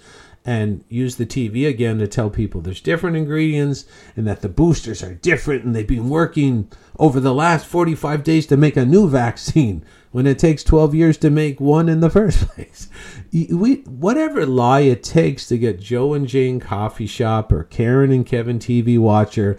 and 0.49 0.83
use 0.89 1.17
the 1.17 1.27
TV 1.27 1.69
again 1.69 1.99
to 1.99 2.09
tell 2.09 2.31
people 2.31 2.63
there's 2.63 2.81
different 2.81 3.19
ingredients 3.19 3.85
and 4.17 4.27
that 4.27 4.41
the 4.41 4.49
boosters 4.49 5.03
are 5.03 5.13
different 5.13 5.63
and 5.63 5.77
they've 5.77 5.87
been 5.87 6.09
working 6.09 6.73
over 6.99 7.21
the 7.21 7.35
last 7.35 7.67
45 7.67 8.25
days 8.25 8.47
to 8.47 8.57
make 8.57 8.75
a 8.75 8.87
new 8.87 9.11
vaccine 9.11 9.85
when 10.11 10.27
it 10.27 10.39
takes 10.39 10.65
12 10.65 10.95
years 10.95 11.19
to 11.19 11.29
make 11.29 11.61
one 11.61 11.87
in 11.87 12.01
the 12.01 12.09
first 12.09 12.49
place. 12.49 12.89
We, 13.31 13.83
whatever 13.83 14.47
lie 14.47 14.81
it 14.81 15.03
takes 15.03 15.47
to 15.49 15.59
get 15.59 15.81
Joe 15.81 16.15
and 16.15 16.27
Jane 16.27 16.61
Coffee 16.61 17.07
Shop 17.07 17.53
or 17.53 17.65
Karen 17.65 18.11
and 18.11 18.25
Kevin 18.25 18.59
TV 18.59 18.99
Watcher 18.99 19.59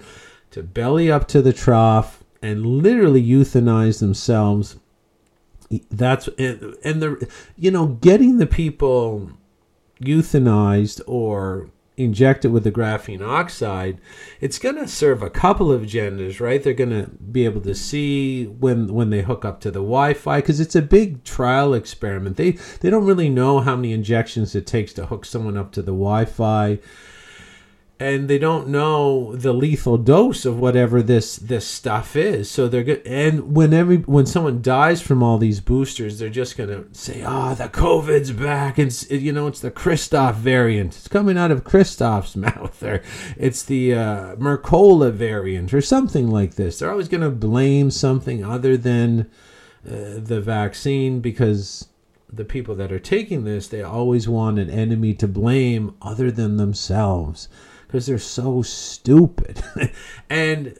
to 0.49 0.63
belly 0.63 1.11
up 1.11 1.27
to 1.27 1.43
the 1.43 1.53
trough 1.53 2.23
and 2.41 2.65
literally 2.65 3.23
euthanize 3.23 3.99
themselves. 3.99 4.77
That's 5.91 6.27
and, 6.39 6.75
and 6.83 6.99
the 6.99 7.31
you 7.55 7.69
know 7.69 7.85
getting 7.85 8.39
the 8.39 8.47
people 8.47 9.29
euthanized 10.01 11.01
or 11.07 11.69
injected 11.99 12.51
with 12.51 12.63
the 12.63 12.71
graphene 12.71 13.21
oxide, 13.21 13.99
it's 14.39 14.57
going 14.57 14.75
to 14.75 14.87
serve 14.87 15.21
a 15.21 15.29
couple 15.29 15.71
of 15.71 15.81
agendas, 15.81 16.39
right? 16.39 16.63
They're 16.63 16.73
going 16.73 16.89
to 16.91 17.09
be 17.09 17.43
able 17.45 17.61
to 17.61 17.75
see 17.75 18.45
when 18.45 18.87
when 18.93 19.09
they 19.09 19.21
hook 19.21 19.43
up 19.43 19.59
to 19.61 19.71
the 19.71 19.79
Wi-Fi 19.79 20.39
because 20.39 20.59
it's 20.59 20.75
a 20.75 20.81
big 20.81 21.23
trial 21.23 21.73
experiment. 21.73 22.37
They 22.37 22.51
they 22.79 22.89
don't 22.89 23.05
really 23.05 23.29
know 23.29 23.59
how 23.59 23.75
many 23.75 23.91
injections 23.91 24.55
it 24.55 24.65
takes 24.65 24.93
to 24.93 25.07
hook 25.07 25.25
someone 25.25 25.57
up 25.57 25.71
to 25.73 25.81
the 25.81 25.91
Wi-Fi 25.91 26.79
and 28.01 28.29
they 28.29 28.37
don't 28.37 28.69
know 28.69 29.35
the 29.35 29.51
lethal 29.51 29.97
dose 29.97 30.45
of 30.45 30.57
whatever 30.57 31.01
this 31.01 31.35
this 31.35 31.67
stuff 31.67 32.15
is. 32.15 32.49
So 32.49 32.69
they're 32.69 32.83
good. 32.83 33.05
And 33.05 33.53
when 33.55 33.73
every 33.73 33.97
when 33.97 34.25
someone 34.25 34.61
dies 34.61 35.01
from 35.01 35.21
all 35.21 35.37
these 35.37 35.59
boosters, 35.59 36.17
they're 36.17 36.29
just 36.29 36.57
gonna 36.57 36.85
say, 36.93 37.23
"Ah, 37.25 37.51
oh, 37.51 37.55
the 37.55 37.67
COVID's 37.67 38.31
back." 38.31 38.79
It's 38.79 39.03
it, 39.03 39.17
you 39.17 39.33
know, 39.33 39.47
it's 39.47 39.59
the 39.59 39.71
Christoff 39.71 40.35
variant. 40.35 40.95
It's 40.95 41.09
coming 41.09 41.37
out 41.37 41.51
of 41.51 41.65
Christoff's 41.65 42.35
mouth, 42.37 42.81
or 42.81 43.01
it's 43.37 43.63
the 43.63 43.93
uh, 43.93 44.35
Mercola 44.37 45.11
variant, 45.11 45.73
or 45.73 45.81
something 45.81 46.29
like 46.29 46.55
this. 46.55 46.79
They're 46.79 46.91
always 46.91 47.09
gonna 47.09 47.29
blame 47.29 47.91
something 47.91 48.45
other 48.45 48.77
than 48.77 49.29
uh, 49.85 50.19
the 50.19 50.39
vaccine 50.39 51.19
because 51.19 51.89
the 52.31 52.45
people 52.45 52.75
that 52.75 52.93
are 52.93 52.99
taking 52.99 53.43
this, 53.43 53.67
they 53.67 53.81
always 53.81 54.29
want 54.29 54.59
an 54.59 54.69
enemy 54.69 55.15
to 55.15 55.27
blame 55.27 55.95
other 56.01 56.31
than 56.31 56.55
themselves 56.57 57.49
because 57.89 58.05
they're 58.05 58.19
so 58.19 58.61
stupid. 58.61 59.63
and 60.29 60.77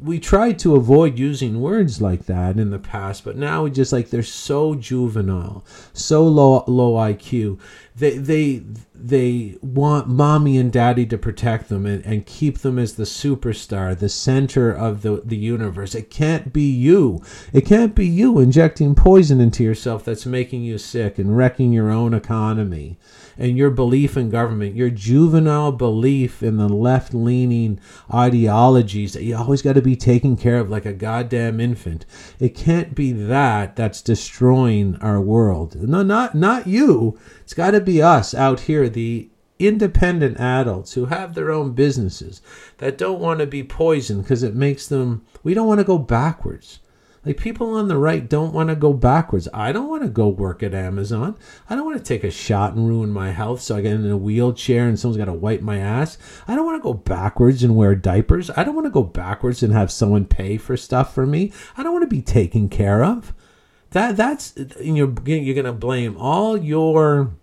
we 0.00 0.20
tried 0.20 0.56
to 0.60 0.76
avoid 0.76 1.18
using 1.18 1.60
words 1.60 2.00
like 2.00 2.26
that 2.26 2.58
in 2.58 2.70
the 2.70 2.78
past, 2.78 3.24
but 3.24 3.36
now 3.36 3.64
we 3.64 3.72
just 3.72 3.92
like 3.92 4.10
they're 4.10 4.22
so 4.22 4.76
juvenile, 4.76 5.64
so 5.92 6.22
low 6.22 6.62
low 6.68 6.92
IQ. 6.92 7.58
They 7.96 8.18
they 8.18 8.62
they 8.94 9.58
want 9.62 10.06
mommy 10.06 10.58
and 10.58 10.72
daddy 10.72 11.06
to 11.06 11.18
protect 11.18 11.68
them 11.68 11.86
and, 11.86 12.06
and 12.06 12.24
keep 12.24 12.58
them 12.58 12.78
as 12.78 12.94
the 12.94 13.02
superstar, 13.02 13.98
the 13.98 14.08
center 14.08 14.70
of 14.70 15.02
the, 15.02 15.22
the 15.24 15.36
universe. 15.36 15.96
It 15.96 16.08
can't 16.08 16.52
be 16.52 16.70
you. 16.70 17.20
It 17.52 17.62
can't 17.62 17.96
be 17.96 18.06
you 18.06 18.38
injecting 18.38 18.94
poison 18.94 19.40
into 19.40 19.64
yourself 19.64 20.04
that's 20.04 20.24
making 20.24 20.62
you 20.62 20.78
sick 20.78 21.18
and 21.18 21.36
wrecking 21.36 21.72
your 21.72 21.90
own 21.90 22.14
economy 22.14 22.96
and 23.38 23.56
your 23.56 23.70
belief 23.70 24.16
in 24.16 24.30
government, 24.30 24.76
your 24.76 24.90
juvenile 24.90 25.72
belief 25.72 26.42
in 26.42 26.56
the 26.56 26.68
left 26.68 27.14
leaning 27.14 27.80
ideologies 28.12 29.12
that 29.12 29.24
you 29.24 29.36
always 29.36 29.62
got 29.62 29.74
to 29.74 29.82
be 29.82 29.96
taken 29.96 30.36
care 30.36 30.58
of 30.58 30.70
like 30.70 30.84
a 30.84 30.92
goddamn 30.92 31.60
infant. 31.60 32.06
It 32.38 32.54
can't 32.54 32.94
be 32.94 33.12
that 33.12 33.76
that's 33.76 34.02
destroying 34.02 34.96
our 34.96 35.20
world. 35.20 35.76
No, 35.76 36.02
not 36.02 36.34
not 36.34 36.66
you. 36.66 37.18
It's 37.40 37.54
got 37.54 37.72
to 37.72 37.80
be 37.80 38.02
us 38.02 38.34
out 38.34 38.60
here, 38.60 38.88
the 38.88 39.30
independent 39.58 40.38
adults 40.40 40.94
who 40.94 41.06
have 41.06 41.34
their 41.34 41.50
own 41.50 41.72
businesses 41.72 42.42
that 42.78 42.98
don't 42.98 43.20
want 43.20 43.40
to 43.40 43.46
be 43.46 43.62
poisoned 43.62 44.22
because 44.22 44.42
it 44.42 44.54
makes 44.54 44.86
them. 44.88 45.24
We 45.42 45.54
don't 45.54 45.68
want 45.68 45.80
to 45.80 45.84
go 45.84 45.98
backwards. 45.98 46.80
Like 47.24 47.38
people 47.38 47.74
on 47.74 47.88
the 47.88 47.96
right 47.96 48.28
don't 48.28 48.52
want 48.52 48.68
to 48.68 48.76
go 48.76 48.92
backwards. 48.92 49.48
I 49.54 49.72
don't 49.72 49.88
want 49.88 50.02
to 50.02 50.08
go 50.08 50.28
work 50.28 50.62
at 50.62 50.74
Amazon. 50.74 51.36
I 51.70 51.74
don't 51.74 51.86
want 51.86 51.96
to 51.96 52.04
take 52.04 52.22
a 52.22 52.30
shot 52.30 52.74
and 52.74 52.86
ruin 52.86 53.10
my 53.10 53.30
health 53.30 53.62
so 53.62 53.76
I 53.76 53.80
get 53.80 53.92
in 53.92 54.10
a 54.10 54.16
wheelchair 54.16 54.86
and 54.86 54.98
someone's 54.98 55.16
got 55.16 55.26
to 55.26 55.32
wipe 55.32 55.62
my 55.62 55.78
ass. 55.78 56.18
I 56.46 56.54
don't 56.54 56.66
want 56.66 56.82
to 56.82 56.86
go 56.86 56.94
backwards 56.94 57.62
and 57.62 57.76
wear 57.76 57.94
diapers. 57.94 58.50
I 58.50 58.64
don't 58.64 58.74
want 58.74 58.86
to 58.86 58.90
go 58.90 59.02
backwards 59.02 59.62
and 59.62 59.72
have 59.72 59.90
someone 59.90 60.26
pay 60.26 60.58
for 60.58 60.76
stuff 60.76 61.14
for 61.14 61.26
me. 61.26 61.52
I 61.76 61.82
don't 61.82 61.92
want 61.92 62.02
to 62.02 62.14
be 62.14 62.22
taken 62.22 62.68
care 62.68 63.02
of. 63.02 63.32
That 63.90 64.16
that's 64.16 64.54
you're 64.80 65.14
you're 65.24 65.54
going 65.54 65.64
to 65.64 65.72
blame 65.72 66.16
all 66.16 66.56
your 66.56 67.36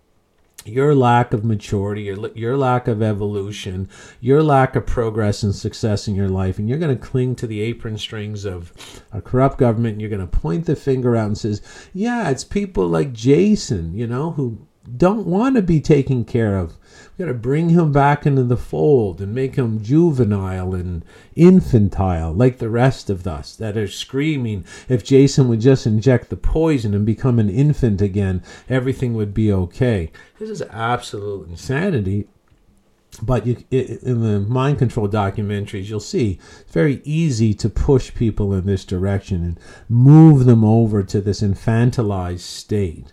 your 0.64 0.94
lack 0.94 1.32
of 1.32 1.44
maturity, 1.44 2.02
your, 2.02 2.28
your 2.34 2.56
lack 2.56 2.88
of 2.88 3.02
evolution, 3.02 3.88
your 4.20 4.42
lack 4.42 4.76
of 4.76 4.86
progress 4.86 5.42
and 5.42 5.54
success 5.54 6.06
in 6.06 6.14
your 6.14 6.28
life, 6.28 6.58
and 6.58 6.68
you're 6.68 6.78
going 6.78 6.96
to 6.96 7.06
cling 7.06 7.34
to 7.36 7.46
the 7.46 7.60
apron 7.60 7.98
strings 7.98 8.44
of 8.44 8.72
a 9.12 9.20
corrupt 9.20 9.58
government, 9.58 9.92
and 9.92 10.00
you're 10.00 10.10
going 10.10 10.20
to 10.20 10.26
point 10.26 10.66
the 10.66 10.76
finger 10.76 11.16
out 11.16 11.26
and 11.26 11.38
says, 11.38 11.60
"Yeah, 11.92 12.30
it's 12.30 12.44
people 12.44 12.86
like 12.86 13.12
Jason, 13.12 13.94
you 13.94 14.06
know, 14.06 14.32
who 14.32 14.66
don't 14.96 15.26
want 15.26 15.56
to 15.56 15.62
be 15.62 15.80
taken 15.80 16.24
care 16.24 16.56
of. 16.56 16.74
We 17.16 17.24
got 17.26 17.32
to 17.32 17.38
bring 17.38 17.68
him 17.68 17.92
back 17.92 18.24
into 18.24 18.42
the 18.42 18.56
fold 18.56 19.20
and 19.20 19.34
make 19.34 19.56
him 19.56 19.82
juvenile 19.82 20.74
and 20.74 21.04
infantile 21.36 22.32
like 22.32 22.56
the 22.58 22.70
rest 22.70 23.10
of 23.10 23.26
us 23.26 23.54
that 23.56 23.76
are 23.76 23.86
screaming 23.86 24.64
if 24.88 25.04
Jason 25.04 25.48
would 25.48 25.60
just 25.60 25.86
inject 25.86 26.30
the 26.30 26.36
poison 26.36 26.94
and 26.94 27.04
become 27.04 27.38
an 27.38 27.50
infant 27.50 28.00
again, 28.00 28.42
everything 28.68 29.12
would 29.12 29.34
be 29.34 29.52
okay. 29.52 30.10
This 30.38 30.48
is 30.48 30.62
absolute 30.70 31.48
insanity. 31.48 32.28
but 33.20 33.46
you, 33.46 33.62
in 33.70 34.22
the 34.22 34.40
mind 34.40 34.78
control 34.78 35.06
documentaries, 35.08 35.84
you'll 35.90 36.00
see 36.00 36.38
it's 36.60 36.72
very 36.72 37.02
easy 37.04 37.52
to 37.54 37.68
push 37.68 38.14
people 38.14 38.54
in 38.54 38.64
this 38.64 38.84
direction 38.86 39.42
and 39.44 39.60
move 39.88 40.46
them 40.46 40.64
over 40.64 41.02
to 41.02 41.20
this 41.20 41.42
infantilized 41.42 42.40
state. 42.40 43.12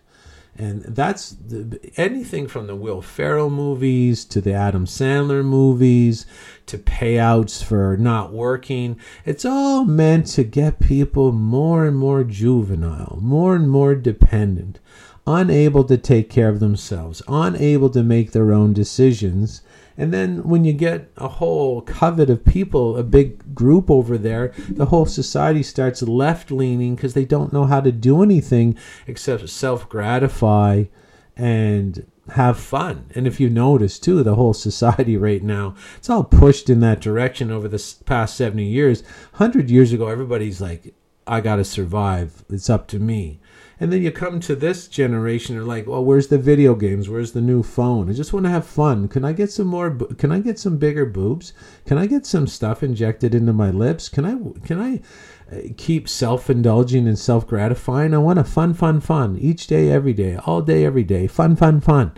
And 0.59 0.83
that's 0.83 1.29
the, 1.29 1.79
anything 1.95 2.49
from 2.49 2.67
the 2.67 2.75
Will 2.75 3.01
Ferrell 3.01 3.49
movies 3.49 4.25
to 4.25 4.41
the 4.41 4.51
Adam 4.51 4.85
Sandler 4.85 5.41
movies 5.41 6.25
to 6.65 6.77
payouts 6.77 7.63
for 7.63 7.95
not 7.95 8.33
working. 8.33 8.99
It's 9.23 9.45
all 9.45 9.85
meant 9.85 10.27
to 10.27 10.43
get 10.43 10.81
people 10.81 11.31
more 11.31 11.85
and 11.85 11.97
more 11.97 12.25
juvenile, 12.25 13.19
more 13.21 13.55
and 13.55 13.71
more 13.71 13.95
dependent, 13.95 14.81
unable 15.25 15.85
to 15.85 15.97
take 15.97 16.29
care 16.29 16.49
of 16.49 16.59
themselves, 16.59 17.21
unable 17.29 17.89
to 17.91 18.03
make 18.03 18.33
their 18.33 18.51
own 18.51 18.73
decisions 18.73 19.61
and 19.99 20.13
then 20.13 20.43
when 20.43 20.63
you 20.63 20.71
get 20.71 21.11
a 21.17 21.27
whole 21.27 21.81
covet 21.81 22.29
of 22.29 22.45
people, 22.45 22.95
a 22.95 23.03
big 23.03 23.53
group 23.53 23.91
over 23.91 24.17
there, 24.17 24.53
the 24.69 24.85
whole 24.85 25.05
society 25.05 25.61
starts 25.61 26.01
left 26.01 26.51
leaning 26.51 26.95
because 26.95 27.13
they 27.13 27.25
don't 27.25 27.51
know 27.51 27.65
how 27.65 27.81
to 27.81 27.91
do 27.91 28.23
anything 28.23 28.77
except 29.07 29.49
self 29.49 29.89
gratify 29.89 30.85
and 31.35 32.09
have 32.31 32.57
fun. 32.57 33.09
And 33.13 33.27
if 33.27 33.41
you 33.41 33.49
notice 33.49 33.99
too, 33.99 34.23
the 34.23 34.35
whole 34.35 34.53
society 34.53 35.17
right 35.29 35.43
now, 35.43 35.75
it's 35.97 36.09
all 36.09 36.23
pushed 36.23 36.69
in 36.69 36.79
that 36.79 37.01
direction 37.01 37.51
over 37.51 37.67
the 37.67 37.95
past 38.05 38.37
70 38.37 38.63
years. 38.63 39.01
100 39.31 39.69
years 39.69 39.91
ago, 39.91 40.07
everybody's 40.07 40.61
like, 40.61 40.93
I 41.29 41.41
got 41.41 41.57
to 41.57 41.63
survive. 41.63 42.43
It's 42.49 42.69
up 42.69 42.87
to 42.87 42.99
me. 42.99 43.39
And 43.79 43.93
then 43.93 44.01
you 44.01 44.11
come 44.11 44.39
to 44.41 44.55
this 44.55 44.87
generation, 44.87 45.55
they're 45.55 45.63
like, 45.63 45.87
well, 45.87 46.03
where's 46.03 46.27
the 46.27 46.39
video 46.39 46.75
games? 46.75 47.07
Where's 47.07 47.31
the 47.31 47.39
new 47.39 47.63
phone? 47.63 48.09
I 48.09 48.13
just 48.13 48.33
want 48.33 48.45
to 48.45 48.49
have 48.49 48.65
fun. 48.65 49.07
Can 49.07 49.23
I 49.23 49.31
get 49.31 49.51
some 49.51 49.67
more? 49.67 49.91
Can 49.91 50.31
I 50.31 50.39
get 50.39 50.59
some 50.59 50.77
bigger 50.77 51.05
boobs? 51.05 51.53
Can 51.85 51.97
I 51.97 52.07
get 52.07 52.25
some 52.25 52.47
stuff 52.47 52.83
injected 52.83 53.33
into 53.35 53.53
my 53.53 53.69
lips? 53.69 54.09
Can 54.09 54.25
I? 54.25 54.37
Can 54.65 54.81
I? 54.81 55.01
Uh, 55.51 55.61
keep 55.77 56.07
self-indulging 56.07 57.07
and 57.07 57.17
self-gratifying. 57.17 58.13
I 58.13 58.19
want 58.19 58.37
a 58.37 58.43
fun, 58.43 58.73
fun, 58.73 58.99
fun 58.99 59.37
each 59.39 59.65
day, 59.65 59.89
every 59.89 60.13
day, 60.13 60.35
all 60.35 60.61
day, 60.61 60.85
every 60.85 61.03
day. 61.03 61.25
Fun, 61.25 61.55
fun, 61.55 61.79
fun. 61.79 62.11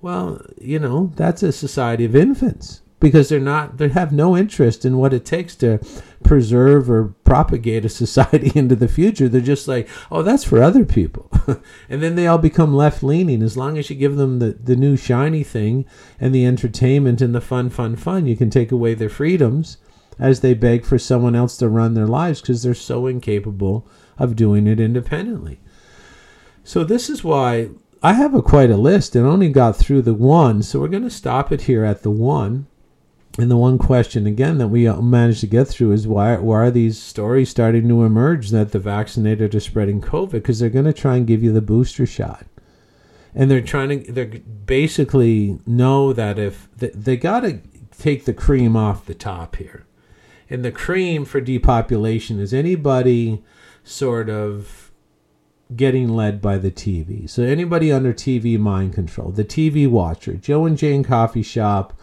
Well, 0.00 0.40
you 0.60 0.80
know, 0.80 1.12
that's 1.14 1.44
a 1.44 1.52
society 1.52 2.04
of 2.04 2.16
infants 2.16 2.82
because 3.02 3.28
they're 3.28 3.40
not 3.40 3.76
they 3.76 3.88
have 3.88 4.12
no 4.12 4.34
interest 4.34 4.86
in 4.86 4.96
what 4.96 5.12
it 5.12 5.26
takes 5.26 5.54
to 5.56 5.78
preserve 6.24 6.88
or 6.88 7.08
propagate 7.24 7.84
a 7.84 7.88
society 7.90 8.50
into 8.58 8.76
the 8.76 8.88
future. 8.88 9.28
They're 9.28 9.42
just 9.42 9.68
like 9.68 9.88
oh 10.10 10.22
that's 10.22 10.44
for 10.44 10.62
other 10.62 10.86
people. 10.86 11.30
And 11.90 12.02
then 12.02 12.14
they 12.14 12.26
all 12.26 12.38
become 12.38 12.74
left 12.74 13.02
leaning 13.02 13.42
as 13.42 13.56
long 13.56 13.76
as 13.76 13.90
you 13.90 13.96
give 13.96 14.16
them 14.16 14.38
the, 14.38 14.52
the 14.52 14.76
new 14.76 14.96
shiny 14.96 15.42
thing 15.42 15.84
and 16.18 16.34
the 16.34 16.46
entertainment 16.46 17.20
and 17.20 17.34
the 17.34 17.40
fun 17.40 17.68
fun 17.68 17.96
fun 17.96 18.26
you 18.26 18.36
can 18.36 18.48
take 18.48 18.72
away 18.72 18.94
their 18.94 19.10
freedoms 19.10 19.76
as 20.18 20.40
they 20.40 20.54
beg 20.54 20.84
for 20.84 20.98
someone 20.98 21.34
else 21.34 21.56
to 21.56 21.68
run 21.68 21.94
their 21.94 22.06
lives 22.06 22.40
because 22.40 22.62
they're 22.62 22.74
so 22.74 23.06
incapable 23.06 23.86
of 24.18 24.36
doing 24.36 24.66
it 24.66 24.78
independently. 24.78 25.60
So 26.64 26.84
this 26.84 27.10
is 27.10 27.24
why 27.24 27.70
I 28.02 28.12
have 28.12 28.34
a 28.34 28.42
quite 28.42 28.70
a 28.70 28.76
list 28.76 29.16
and 29.16 29.26
only 29.26 29.48
got 29.48 29.76
through 29.76 30.02
the 30.02 30.14
one, 30.14 30.62
so 30.62 30.80
we're 30.80 30.88
going 30.88 31.02
to 31.02 31.10
stop 31.10 31.50
it 31.50 31.62
here 31.62 31.84
at 31.84 32.02
the 32.02 32.10
one. 32.10 32.66
And 33.38 33.50
the 33.50 33.56
one 33.56 33.78
question 33.78 34.26
again 34.26 34.58
that 34.58 34.68
we 34.68 34.90
managed 34.90 35.40
to 35.40 35.46
get 35.46 35.66
through 35.66 35.92
is 35.92 36.06
why 36.06 36.36
why 36.36 36.56
are 36.56 36.70
these 36.70 37.00
stories 37.00 37.48
starting 37.48 37.88
to 37.88 38.04
emerge 38.04 38.50
that 38.50 38.72
the 38.72 38.78
vaccinated 38.78 39.54
are 39.54 39.60
spreading 39.60 40.02
COVID? 40.02 40.32
Because 40.32 40.58
they're 40.58 40.68
going 40.68 40.84
to 40.84 40.92
try 40.92 41.16
and 41.16 41.26
give 41.26 41.42
you 41.42 41.50
the 41.52 41.62
booster 41.62 42.04
shot, 42.04 42.44
and 43.34 43.50
they're 43.50 43.62
trying 43.62 44.04
to—they're 44.04 44.40
basically 44.66 45.58
know 45.66 46.12
that 46.12 46.38
if 46.38 46.68
they, 46.76 46.90
they 46.90 47.16
got 47.16 47.40
to 47.40 47.60
take 47.98 48.26
the 48.26 48.34
cream 48.34 48.76
off 48.76 49.06
the 49.06 49.14
top 49.14 49.56
here, 49.56 49.86
and 50.50 50.62
the 50.62 50.72
cream 50.72 51.24
for 51.24 51.40
depopulation 51.40 52.38
is 52.38 52.52
anybody 52.52 53.42
sort 53.82 54.28
of 54.28 54.90
getting 55.74 56.10
led 56.10 56.42
by 56.42 56.58
the 56.58 56.70
TV. 56.70 57.28
So 57.30 57.42
anybody 57.42 57.90
under 57.90 58.12
TV 58.12 58.58
mind 58.58 58.92
control, 58.92 59.30
the 59.30 59.44
TV 59.44 59.88
watcher, 59.88 60.34
Joe 60.34 60.66
and 60.66 60.76
Jane 60.76 61.02
coffee 61.02 61.42
shop 61.42 61.98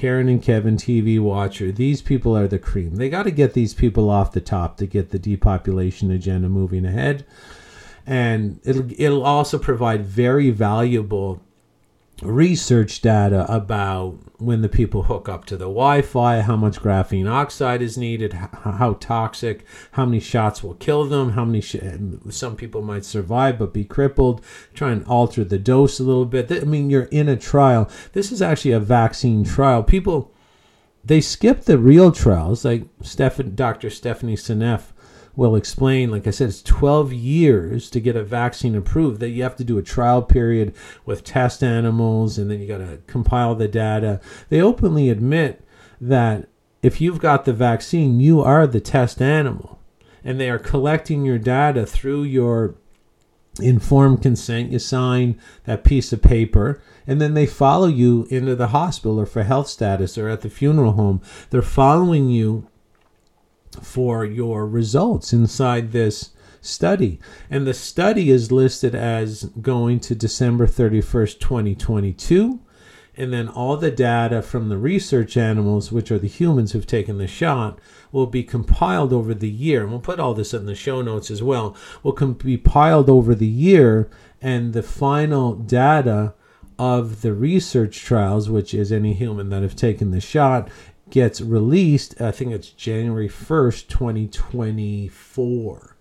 Karen 0.00 0.30
and 0.30 0.42
Kevin 0.42 0.78
TV 0.78 1.20
watcher. 1.20 1.70
These 1.70 2.00
people 2.00 2.34
are 2.34 2.48
the 2.48 2.58
cream. 2.58 2.96
They 2.96 3.10
got 3.10 3.24
to 3.24 3.30
get 3.30 3.52
these 3.52 3.74
people 3.74 4.08
off 4.08 4.32
the 4.32 4.40
top 4.40 4.78
to 4.78 4.86
get 4.86 5.10
the 5.10 5.18
depopulation 5.18 6.10
agenda 6.10 6.48
moving 6.48 6.86
ahead. 6.86 7.26
And 8.06 8.60
it'll 8.64 8.90
it'll 8.96 9.22
also 9.22 9.58
provide 9.58 10.06
very 10.06 10.48
valuable 10.48 11.42
research 12.22 13.00
data 13.00 13.50
about 13.52 14.18
when 14.38 14.62
the 14.62 14.68
people 14.68 15.04
hook 15.04 15.28
up 15.28 15.44
to 15.46 15.56
the 15.56 15.64
Wi-Fi, 15.64 16.40
how 16.42 16.56
much 16.56 16.80
graphene 16.80 17.30
oxide 17.30 17.82
is 17.82 17.96
needed, 17.96 18.32
how, 18.32 18.94
toxic, 19.00 19.64
how 19.92 20.04
many 20.04 20.20
shots 20.20 20.62
will 20.62 20.74
kill 20.74 21.04
them, 21.04 21.30
how 21.30 21.44
many 21.44 21.60
sh- 21.60 21.76
some 22.30 22.56
people 22.56 22.82
might 22.82 23.04
survive 23.04 23.58
but 23.58 23.72
be 23.72 23.84
crippled. 23.84 24.44
Try 24.74 24.92
and 24.92 25.04
alter 25.06 25.44
the 25.44 25.58
dose 25.58 25.98
a 25.98 26.04
little 26.04 26.26
bit. 26.26 26.50
I 26.50 26.60
mean, 26.60 26.90
you're 26.90 27.04
in 27.04 27.28
a 27.28 27.36
trial. 27.36 27.90
This 28.12 28.32
is 28.32 28.42
actually 28.42 28.72
a 28.72 28.80
vaccine 28.80 29.44
trial. 29.44 29.82
People 29.82 30.32
they 31.02 31.20
skip 31.20 31.62
the 31.62 31.78
real 31.78 32.12
trials, 32.12 32.64
like 32.64 32.84
Dr. 33.54 33.90
Stephanie 33.90 34.36
Seneff 34.36 34.92
will 35.36 35.56
explain, 35.56 36.10
like 36.10 36.26
I 36.26 36.30
said, 36.30 36.48
it's 36.48 36.62
12 36.62 37.12
years 37.12 37.90
to 37.90 38.00
get 38.00 38.16
a 38.16 38.24
vaccine 38.24 38.74
approved, 38.74 39.20
that 39.20 39.30
you 39.30 39.42
have 39.42 39.56
to 39.56 39.64
do 39.64 39.78
a 39.78 39.82
trial 39.82 40.22
period 40.22 40.74
with 41.06 41.24
test 41.24 41.62
animals 41.62 42.38
and 42.38 42.50
then 42.50 42.60
you 42.60 42.66
got 42.66 42.78
to 42.78 42.98
compile 43.06 43.54
the 43.54 43.68
data. 43.68 44.20
They 44.48 44.60
openly 44.60 45.08
admit 45.08 45.64
that 46.00 46.48
if 46.82 47.00
you've 47.00 47.20
got 47.20 47.44
the 47.44 47.52
vaccine, 47.52 48.20
you 48.20 48.40
are 48.40 48.66
the 48.66 48.80
test 48.80 49.20
animal. 49.20 49.78
And 50.24 50.38
they 50.38 50.50
are 50.50 50.58
collecting 50.58 51.24
your 51.24 51.38
data 51.38 51.86
through 51.86 52.24
your 52.24 52.74
informed 53.60 54.22
consent. 54.22 54.72
You 54.72 54.78
sign 54.78 55.40
that 55.64 55.84
piece 55.84 56.12
of 56.12 56.22
paper, 56.22 56.80
and 57.06 57.20
then 57.20 57.34
they 57.34 57.46
follow 57.46 57.86
you 57.86 58.26
into 58.30 58.54
the 58.54 58.68
hospital 58.68 59.18
or 59.18 59.26
for 59.26 59.42
health 59.42 59.68
status 59.68 60.16
or 60.16 60.28
at 60.28 60.42
the 60.42 60.50
funeral 60.50 60.92
home. 60.92 61.20
They're 61.50 61.62
following 61.62 62.28
you 62.28 62.68
for 63.80 64.24
your 64.24 64.66
results 64.66 65.32
inside 65.32 65.92
this 65.92 66.30
study. 66.60 67.18
And 67.48 67.66
the 67.66 67.74
study 67.74 68.30
is 68.30 68.52
listed 68.52 68.94
as 68.94 69.44
going 69.60 70.00
to 70.00 70.14
December 70.14 70.66
31st, 70.66 71.38
2022. 71.38 72.60
And 73.16 73.32
then 73.32 73.48
all 73.48 73.76
the 73.76 73.90
data 73.90 74.40
from 74.40 74.68
the 74.68 74.78
research 74.78 75.36
animals, 75.36 75.92
which 75.92 76.10
are 76.10 76.18
the 76.18 76.28
humans 76.28 76.72
who've 76.72 76.86
taken 76.86 77.18
the 77.18 77.26
shot, 77.26 77.78
will 78.12 78.26
be 78.26 78.42
compiled 78.42 79.12
over 79.12 79.34
the 79.34 79.50
year. 79.50 79.82
And 79.82 79.90
we'll 79.90 80.00
put 80.00 80.20
all 80.20 80.32
this 80.32 80.54
in 80.54 80.66
the 80.66 80.74
show 80.74 81.02
notes 81.02 81.30
as 81.30 81.42
well. 81.42 81.76
Will 82.02 82.12
be 82.12 82.56
piled 82.56 83.10
over 83.10 83.34
the 83.34 83.46
year, 83.46 84.08
and 84.40 84.72
the 84.72 84.82
final 84.82 85.54
data 85.54 86.34
of 86.78 87.20
the 87.20 87.34
research 87.34 88.00
trials, 88.00 88.48
which 88.48 88.72
is 88.72 88.90
any 88.90 89.12
human 89.12 89.50
that 89.50 89.62
have 89.62 89.76
taken 89.76 90.12
the 90.12 90.20
shot, 90.20 90.70
gets 91.10 91.40
released, 91.40 92.20
I 92.20 92.30
think 92.30 92.52
it's 92.52 92.70
January 92.70 93.28
1st, 93.28 93.88
2024. 93.88 95.96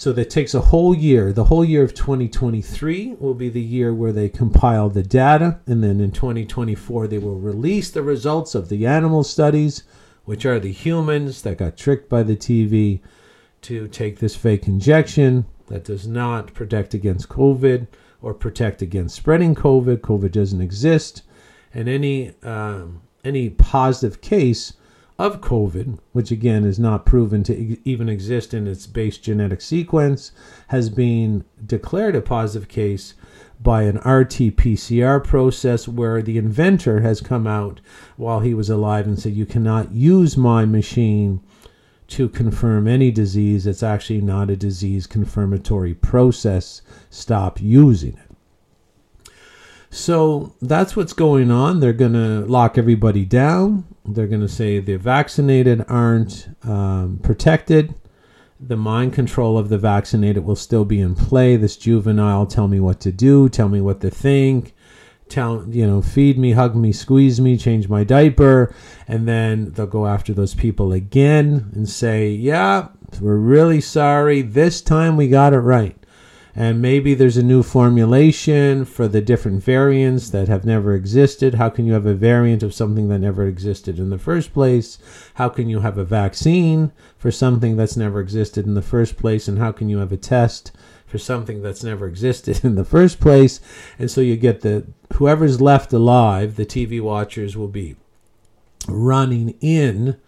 So 0.00 0.14
that 0.14 0.30
takes 0.30 0.54
a 0.54 0.60
whole 0.60 0.94
year. 0.94 1.30
The 1.30 1.44
whole 1.44 1.64
year 1.64 1.82
of 1.82 1.92
2023 1.92 3.16
will 3.20 3.34
be 3.34 3.50
the 3.50 3.60
year 3.60 3.92
where 3.92 4.12
they 4.12 4.30
compile 4.30 4.88
the 4.88 5.02
data. 5.02 5.60
And 5.66 5.84
then 5.84 6.00
in 6.00 6.10
2024, 6.10 7.06
they 7.06 7.18
will 7.18 7.38
release 7.38 7.90
the 7.90 8.02
results 8.02 8.54
of 8.54 8.70
the 8.70 8.86
animal 8.86 9.24
studies, 9.24 9.82
which 10.24 10.46
are 10.46 10.58
the 10.58 10.72
humans 10.72 11.42
that 11.42 11.58
got 11.58 11.76
tricked 11.76 12.08
by 12.08 12.22
the 12.22 12.34
TV 12.34 13.00
to 13.60 13.88
take 13.88 14.20
this 14.20 14.34
fake 14.34 14.66
injection 14.66 15.44
that 15.66 15.84
does 15.84 16.06
not 16.06 16.54
protect 16.54 16.94
against 16.94 17.28
COVID 17.28 17.86
or 18.22 18.32
protect 18.32 18.80
against 18.80 19.16
spreading 19.16 19.54
COVID. 19.54 19.98
COVID 19.98 20.32
doesn't 20.32 20.62
exist. 20.62 21.24
And 21.74 21.90
any 21.90 22.32
um, 22.42 23.02
any 23.24 23.50
positive 23.50 24.20
case 24.20 24.74
of 25.18 25.42
COVID, 25.42 25.98
which 26.12 26.30
again 26.30 26.64
is 26.64 26.78
not 26.78 27.04
proven 27.04 27.42
to 27.44 27.78
even 27.86 28.08
exist 28.08 28.54
in 28.54 28.66
its 28.66 28.86
base 28.86 29.18
genetic 29.18 29.60
sequence, 29.60 30.32
has 30.68 30.88
been 30.88 31.44
declared 31.66 32.16
a 32.16 32.22
positive 32.22 32.68
case 32.68 33.14
by 33.62 33.82
an 33.82 33.96
RT 33.96 34.56
PCR 34.56 35.22
process 35.22 35.86
where 35.86 36.22
the 36.22 36.38
inventor 36.38 37.00
has 37.00 37.20
come 37.20 37.46
out 37.46 37.80
while 38.16 38.40
he 38.40 38.54
was 38.54 38.70
alive 38.70 39.06
and 39.06 39.18
said, 39.18 39.34
You 39.34 39.44
cannot 39.44 39.92
use 39.92 40.36
my 40.38 40.64
machine 40.64 41.42
to 42.08 42.28
confirm 42.28 42.88
any 42.88 43.10
disease. 43.10 43.66
It's 43.66 43.82
actually 43.82 44.22
not 44.22 44.48
a 44.48 44.56
disease 44.56 45.06
confirmatory 45.06 45.92
process. 45.94 46.80
Stop 47.10 47.60
using 47.60 48.14
it. 48.14 48.29
So 49.90 50.54
that's 50.62 50.94
what's 50.94 51.12
going 51.12 51.50
on. 51.50 51.80
They're 51.80 51.92
going 51.92 52.12
to 52.12 52.46
lock 52.46 52.78
everybody 52.78 53.24
down. 53.24 53.84
They're 54.04 54.28
going 54.28 54.40
to 54.40 54.48
say 54.48 54.78
the 54.78 54.96
vaccinated 54.96 55.84
aren't 55.88 56.48
um, 56.62 57.18
protected. 57.22 57.94
The 58.60 58.76
mind 58.76 59.14
control 59.14 59.58
of 59.58 59.68
the 59.68 59.78
vaccinated 59.78 60.44
will 60.44 60.56
still 60.56 60.84
be 60.84 61.00
in 61.00 61.14
play. 61.14 61.56
This 61.56 61.76
juvenile, 61.76 62.46
tell 62.46 62.68
me 62.68 62.78
what 62.78 63.00
to 63.00 63.10
do, 63.10 63.48
tell 63.48 63.68
me 63.68 63.80
what 63.80 64.00
to 64.02 64.10
think, 64.10 64.74
tell 65.30 65.64
you 65.68 65.86
know 65.86 66.02
feed 66.02 66.36
me 66.36 66.52
hug 66.52 66.74
me 66.74 66.92
squeeze 66.92 67.40
me 67.40 67.56
change 67.56 67.88
my 67.88 68.02
diaper 68.02 68.74
and 69.06 69.26
then 69.28 69.70
they'll 69.72 69.86
go 69.86 70.06
after 70.06 70.34
those 70.34 70.54
people 70.54 70.92
again 70.92 71.70
and 71.74 71.88
say 71.88 72.28
yeah 72.28 72.88
we're 73.20 73.36
really 73.36 73.80
sorry 73.80 74.42
this 74.42 74.82
time 74.82 75.16
we 75.16 75.28
got 75.28 75.52
it 75.52 75.58
right 75.58 75.99
and 76.60 76.82
maybe 76.82 77.14
there's 77.14 77.38
a 77.38 77.42
new 77.42 77.62
formulation 77.62 78.84
for 78.84 79.08
the 79.08 79.22
different 79.22 79.64
variants 79.64 80.28
that 80.28 80.46
have 80.46 80.62
never 80.62 80.92
existed. 80.92 81.54
How 81.54 81.70
can 81.70 81.86
you 81.86 81.94
have 81.94 82.04
a 82.04 82.12
variant 82.12 82.62
of 82.62 82.74
something 82.74 83.08
that 83.08 83.20
never 83.20 83.46
existed 83.46 83.98
in 83.98 84.10
the 84.10 84.18
first 84.18 84.52
place? 84.52 84.98
How 85.36 85.48
can 85.48 85.70
you 85.70 85.80
have 85.80 85.96
a 85.96 86.04
vaccine 86.04 86.92
for 87.16 87.30
something 87.30 87.78
that's 87.78 87.96
never 87.96 88.20
existed 88.20 88.66
in 88.66 88.74
the 88.74 88.82
first 88.82 89.16
place? 89.16 89.48
And 89.48 89.58
how 89.58 89.72
can 89.72 89.88
you 89.88 90.00
have 90.00 90.12
a 90.12 90.18
test 90.18 90.70
for 91.06 91.16
something 91.16 91.62
that's 91.62 91.82
never 91.82 92.06
existed 92.06 92.60
in 92.62 92.74
the 92.74 92.84
first 92.84 93.20
place? 93.20 93.62
And 93.98 94.10
so 94.10 94.20
you 94.20 94.36
get 94.36 94.60
the 94.60 94.84
whoever's 95.14 95.62
left 95.62 95.94
alive, 95.94 96.56
the 96.56 96.66
TV 96.66 97.00
watchers 97.00 97.56
will 97.56 97.68
be 97.68 97.96
running 98.86 99.56
in 99.62 100.20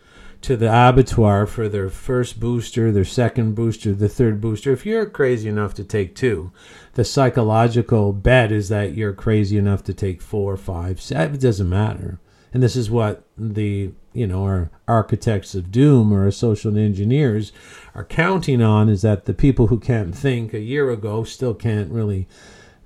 to 0.42 0.56
the 0.56 0.66
abattoir 0.66 1.46
for 1.46 1.68
their 1.68 1.88
first 1.88 2.40
booster, 2.40 2.92
their 2.92 3.04
second 3.04 3.54
booster, 3.54 3.94
the 3.94 4.08
third 4.08 4.40
booster. 4.40 4.72
If 4.72 4.84
you're 4.84 5.06
crazy 5.06 5.48
enough 5.48 5.72
to 5.74 5.84
take 5.84 6.14
two, 6.14 6.52
the 6.94 7.04
psychological 7.04 8.12
bet 8.12 8.52
is 8.52 8.68
that 8.68 8.94
you're 8.94 9.12
crazy 9.12 9.56
enough 9.56 9.84
to 9.84 9.94
take 9.94 10.20
four, 10.20 10.56
five, 10.56 11.00
seven. 11.00 11.36
It 11.36 11.40
doesn't 11.40 11.68
matter. 11.68 12.18
And 12.52 12.62
this 12.62 12.76
is 12.76 12.90
what 12.90 13.24
the 13.38 13.92
you 14.12 14.26
know 14.26 14.42
our 14.42 14.70
architects 14.86 15.54
of 15.54 15.70
doom 15.70 16.12
or 16.12 16.24
our 16.24 16.30
social 16.30 16.76
engineers 16.76 17.50
are 17.94 18.04
counting 18.04 18.60
on 18.60 18.90
is 18.90 19.02
that 19.02 19.24
the 19.24 19.32
people 19.32 19.68
who 19.68 19.80
can't 19.80 20.14
think 20.14 20.52
a 20.52 20.60
year 20.60 20.90
ago 20.90 21.24
still 21.24 21.54
can't 21.54 21.90
really 21.90 22.28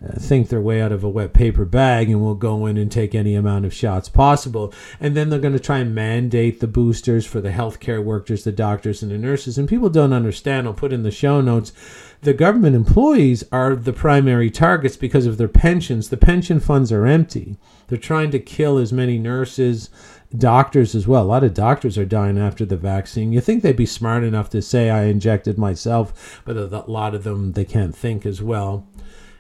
Uh, 0.05 0.13
think 0.19 0.51
their 0.51 0.61
way 0.61 0.83
out 0.83 0.93
of 0.93 1.03
a 1.03 1.09
wet 1.09 1.33
paper 1.33 1.65
bag 1.65 2.11
and 2.11 2.21
will 2.21 2.35
go 2.35 2.67
in 2.67 2.77
and 2.77 2.93
take 2.93 3.15
any 3.15 3.35
amount 3.35 3.65
of 3.65 3.73
shots 3.73 4.11
possible. 4.11 4.71
And 5.01 5.17
then 5.17 5.31
they're 5.31 5.39
going 5.39 5.55
to 5.55 5.59
try 5.59 5.79
and 5.79 5.95
mandate 5.95 6.61
the 6.61 6.67
boosters 6.67 7.25
for 7.25 7.41
the 7.41 7.49
healthcare 7.49 8.05
workers, 8.05 8.45
the 8.45 8.53
doctors, 8.53 9.03
and 9.03 9.11
the 9.11 9.17
nurses. 9.17 9.57
And 9.57 9.67
people 9.67 9.89
don't 9.89 10.13
understand. 10.13 10.67
I'll 10.67 10.75
put 10.75 10.93
in 10.93 11.03
the 11.03 11.11
show 11.11 11.41
notes. 11.41 11.73
The 12.21 12.35
government 12.35 12.77
employees 12.77 13.43
are 13.51 13.75
the 13.75 13.95
primary 13.95 14.51
targets 14.51 14.99
because 14.99 15.25
of 15.25 15.39
their 15.39 15.49
pensions. 15.49 16.11
The 16.11 16.19
pension 16.19 16.61
funds 16.61 16.93
are 16.93 17.07
empty. 17.07 17.57
They're 17.89 17.97
trying 17.97 18.31
to 18.33 18.39
kill 18.39 18.77
as 18.77 18.93
many 18.93 19.17
nurses, 19.19 19.89
doctors 20.37 20.95
as 20.95 21.09
well. 21.09 21.23
A 21.23 21.25
lot 21.25 21.45
of 21.45 21.55
doctors 21.55 21.97
are 21.97 22.05
dying 22.05 22.37
after 22.37 22.67
the 22.67 22.77
vaccine. 22.77 23.33
You 23.33 23.41
think 23.41 23.63
they'd 23.63 23.75
be 23.75 23.87
smart 23.87 24.25
enough 24.25 24.51
to 24.51 24.61
say, 24.61 24.91
I 24.91 25.05
injected 25.05 25.57
myself, 25.57 26.43
but 26.45 26.59
a 26.59 26.67
lot 26.87 27.15
of 27.15 27.25
them, 27.25 27.53
they 27.53 27.65
can't 27.65 27.97
think 27.97 28.27
as 28.27 28.43
well 28.43 28.87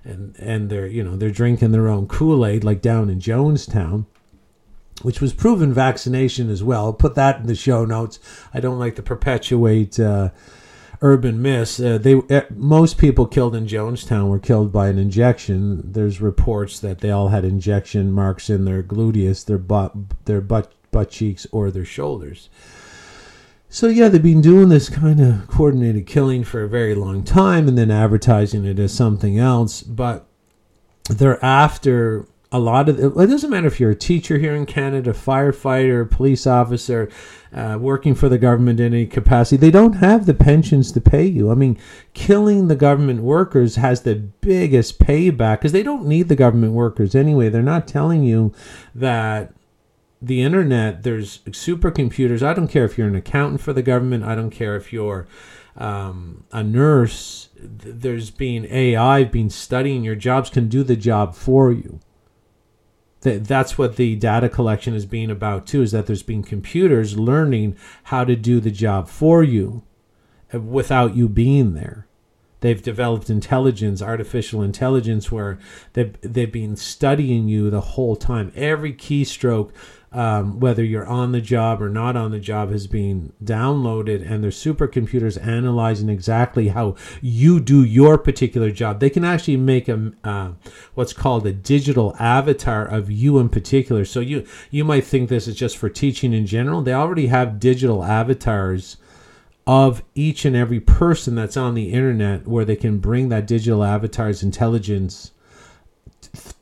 and 0.06 0.36
and 0.38 0.70
they're 0.70 0.86
you 0.86 1.02
know 1.02 1.16
they're 1.16 1.30
drinking 1.30 1.72
their 1.72 1.88
own 1.88 2.06
Kool 2.06 2.46
Aid 2.46 2.64
like 2.64 2.80
down 2.80 3.10
in 3.10 3.20
Jonestown, 3.20 4.06
which 5.02 5.20
was 5.20 5.32
proven 5.32 5.72
vaccination 5.72 6.48
as 6.50 6.62
well. 6.62 6.86
I'll 6.86 6.92
put 6.92 7.14
that 7.16 7.40
in 7.40 7.46
the 7.46 7.54
show 7.54 7.84
notes. 7.84 8.18
I 8.54 8.60
don't 8.60 8.78
like 8.78 8.96
to 8.96 9.02
perpetuate. 9.02 9.98
Uh, 9.98 10.30
urban 11.02 11.42
myths. 11.42 11.78
Uh, 11.78 11.98
they 11.98 12.14
uh, 12.14 12.42
most 12.54 12.98
people 12.98 13.26
killed 13.26 13.54
in 13.54 13.66
Jonestown 13.66 14.28
were 14.28 14.38
killed 14.38 14.72
by 14.72 14.88
an 14.88 14.98
injection. 14.98 15.92
There's 15.92 16.20
reports 16.20 16.80
that 16.80 17.00
they 17.00 17.10
all 17.10 17.28
had 17.28 17.44
injection 17.44 18.12
marks 18.12 18.48
in 18.48 18.64
their 18.64 18.82
gluteus, 18.82 19.44
their 19.44 19.58
butt, 19.58 19.92
their 20.24 20.40
butt, 20.40 20.72
butt 20.90 21.10
cheeks, 21.10 21.46
or 21.52 21.70
their 21.70 21.84
shoulders. 21.84 22.48
So 23.68 23.88
yeah, 23.88 24.08
they've 24.08 24.22
been 24.22 24.40
doing 24.40 24.68
this 24.68 24.88
kind 24.88 25.20
of 25.20 25.48
coordinated 25.48 26.06
killing 26.06 26.44
for 26.44 26.62
a 26.62 26.68
very 26.68 26.94
long 26.94 27.24
time, 27.24 27.68
and 27.68 27.76
then 27.76 27.90
advertising 27.90 28.64
it 28.64 28.78
as 28.78 28.94
something 28.94 29.38
else. 29.38 29.82
But 29.82 30.26
they're 31.08 31.44
after 31.44 32.26
a 32.52 32.58
lot 32.60 32.88
of. 32.88 32.98
It 32.98 33.26
doesn't 33.26 33.50
matter 33.50 33.66
if 33.66 33.80
you're 33.80 33.90
a 33.90 33.96
teacher 33.96 34.38
here 34.38 34.54
in 34.54 34.66
Canada, 34.66 35.12
firefighter, 35.12 36.08
police 36.08 36.46
officer, 36.46 37.10
uh, 37.52 37.76
working 37.80 38.14
for 38.14 38.28
the 38.28 38.38
government 38.38 38.78
in 38.78 38.94
any 38.94 39.06
capacity. 39.06 39.56
They 39.56 39.72
don't 39.72 39.94
have 39.94 40.26
the 40.26 40.34
pensions 40.34 40.92
to 40.92 41.00
pay 41.00 41.26
you. 41.26 41.50
I 41.50 41.54
mean, 41.54 41.76
killing 42.14 42.68
the 42.68 42.76
government 42.76 43.22
workers 43.22 43.76
has 43.76 44.02
the 44.02 44.14
biggest 44.14 45.00
payback 45.00 45.58
because 45.58 45.72
they 45.72 45.82
don't 45.82 46.06
need 46.06 46.28
the 46.28 46.36
government 46.36 46.72
workers 46.72 47.14
anyway. 47.14 47.48
They're 47.48 47.62
not 47.62 47.88
telling 47.88 48.22
you 48.22 48.54
that 48.94 49.52
the 50.20 50.42
internet, 50.42 51.02
there's 51.02 51.38
supercomputers. 51.38 52.42
I 52.42 52.54
don't 52.54 52.68
care 52.68 52.84
if 52.84 52.96
you're 52.96 53.08
an 53.08 53.16
accountant 53.16 53.60
for 53.60 53.72
the 53.72 53.82
government. 53.82 54.24
I 54.24 54.34
don't 54.34 54.50
care 54.50 54.76
if 54.76 54.92
you're 54.92 55.26
um, 55.76 56.44
a 56.52 56.62
nurse. 56.62 57.50
There's 57.58 58.30
been 58.30 58.66
AI 58.70 59.24
being 59.24 59.50
studying 59.50 60.04
your 60.04 60.14
jobs 60.14 60.50
can 60.50 60.68
do 60.68 60.82
the 60.82 60.96
job 60.96 61.34
for 61.34 61.70
you. 61.70 62.00
That 63.20 63.44
That's 63.44 63.76
what 63.76 63.96
the 63.96 64.16
data 64.16 64.48
collection 64.48 64.94
is 64.94 65.06
being 65.06 65.30
about 65.30 65.66
too. 65.66 65.82
Is 65.82 65.92
that 65.92 66.06
there's 66.06 66.22
been 66.22 66.42
computers 66.42 67.18
learning 67.18 67.76
how 68.04 68.24
to 68.24 68.36
do 68.36 68.60
the 68.60 68.70
job 68.70 69.08
for 69.08 69.42
you 69.42 69.84
uh, 70.54 70.60
without 70.60 71.14
you 71.14 71.28
being 71.28 71.74
there. 71.74 72.06
They've 72.60 72.82
developed 72.82 73.28
intelligence, 73.28 74.00
artificial 74.00 74.62
intelligence, 74.62 75.30
where 75.30 75.58
they've, 75.92 76.16
they've 76.22 76.50
been 76.50 76.74
studying 76.74 77.48
you 77.48 77.68
the 77.68 77.82
whole 77.82 78.16
time. 78.16 78.50
Every 78.56 78.94
keystroke 78.94 79.72
um, 80.16 80.60
whether 80.60 80.82
you're 80.82 81.06
on 81.06 81.32
the 81.32 81.42
job 81.42 81.82
or 81.82 81.90
not 81.90 82.16
on 82.16 82.30
the 82.30 82.40
job 82.40 82.70
has 82.70 82.86
been 82.86 83.34
downloaded 83.44 84.28
and 84.28 84.42
there's 84.42 84.56
supercomputers 84.56 85.40
analyzing 85.46 86.08
exactly 86.08 86.68
how 86.68 86.96
you 87.20 87.60
do 87.60 87.84
your 87.84 88.16
particular 88.16 88.70
job. 88.70 88.98
They 88.98 89.10
can 89.10 89.24
actually 89.24 89.58
make 89.58 89.88
a 89.90 90.12
uh, 90.24 90.52
what's 90.94 91.12
called 91.12 91.46
a 91.46 91.52
digital 91.52 92.16
avatar 92.18 92.86
of 92.86 93.10
you 93.10 93.38
in 93.38 93.50
particular. 93.50 94.06
So 94.06 94.20
you 94.20 94.46
you 94.70 94.84
might 94.84 95.04
think 95.04 95.28
this 95.28 95.46
is 95.46 95.54
just 95.54 95.76
for 95.76 95.90
teaching 95.90 96.32
in 96.32 96.46
general. 96.46 96.80
They 96.80 96.94
already 96.94 97.26
have 97.26 97.60
digital 97.60 98.02
avatars 98.02 98.96
of 99.66 100.02
each 100.14 100.46
and 100.46 100.56
every 100.56 100.80
person 100.80 101.34
that's 101.34 101.58
on 101.58 101.74
the 101.74 101.92
internet 101.92 102.46
where 102.46 102.64
they 102.64 102.76
can 102.76 103.00
bring 103.00 103.28
that 103.28 103.46
digital 103.46 103.84
avatar's 103.84 104.42
intelligence 104.42 105.32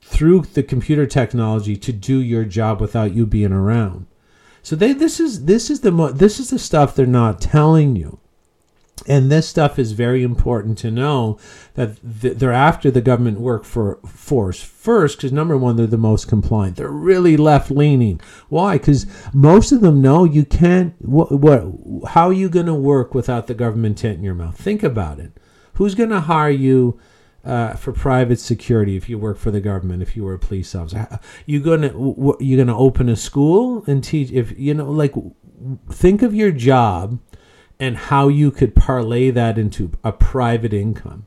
through 0.05 0.43
the 0.43 0.63
computer 0.63 1.07
technology 1.07 1.77
to 1.77 1.93
do 1.93 2.19
your 2.21 2.45
job 2.45 2.81
without 2.81 3.15
you 3.15 3.27
being 3.27 3.53
around. 3.53 4.07
So 4.63 4.77
they 4.77 4.93
this 4.93 5.19
is 5.19 5.47
this 5.47 5.71
is 5.71 5.81
the 5.81 5.91
mo- 5.91 6.13
this 6.13 6.39
is 6.39 6.51
the 6.51 6.59
stuff 6.59 6.95
they're 6.95 7.07
not 7.07 7.41
telling 7.41 7.97
you. 7.97 8.21
And 9.07 9.31
this 9.31 9.49
stuff 9.49 9.79
is 9.79 9.93
very 9.93 10.23
important 10.23 10.79
to 10.79 10.91
know 10.91 11.39
that 11.75 11.99
they're 12.03 12.53
after 12.53 12.91
the 12.91 13.01
government 13.01 13.41
work 13.41 13.65
for 13.65 13.99
force 14.07 14.63
first 14.63 15.17
because 15.17 15.33
number 15.33 15.59
one 15.59 15.77
they're 15.77 15.87
the 15.87 15.99
most 15.99 16.29
compliant. 16.29 16.77
They're 16.77 16.89
really 16.89 17.37
left 17.37 17.71
leaning. 17.71 18.21
Why? 18.49 18.79
Because 18.79 19.07
most 19.33 19.73
of 19.73 19.81
them 19.81 20.01
know 20.01 20.25
you 20.25 20.45
can't. 20.45 20.95
What? 21.01 21.33
what 21.33 21.65
how 22.11 22.29
are 22.29 22.33
you 22.33 22.49
going 22.49 22.67
to 22.67 22.75
work 22.75 23.15
without 23.15 23.47
the 23.47 23.55
government 23.55 23.99
tent 23.99 24.19
in 24.19 24.25
your 24.25 24.35
mouth? 24.35 24.57
Think 24.57 24.83
about 24.83 25.19
it. 25.19 25.33
Who's 25.75 25.95
going 25.95 26.11
to 26.11 26.21
hire 26.21 26.51
you? 26.51 27.01
Uh, 27.45 27.75
for 27.75 27.93
private 27.93 28.41
security 28.41 28.97
if 28.97 29.09
you 29.09 29.19
work 29.19 29.39
for 29.39 29.51
the 29.51 29.61
government 29.61 30.03
if 30.03 30.17
you 30.17 30.25
were 30.25 30.35
a 30.35 30.39
police 30.39 30.75
officer. 30.75 31.21
You 31.47 31.61
gonna 31.61 31.93
you 32.41 32.57
gonna 32.57 32.77
open 32.77 33.09
a 33.09 33.17
school 33.17 33.85
and 33.87 34.03
teach 34.03 34.31
if 34.33 34.59
you 34.59 34.75
know 34.75 34.91
like 34.91 35.15
think 35.91 36.23
of 36.23 36.35
your 36.35 36.51
job 36.51 37.19
and 37.79 37.97
how 37.97 38.29
you 38.29 38.51
could 38.51 38.75
parlay 38.75 39.31
that 39.31 39.59
into 39.59 39.93
a 40.03 40.13
private 40.13 40.73
income. 40.73 41.27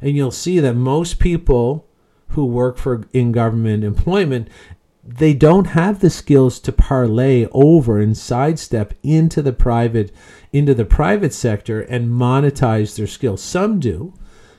And 0.00 0.16
you'll 0.16 0.30
see 0.30 0.60
that 0.60 0.74
most 0.74 1.18
people 1.18 1.86
who 2.28 2.46
work 2.46 2.78
for 2.78 3.04
in 3.12 3.32
government 3.32 3.84
employment 3.84 4.48
they 5.08 5.32
don't 5.32 5.68
have 5.68 6.00
the 6.00 6.10
skills 6.10 6.60
to 6.60 6.70
parlay 6.70 7.46
over 7.52 7.98
and 7.98 8.16
sidestep 8.16 8.92
into 9.02 9.40
the 9.40 9.52
private 9.52 10.12
into 10.52 10.74
the 10.74 10.84
private 10.84 11.32
sector 11.32 11.80
and 11.80 12.08
monetize 12.08 12.96
their 12.96 13.06
skills. 13.06 13.42
Some 13.42 13.80
do 13.80 14.12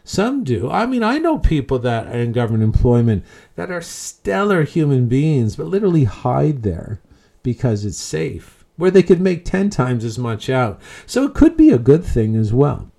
some 0.10 0.44
do. 0.44 0.72
I 0.72 0.88
mean, 0.88 1.04
I 1.04 1.20
know 1.20 1.38
people 1.38 1.78
that 1.80 2.08
are 2.08 2.18
in 2.18 2.32
government 2.32 2.64
employment 2.64 3.24
that 3.56 3.70
are 3.70 3.80
stellar 3.80 4.64
human 4.64 5.08
beings, 5.08 5.56
but 5.56 5.68
literally 5.68 6.06
hide 6.06 6.64
there 6.64 7.00
because 7.44 7.86
it's 7.86 8.00
safe, 8.00 8.66
where 8.76 8.90
they 8.90 9.04
could 9.04 9.22
make 9.22 9.46
10 9.46 9.70
times 9.70 10.04
as 10.04 10.18
much 10.18 10.50
out. 10.50 10.82
So 11.06 11.26
it 11.26 11.36
could 11.36 11.56
be 11.56 11.70
a 11.70 11.78
good 11.78 12.04
thing 12.04 12.36
as 12.36 12.52
well. 12.52 12.90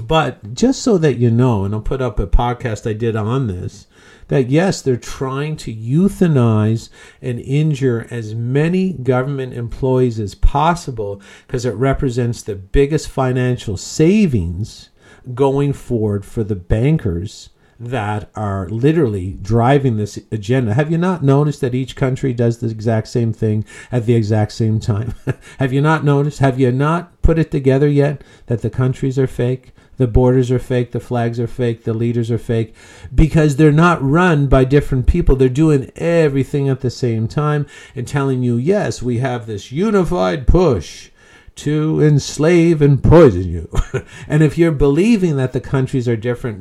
But 0.00 0.54
just 0.54 0.80
so 0.80 0.96
that 0.98 1.18
you 1.18 1.28
know, 1.28 1.64
and 1.64 1.74
I'll 1.74 1.80
put 1.80 2.00
up 2.00 2.20
a 2.20 2.26
podcast 2.28 2.88
I 2.88 2.92
did 2.92 3.16
on 3.16 3.48
this, 3.48 3.88
that 4.28 4.48
yes, 4.48 4.80
they're 4.80 4.96
trying 4.96 5.56
to 5.56 5.74
euthanize 5.74 6.88
and 7.20 7.40
injure 7.40 8.06
as 8.12 8.36
many 8.36 8.92
government 8.92 9.54
employees 9.54 10.20
as 10.20 10.36
possible 10.36 11.20
because 11.48 11.64
it 11.64 11.74
represents 11.74 12.42
the 12.42 12.54
biggest 12.54 13.08
financial 13.08 13.76
savings 13.76 14.90
going 15.34 15.72
forward 15.72 16.24
for 16.24 16.44
the 16.44 16.56
bankers 16.56 17.50
that 17.80 18.28
are 18.34 18.68
literally 18.68 19.38
driving 19.40 19.96
this 19.96 20.18
agenda. 20.32 20.74
Have 20.74 20.90
you 20.90 20.98
not 20.98 21.22
noticed 21.22 21.60
that 21.60 21.74
each 21.74 21.94
country 21.94 22.32
does 22.32 22.58
the 22.58 22.68
exact 22.68 23.06
same 23.08 23.32
thing 23.32 23.64
at 23.92 24.04
the 24.04 24.14
exact 24.14 24.52
same 24.52 24.80
time? 24.80 25.14
Have 25.58 25.72
you 25.72 25.80
not 25.80 26.04
noticed? 26.04 26.40
Have 26.40 26.58
you 26.58 26.72
not 26.72 27.22
put 27.22 27.38
it 27.38 27.50
together 27.50 27.88
yet 27.88 28.24
that 28.46 28.62
the 28.62 28.70
countries 28.70 29.18
are 29.18 29.28
fake? 29.28 29.72
The 29.96 30.06
borders 30.06 30.50
are 30.52 30.60
fake, 30.60 30.92
the 30.92 31.00
flags 31.00 31.40
are 31.40 31.48
fake, 31.48 31.82
the 31.82 31.92
leaders 31.92 32.30
are 32.30 32.38
fake 32.38 32.72
because 33.12 33.56
they're 33.56 33.72
not 33.72 34.02
run 34.02 34.46
by 34.46 34.64
different 34.64 35.08
people. 35.08 35.34
They're 35.34 35.48
doing 35.48 35.90
everything 35.96 36.68
at 36.68 36.80
the 36.80 36.90
same 36.90 37.26
time 37.26 37.66
and 37.96 38.06
telling 38.06 38.44
you, 38.44 38.56
yes, 38.56 39.02
we 39.02 39.18
have 39.18 39.46
this 39.46 39.72
unified 39.72 40.46
push 40.46 41.10
to 41.58 42.00
enslave 42.00 42.80
and 42.80 43.02
poison 43.02 43.48
you. 43.48 43.68
and 44.28 44.42
if 44.42 44.56
you're 44.56 44.72
believing 44.72 45.36
that 45.36 45.52
the 45.52 45.60
countries 45.60 46.08
are 46.08 46.16
different, 46.16 46.60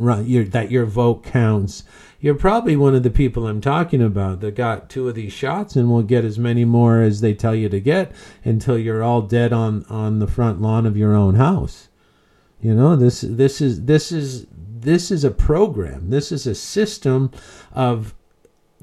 that 0.52 0.72
your 0.72 0.86
vote 0.86 1.24
counts, 1.24 1.84
you're 2.20 2.36
probably 2.36 2.76
one 2.76 2.96
of 2.96 3.04
the 3.04 3.12
people 3.12 3.48
I'm 3.48 3.62
talking 3.62 4.02
about 4.02 4.40
that 4.42 4.56
got 4.56 4.90
two 4.90 5.08
of 5.08 5.14
these 5.14 5.34
shots 5.34 5.76
and 5.76 5.90
will 5.90 6.02
get 6.02 6.26
as 6.26 6.40
many 6.40 6.66
more 6.66 7.02
as 7.02 7.22
they 7.22 7.36
tell 7.36 7.54
you 7.54 7.70
to 7.70 7.80
get 7.80 8.12
until 8.44 8.78
you're 8.78 9.04
all 9.04 9.22
dead 9.22 9.54
on, 9.54 9.86
on 9.86 10.18
the 10.18 10.28
front 10.28 10.62
lawn 10.62 10.88
of 10.88 10.98
your 10.98 11.16
own 11.16 11.36
house. 11.36 11.90
You 12.60 12.74
know, 12.74 12.96
this 12.96 13.22
this 13.22 13.62
is 13.62 13.86
this 13.86 14.12
is 14.12 14.48
this 14.52 15.12
is 15.12 15.24
a 15.24 15.30
program. 15.30 16.10
This 16.10 16.32
is 16.32 16.48
a 16.48 16.56
system 16.56 17.30
of 17.72 18.16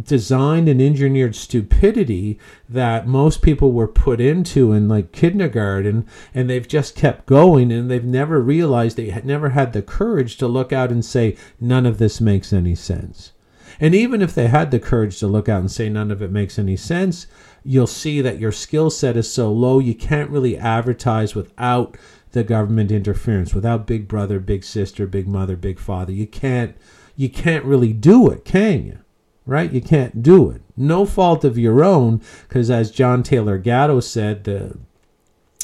designed 0.03 0.69
and 0.69 0.83
engineered 0.83 1.37
stupidity 1.37 2.39
that 2.69 3.07
most 3.07 3.43
people 3.43 3.73
were 3.73 3.87
put 3.87 4.21
into 4.21 4.73
in 4.73 4.89
like 4.89 5.13
kindergarten 5.13 6.07
and 6.35 6.51
they've 6.51 6.67
just 6.67 6.97
kept 6.97 7.27
going 7.27 7.71
and 7.71 7.91
they've 7.91 8.05
never 8.05 8.41
realized 8.41 8.97
they 8.97 9.11
had 9.11 9.25
never 9.25 9.51
had 9.51 9.73
the 9.73 9.83
courage 9.83 10.37
to 10.37 10.49
look 10.49 10.73
out 10.73 10.91
and 10.91 11.05
say 11.05 11.37
none 11.61 11.87
of 11.87 11.99
this 11.99 12.21
makes 12.21 12.53
any 12.53 12.75
sense. 12.75 13.33
And 13.81 13.95
even 13.95 14.21
if 14.23 14.35
they 14.35 14.49
had 14.49 14.71
the 14.71 14.81
courage 14.81 15.19
to 15.21 15.27
look 15.27 15.49
out 15.49 15.61
and 15.61 15.71
say 15.71 15.89
none 15.89 16.11
of 16.11 16.23
it 16.23 16.31
makes 16.31 16.59
any 16.59 16.77
sense 16.77 17.27
you'll 17.65 17.87
see 17.87 18.21
that 18.21 18.39
your 18.39 18.53
skill 18.53 18.91
set 18.91 19.17
is 19.17 19.33
so 19.33 19.51
low 19.51 19.79
you 19.79 19.95
can't 19.95 20.31
really 20.31 20.57
advertise 20.59 21.35
without 21.35 21.97
the 22.33 22.45
government 22.45 22.93
interference 22.93 23.55
without 23.55 23.87
big 23.87 24.07
brother 24.07 24.39
big 24.39 24.65
sister 24.65 25.07
big 25.07 25.29
mother 25.29 25.57
big 25.57 25.79
father. 25.79 26.13
You 26.13 26.27
can't 26.27 26.77
you 27.17 27.29
can't 27.29 27.65
really 27.65 27.93
do 27.93 28.29
it 28.31 28.45
can 28.45 28.85
you 28.85 28.99
right? 29.47 29.73
You 29.73 29.81
can't 29.81 30.23
do 30.23 30.51
it. 30.51 30.63
No 30.77 31.05
fault 31.07 31.45
of 31.45 31.59
your 31.59 31.85
own, 31.85 32.21
because 32.49 32.71
as 32.71 32.91
John 32.91 33.23
Taylor 33.23 33.59
Gatto 33.59 34.01
said, 34.01 34.45
the 34.45 34.79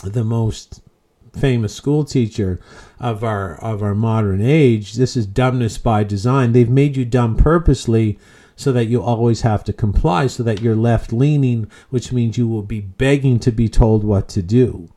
the 0.03 0.25
most 0.25 0.81
famous 1.33 1.75
school 1.75 2.05
teacher 2.05 2.61
of 2.99 3.23
our 3.23 3.57
of 3.61 3.83
our 3.83 3.95
modern 3.95 4.41
age, 4.41 4.95
this 4.95 5.17
is 5.17 5.27
dumbness 5.27 5.79
by 5.79 6.05
design. 6.05 6.53
They've 6.53 6.69
made 6.69 6.97
you 6.97 7.05
dumb 7.05 7.37
purposely 7.37 8.19
so 8.57 8.73
that 8.73 8.87
you 8.87 9.03
always 9.03 9.41
have 9.41 9.65
to 9.65 9.73
comply, 9.73 10.27
so 10.27 10.43
that 10.43 10.61
you're 10.61 10.77
left 10.77 11.13
leaning, 11.13 11.71
which 11.89 12.13
means 12.13 12.37
you 12.37 12.47
will 12.47 12.63
be 12.63 12.81
begging 12.81 13.39
to 13.41 13.51
be 13.51 13.69
told 13.69 14.05
what 14.05 14.29
to 14.29 14.43
do. 14.43 14.91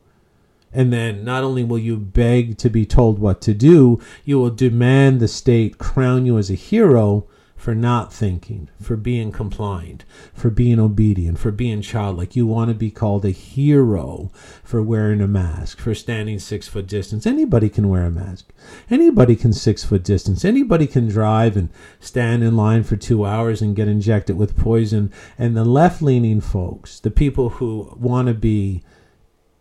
And 0.70 0.92
then 0.92 1.24
not 1.24 1.44
only 1.44 1.64
will 1.64 1.78
you 1.78 1.96
beg 1.96 2.58
to 2.58 2.68
be 2.68 2.84
told 2.84 3.18
what 3.18 3.40
to 3.42 3.54
do, 3.54 4.00
you 4.24 4.38
will 4.38 4.50
demand 4.50 5.18
the 5.18 5.28
state 5.28 5.78
crown 5.78 6.26
you 6.26 6.36
as 6.36 6.50
a 6.50 6.54
hero 6.54 7.26
for 7.56 7.74
not 7.74 8.12
thinking, 8.12 8.68
for 8.80 8.96
being 8.96 9.32
compliant, 9.32 10.04
for 10.34 10.50
being 10.50 10.78
obedient, 10.78 11.38
for 11.38 11.50
being 11.50 11.80
childlike. 11.80 12.36
You 12.36 12.46
want 12.46 12.68
to 12.68 12.74
be 12.74 12.90
called 12.90 13.24
a 13.24 13.30
hero 13.30 14.30
for 14.62 14.82
wearing 14.82 15.20
a 15.20 15.26
mask, 15.26 15.78
for 15.78 15.94
standing 15.94 16.38
six 16.38 16.68
foot 16.68 16.86
distance. 16.86 17.26
Anybody 17.26 17.68
can 17.68 17.88
wear 17.88 18.04
a 18.04 18.10
mask. 18.10 18.52
Anybody 18.90 19.36
can 19.36 19.52
six 19.52 19.84
foot 19.84 20.02
distance. 20.02 20.44
Anybody 20.44 20.86
can 20.86 21.08
drive 21.08 21.56
and 21.56 21.70
stand 22.00 22.42
in 22.42 22.56
line 22.56 22.82
for 22.82 22.96
two 22.96 23.24
hours 23.24 23.62
and 23.62 23.76
get 23.76 23.88
injected 23.88 24.36
with 24.36 24.58
poison. 24.58 25.12
And 25.38 25.56
the 25.56 25.64
left 25.64 26.02
leaning 26.02 26.40
folks, 26.40 27.00
the 27.00 27.10
people 27.10 27.48
who 27.50 27.96
want 27.98 28.28
to 28.28 28.34
be 28.34 28.82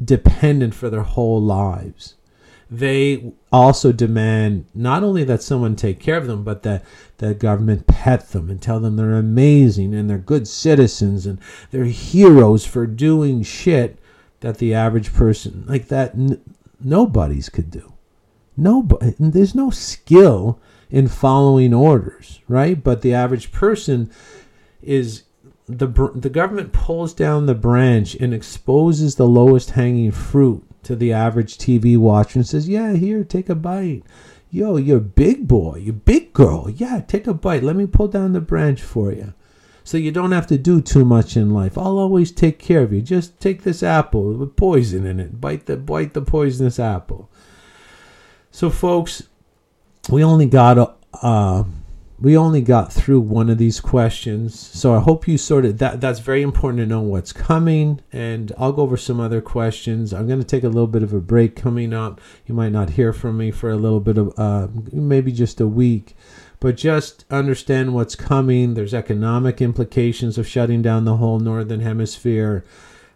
dependent 0.03 0.75
for 0.75 0.89
their 0.89 1.03
whole 1.03 1.41
lives, 1.41 2.15
they 2.69 3.31
also 3.51 3.91
demand 3.91 4.65
not 4.73 5.03
only 5.03 5.23
that 5.23 5.43
someone 5.43 5.75
take 5.75 5.99
care 5.99 6.17
of 6.17 6.25
them, 6.25 6.43
but 6.43 6.63
that 6.63 6.83
the 7.23 7.33
government 7.33 7.87
pet 7.87 8.31
them 8.31 8.49
and 8.49 8.61
tell 8.61 8.81
them 8.81 8.97
they're 8.97 9.13
amazing 9.13 9.93
and 9.93 10.09
they're 10.09 10.17
good 10.17 10.45
citizens 10.45 11.25
and 11.25 11.39
they're 11.71 11.85
heroes 11.85 12.65
for 12.65 12.85
doing 12.85 13.41
shit 13.43 13.97
that 14.41 14.57
the 14.57 14.73
average 14.73 15.13
person 15.13 15.63
like 15.65 15.87
that 15.87 16.13
n- 16.15 16.41
nobody's 16.81 17.47
could 17.47 17.71
do. 17.71 17.93
Nobody, 18.57 19.15
there's 19.17 19.55
no 19.55 19.69
skill 19.69 20.59
in 20.89 21.07
following 21.07 21.73
orders, 21.73 22.41
right? 22.49 22.83
But 22.83 23.01
the 23.01 23.13
average 23.13 23.53
person 23.53 24.11
is 24.81 25.23
the 25.65 25.87
the 26.13 26.29
government 26.29 26.73
pulls 26.73 27.13
down 27.13 27.45
the 27.45 27.55
branch 27.55 28.15
and 28.15 28.33
exposes 28.33 29.15
the 29.15 29.27
lowest 29.27 29.71
hanging 29.71 30.11
fruit 30.11 30.61
to 30.83 30.93
the 30.93 31.13
average 31.13 31.57
TV 31.57 31.97
watcher 31.97 32.39
and 32.39 32.47
says, 32.47 32.67
"Yeah, 32.67 32.93
here, 32.93 33.23
take 33.23 33.47
a 33.47 33.55
bite." 33.55 34.03
Yo, 34.53 34.77
you're 34.77 34.97
a 34.97 35.01
big 35.01 35.47
boy, 35.47 35.77
you're 35.77 35.95
big 35.95 36.31
girl. 36.31 36.69
Yeah, 36.69 37.01
take 37.01 37.25
a 37.25 37.33
bite. 37.33 37.63
Let 37.63 37.75
me 37.75 37.87
pull 37.87 38.07
down 38.07 38.33
the 38.33 38.39
branch 38.39 38.83
for 38.83 39.11
you. 39.11 39.33
So 39.83 39.97
you 39.97 40.11
don't 40.11 40.31
have 40.31 40.45
to 40.45 40.59
do 40.59 40.79
too 40.79 41.03
much 41.03 41.35
in 41.35 41.49
life. 41.49 41.75
I'll 41.75 41.97
always 41.97 42.31
take 42.31 42.59
care 42.59 42.83
of 42.83 42.93
you. 42.93 43.01
Just 43.01 43.39
take 43.39 43.63
this 43.63 43.81
apple 43.81 44.31
with 44.31 44.55
poison 44.55 45.07
in 45.07 45.19
it. 45.19 45.41
Bite 45.41 45.65
the 45.65 45.75
bite 45.75 46.13
the 46.13 46.21
poisonous 46.21 46.77
apple. 46.77 47.31
So 48.51 48.69
folks, 48.69 49.23
we 50.11 50.23
only 50.23 50.45
got 50.45 50.77
a, 50.77 50.93
uh 51.25 51.63
we 52.23 52.35
only 52.35 52.61
got 52.61 52.91
through 52.91 53.19
one 53.19 53.49
of 53.49 53.57
these 53.59 53.79
questions 53.79 54.57
so 54.57 54.95
i 54.95 54.99
hope 54.99 55.27
you 55.27 55.37
sort 55.37 55.65
of 55.65 55.77
that 55.77 56.01
that's 56.01 56.19
very 56.19 56.41
important 56.41 56.79
to 56.79 56.85
know 56.85 57.01
what's 57.01 57.33
coming 57.33 58.01
and 58.11 58.51
i'll 58.57 58.71
go 58.71 58.81
over 58.81 58.97
some 58.97 59.19
other 59.19 59.41
questions. 59.41 60.13
I'm 60.13 60.27
going 60.27 60.39
to 60.39 60.45
take 60.45 60.63
a 60.63 60.67
little 60.67 60.87
bit 60.87 61.03
of 61.03 61.13
a 61.13 61.19
break 61.19 61.55
coming 61.55 61.93
up. 61.93 62.19
You 62.45 62.55
might 62.55 62.71
not 62.71 62.91
hear 62.91 63.13
from 63.13 63.37
me 63.37 63.51
for 63.51 63.69
a 63.69 63.75
little 63.75 63.99
bit 63.99 64.17
of 64.17 64.33
uh, 64.37 64.67
maybe 64.91 65.31
just 65.31 65.61
a 65.61 65.67
week 65.67 66.15
but 66.59 66.77
just 66.77 67.25
understand 67.29 67.93
what's 67.93 68.15
coming. 68.15 68.73
There's 68.73 68.93
economic 68.93 69.61
implications 69.61 70.37
of 70.37 70.47
shutting 70.47 70.81
down 70.81 71.03
the 71.03 71.17
whole 71.17 71.39
northern 71.39 71.81
hemisphere. 71.81 72.63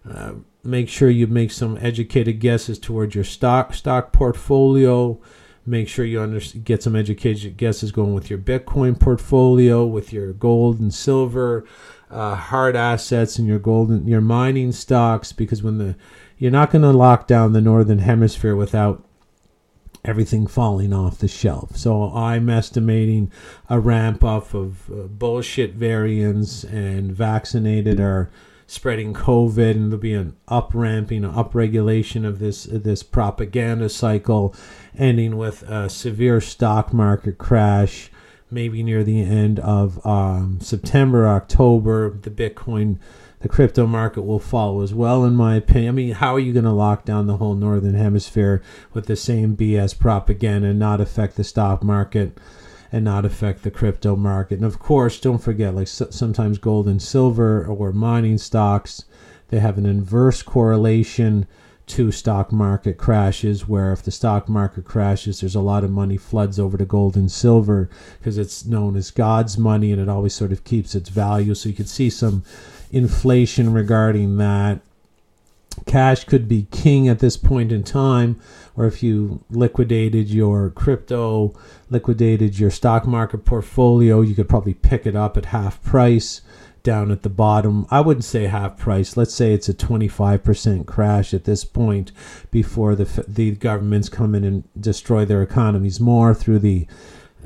Uh, 0.05 0.33
make 0.65 0.89
sure 0.89 1.09
you 1.09 1.27
make 1.27 1.51
some 1.51 1.77
educated 1.79 2.41
guesses 2.41 2.77
towards 2.77 3.15
your 3.15 3.23
stock 3.23 3.73
stock 3.73 4.11
portfolio 4.11 5.17
Make 5.67 5.89
sure 5.89 6.05
you 6.05 6.21
under, 6.21 6.39
get 6.39 6.81
some 6.81 6.95
educated 6.95 7.57
guesses 7.57 7.91
going 7.91 8.13
with 8.13 8.29
your 8.29 8.39
Bitcoin 8.39 8.97
portfolio, 8.97 9.85
with 9.85 10.13
your 10.13 10.31
gold 10.31 10.79
and 10.79 10.93
silver, 10.93 11.65
uh, 12.09 12.35
hard 12.35 12.77
assets, 12.77 13.37
and 13.37 13.47
your 13.47 13.59
gold 13.59 13.89
and 13.89 14.07
your 14.07 14.21
mining 14.21 14.71
stocks. 14.71 15.33
Because 15.33 15.61
when 15.61 15.77
the 15.77 15.95
you're 16.37 16.51
not 16.51 16.71
going 16.71 16.83
to 16.83 16.91
lock 16.91 17.27
down 17.27 17.51
the 17.51 17.61
northern 17.61 17.99
hemisphere 17.99 18.55
without 18.55 19.03
everything 20.05 20.47
falling 20.47 20.93
off 20.93 21.17
the 21.17 21.27
shelf. 21.27 21.75
So 21.75 22.13
I'm 22.13 22.49
estimating 22.49 23.31
a 23.69 23.79
ramp 23.79 24.23
up 24.23 24.53
of 24.53 24.89
uh, 24.89 25.07
bullshit 25.07 25.73
variants 25.73 26.63
and 26.63 27.11
vaccinated 27.11 27.99
are 27.99 28.29
spreading 28.67 29.13
COVID, 29.13 29.71
and 29.71 29.91
there'll 29.91 29.97
be 29.97 30.13
an 30.13 30.35
up 30.47 30.71
ramping, 30.73 31.23
an 31.23 31.33
upregulation 31.33 32.25
of 32.25 32.39
this 32.39 32.65
this 32.65 33.01
propaganda 33.01 33.89
cycle, 33.89 34.53
ending 34.97 35.37
with 35.37 35.63
a 35.63 35.89
severe 35.89 36.41
stock 36.41 36.93
market 36.93 37.37
crash, 37.37 38.11
maybe 38.51 38.83
near 38.83 39.03
the 39.03 39.21
end 39.21 39.59
of 39.59 40.05
um, 40.05 40.59
September, 40.61 41.27
October. 41.27 42.09
The 42.21 42.29
Bitcoin, 42.29 42.99
the 43.39 43.49
crypto 43.49 43.87
market 43.87 44.23
will 44.23 44.39
follow 44.39 44.81
as 44.81 44.93
well, 44.93 45.23
in 45.23 45.33
my 45.33 45.55
opinion. 45.55 45.89
I 45.89 45.91
mean, 45.93 46.11
how 46.11 46.35
are 46.35 46.39
you 46.39 46.51
going 46.51 46.65
to 46.65 46.71
lock 46.71 47.05
down 47.05 47.27
the 47.27 47.37
whole 47.37 47.55
northern 47.55 47.95
hemisphere 47.95 48.61
with 48.93 49.05
the 49.05 49.15
same 49.15 49.55
BS 49.55 49.97
propaganda 49.97 50.67
and 50.69 50.79
not 50.79 50.99
affect 50.99 51.37
the 51.37 51.43
stock 51.45 51.83
market? 51.83 52.37
And 52.91 53.03
not 53.03 53.25
affect 53.25 53.63
the 53.63 53.71
crypto 53.71 54.15
market. 54.15 54.55
And 54.55 54.65
of 54.65 54.79
course, 54.79 55.19
don't 55.19 55.41
forget, 55.41 55.75
like 55.75 55.87
so, 55.87 56.09
sometimes 56.09 56.57
gold 56.57 56.87
and 56.87 57.01
silver 57.01 57.65
or 57.65 57.91
mining 57.91 58.37
stocks, 58.37 59.05
they 59.49 59.59
have 59.59 59.77
an 59.77 59.85
inverse 59.85 60.41
correlation 60.41 61.47
to 61.87 62.11
stock 62.11 62.51
market 62.51 62.97
crashes 62.97 63.67
where 63.67 63.93
if 63.93 64.03
the 64.03 64.11
stock 64.11 64.49
market 64.49 64.83
crashes 64.83 65.39
there's 65.39 65.55
a 65.55 65.61
lot 65.61 65.85
of 65.85 65.89
money 65.89 66.17
floods 66.17 66.59
over 66.59 66.77
to 66.77 66.83
gold 66.83 67.15
and 67.15 67.31
silver 67.31 67.89
because 68.19 68.37
it's 68.37 68.65
known 68.65 68.97
as 68.97 69.09
god's 69.09 69.57
money 69.57 69.93
and 69.93 70.01
it 70.01 70.09
always 70.09 70.33
sort 70.33 70.51
of 70.51 70.65
keeps 70.65 70.93
its 70.95 71.07
value 71.07 71.55
so 71.55 71.69
you 71.69 71.75
could 71.75 71.87
see 71.87 72.09
some 72.09 72.43
inflation 72.91 73.71
regarding 73.71 74.35
that 74.35 74.81
cash 75.85 76.23
could 76.23 76.47
be 76.47 76.67
king 76.71 77.07
at 77.07 77.19
this 77.19 77.37
point 77.37 77.71
in 77.71 77.83
time 77.83 78.39
or 78.77 78.85
if 78.85 79.01
you 79.01 79.43
liquidated 79.49 80.29
your 80.29 80.69
crypto, 80.69 81.53
liquidated 81.89 82.59
your 82.59 82.69
stock 82.69 83.07
market 83.07 83.39
portfolio, 83.39 84.21
you 84.21 84.35
could 84.35 84.47
probably 84.47 84.75
pick 84.75 85.07
it 85.07 85.15
up 85.15 85.35
at 85.35 85.45
half 85.45 85.81
price 85.83 86.41
down 86.83 87.11
at 87.11 87.23
the 87.23 87.29
bottom. 87.29 87.87
I 87.89 88.01
wouldn't 88.01 88.23
say 88.23 88.45
half 88.45 88.77
price. 88.77 89.17
Let's 89.17 89.33
say 89.33 89.51
it's 89.51 89.67
a 89.67 89.73
25% 89.73 90.85
crash 90.85 91.33
at 91.33 91.43
this 91.43 91.65
point 91.65 92.11
before 92.51 92.95
the 92.95 93.25
the 93.27 93.51
governments 93.51 94.09
come 94.09 94.35
in 94.35 94.43
and 94.43 94.63
destroy 94.79 95.25
their 95.25 95.41
economies 95.41 95.99
more 95.99 96.35
through 96.35 96.59
the 96.59 96.87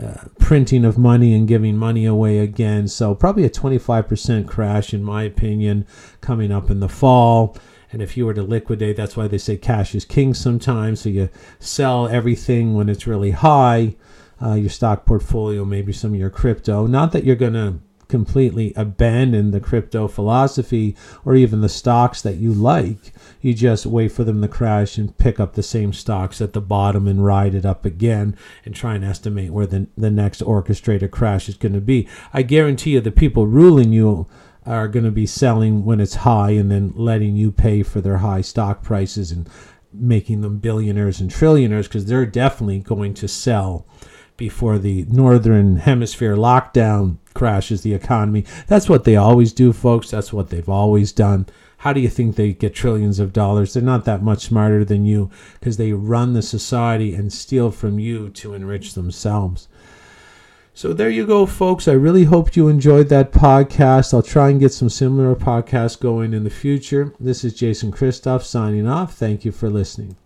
uh, 0.02 0.26
printing 0.40 0.84
of 0.84 0.98
money 0.98 1.34
and 1.34 1.48
giving 1.48 1.78
money 1.78 2.06
away 2.06 2.40
again. 2.40 2.88
So 2.88 3.16
probably 3.16 3.46
a 3.46 3.50
25% 3.50 4.48
crash 4.48 4.94
in 4.94 5.04
my 5.04 5.24
opinion 5.24 5.88
coming 6.20 6.52
up 6.52 6.70
in 6.70 6.82
the 6.82 6.90
fall 6.90 7.58
And 7.92 8.02
if 8.02 8.16
you 8.16 8.26
were 8.26 8.34
to 8.34 8.44
liquidate, 8.44 8.96
that's 8.96 9.18
why 9.18 9.28
they 9.28 9.38
say 9.38 9.58
cash 9.58 9.94
is 9.94 10.06
king 10.06 10.34
sometimes. 10.34 11.02
So 11.02 11.10
you 11.10 11.30
sell 11.60 12.08
everything 12.08 12.74
when 12.74 12.90
it's 12.90 13.08
really 13.08 13.32
high, 13.32 13.96
uh, 14.42 14.54
your 14.54 14.70
stock 14.70 15.06
portfolio, 15.06 15.66
maybe 15.66 15.94
some 15.94 16.14
of 16.14 16.20
your 16.20 16.30
crypto. 16.30 16.88
Not 16.88 17.12
that 17.12 17.24
you're 17.24 17.36
going 17.36 17.54
to 17.54 17.80
completely 18.12 18.74
abandon 18.76 19.52
the 19.52 19.60
crypto 19.62 20.06
philosophy 20.06 20.96
or 21.24 21.34
even 21.34 21.62
the 21.62 21.70
stocks 21.70 22.22
that 22.22 22.36
you 22.36 22.52
like. 22.52 23.14
You 23.40 23.54
just 23.54 23.86
wait 23.86 24.12
for 24.12 24.26
them 24.26 24.42
to 24.42 24.50
crash 24.50 24.98
and 24.98 25.18
pick 25.18 25.40
up 25.40 25.54
the 25.54 25.64
same 25.64 25.94
stocks 25.94 26.42
at 26.42 26.52
the 26.52 26.60
bottom 26.60 27.08
and 27.08 27.24
ride 27.24 27.56
it 27.56 27.66
up 27.66 27.86
again 27.86 28.36
and 28.66 28.76
try 28.76 28.96
and 28.96 29.06
estimate 29.06 29.52
where 29.52 29.66
the, 29.66 29.88
the 29.98 30.12
next 30.12 30.42
orchestrated 30.42 31.12
crash 31.12 31.48
is 31.48 31.56
going 31.56 31.74
to 31.74 31.82
be. 31.82 32.08
I 32.34 32.42
guarantee 32.42 32.92
you 32.92 33.02
the 33.02 33.12
people 33.12 33.48
ruling 33.48 33.94
you 33.94 34.28
are 34.66 34.88
going 34.88 35.06
to 35.06 35.12
be 35.12 35.26
selling 35.26 35.86
when 35.86 36.00
it's 36.00 36.16
high 36.16 36.52
and 36.52 36.70
then 36.70 36.94
letting 36.96 37.36
you 37.36 37.52
pay 37.52 37.84
for 37.84 38.02
their 38.02 38.18
high 38.18 38.42
stock 38.42 38.84
prices 38.84 39.32
and 39.32 39.50
making 39.94 40.42
them 40.42 40.60
billionaires 40.60 41.20
and 41.20 41.32
trillionaires 41.32 41.84
because 41.84 42.06
they're 42.06 42.26
definitely 42.26 42.80
going 42.80 43.14
to 43.14 43.28
sell 43.28 43.86
before 44.38 44.80
the 44.80 45.06
northern 45.10 45.78
hemisphere 45.78 46.36
lockdown 46.36 47.18
crashes 47.34 47.82
the 47.82 47.94
economy. 47.94 48.46
That's 48.68 48.90
what 48.90 49.04
they 49.04 49.16
always 49.16 49.54
do, 49.54 49.74
folks. 49.74 50.10
That's 50.10 50.34
what 50.34 50.50
they've 50.50 50.70
always 50.70 51.12
done. 51.12 51.48
How 51.78 51.94
do 51.94 52.00
you 52.00 52.10
think 52.10 52.36
they 52.36 52.54
get 52.54 52.76
trillions 52.76 53.20
of 53.20 53.34
dollars? 53.34 53.74
They're 53.74 53.84
not 53.84 54.06
that 54.06 54.22
much 54.22 54.46
smarter 54.46 54.86
than 54.86 55.06
you 55.06 55.32
because 55.60 55.78
they 55.78 55.94
run 55.94 56.34
the 56.34 56.42
society 56.42 57.14
and 57.16 57.34
steal 57.34 57.72
from 57.72 58.00
you 58.00 58.30
to 58.30 58.54
enrich 58.54 58.94
themselves. 58.94 59.68
So 60.74 60.94
there 60.94 61.10
you 61.10 61.28
go, 61.28 61.46
folks. 61.46 61.88
I 61.88 61.94
really 61.94 62.24
hope 62.24 62.56
you 62.56 62.70
enjoyed 62.70 63.10
that 63.10 63.34
podcast. 63.34 64.14
I'll 64.14 64.24
try 64.24 64.50
and 64.50 64.60
get 64.60 64.72
some 64.72 64.90
similar 64.90 65.36
podcasts 65.36 66.00
going 66.00 66.34
in 66.34 66.46
the 66.46 66.50
future. 66.50 67.14
This 67.20 67.44
is 67.44 67.54
Jason 67.54 67.92
Christoff 67.92 68.44
signing 68.44 68.88
off. 68.88 69.14
Thank 69.14 69.44
you 69.44 69.52
for 69.52 69.70
listening. 69.70 70.16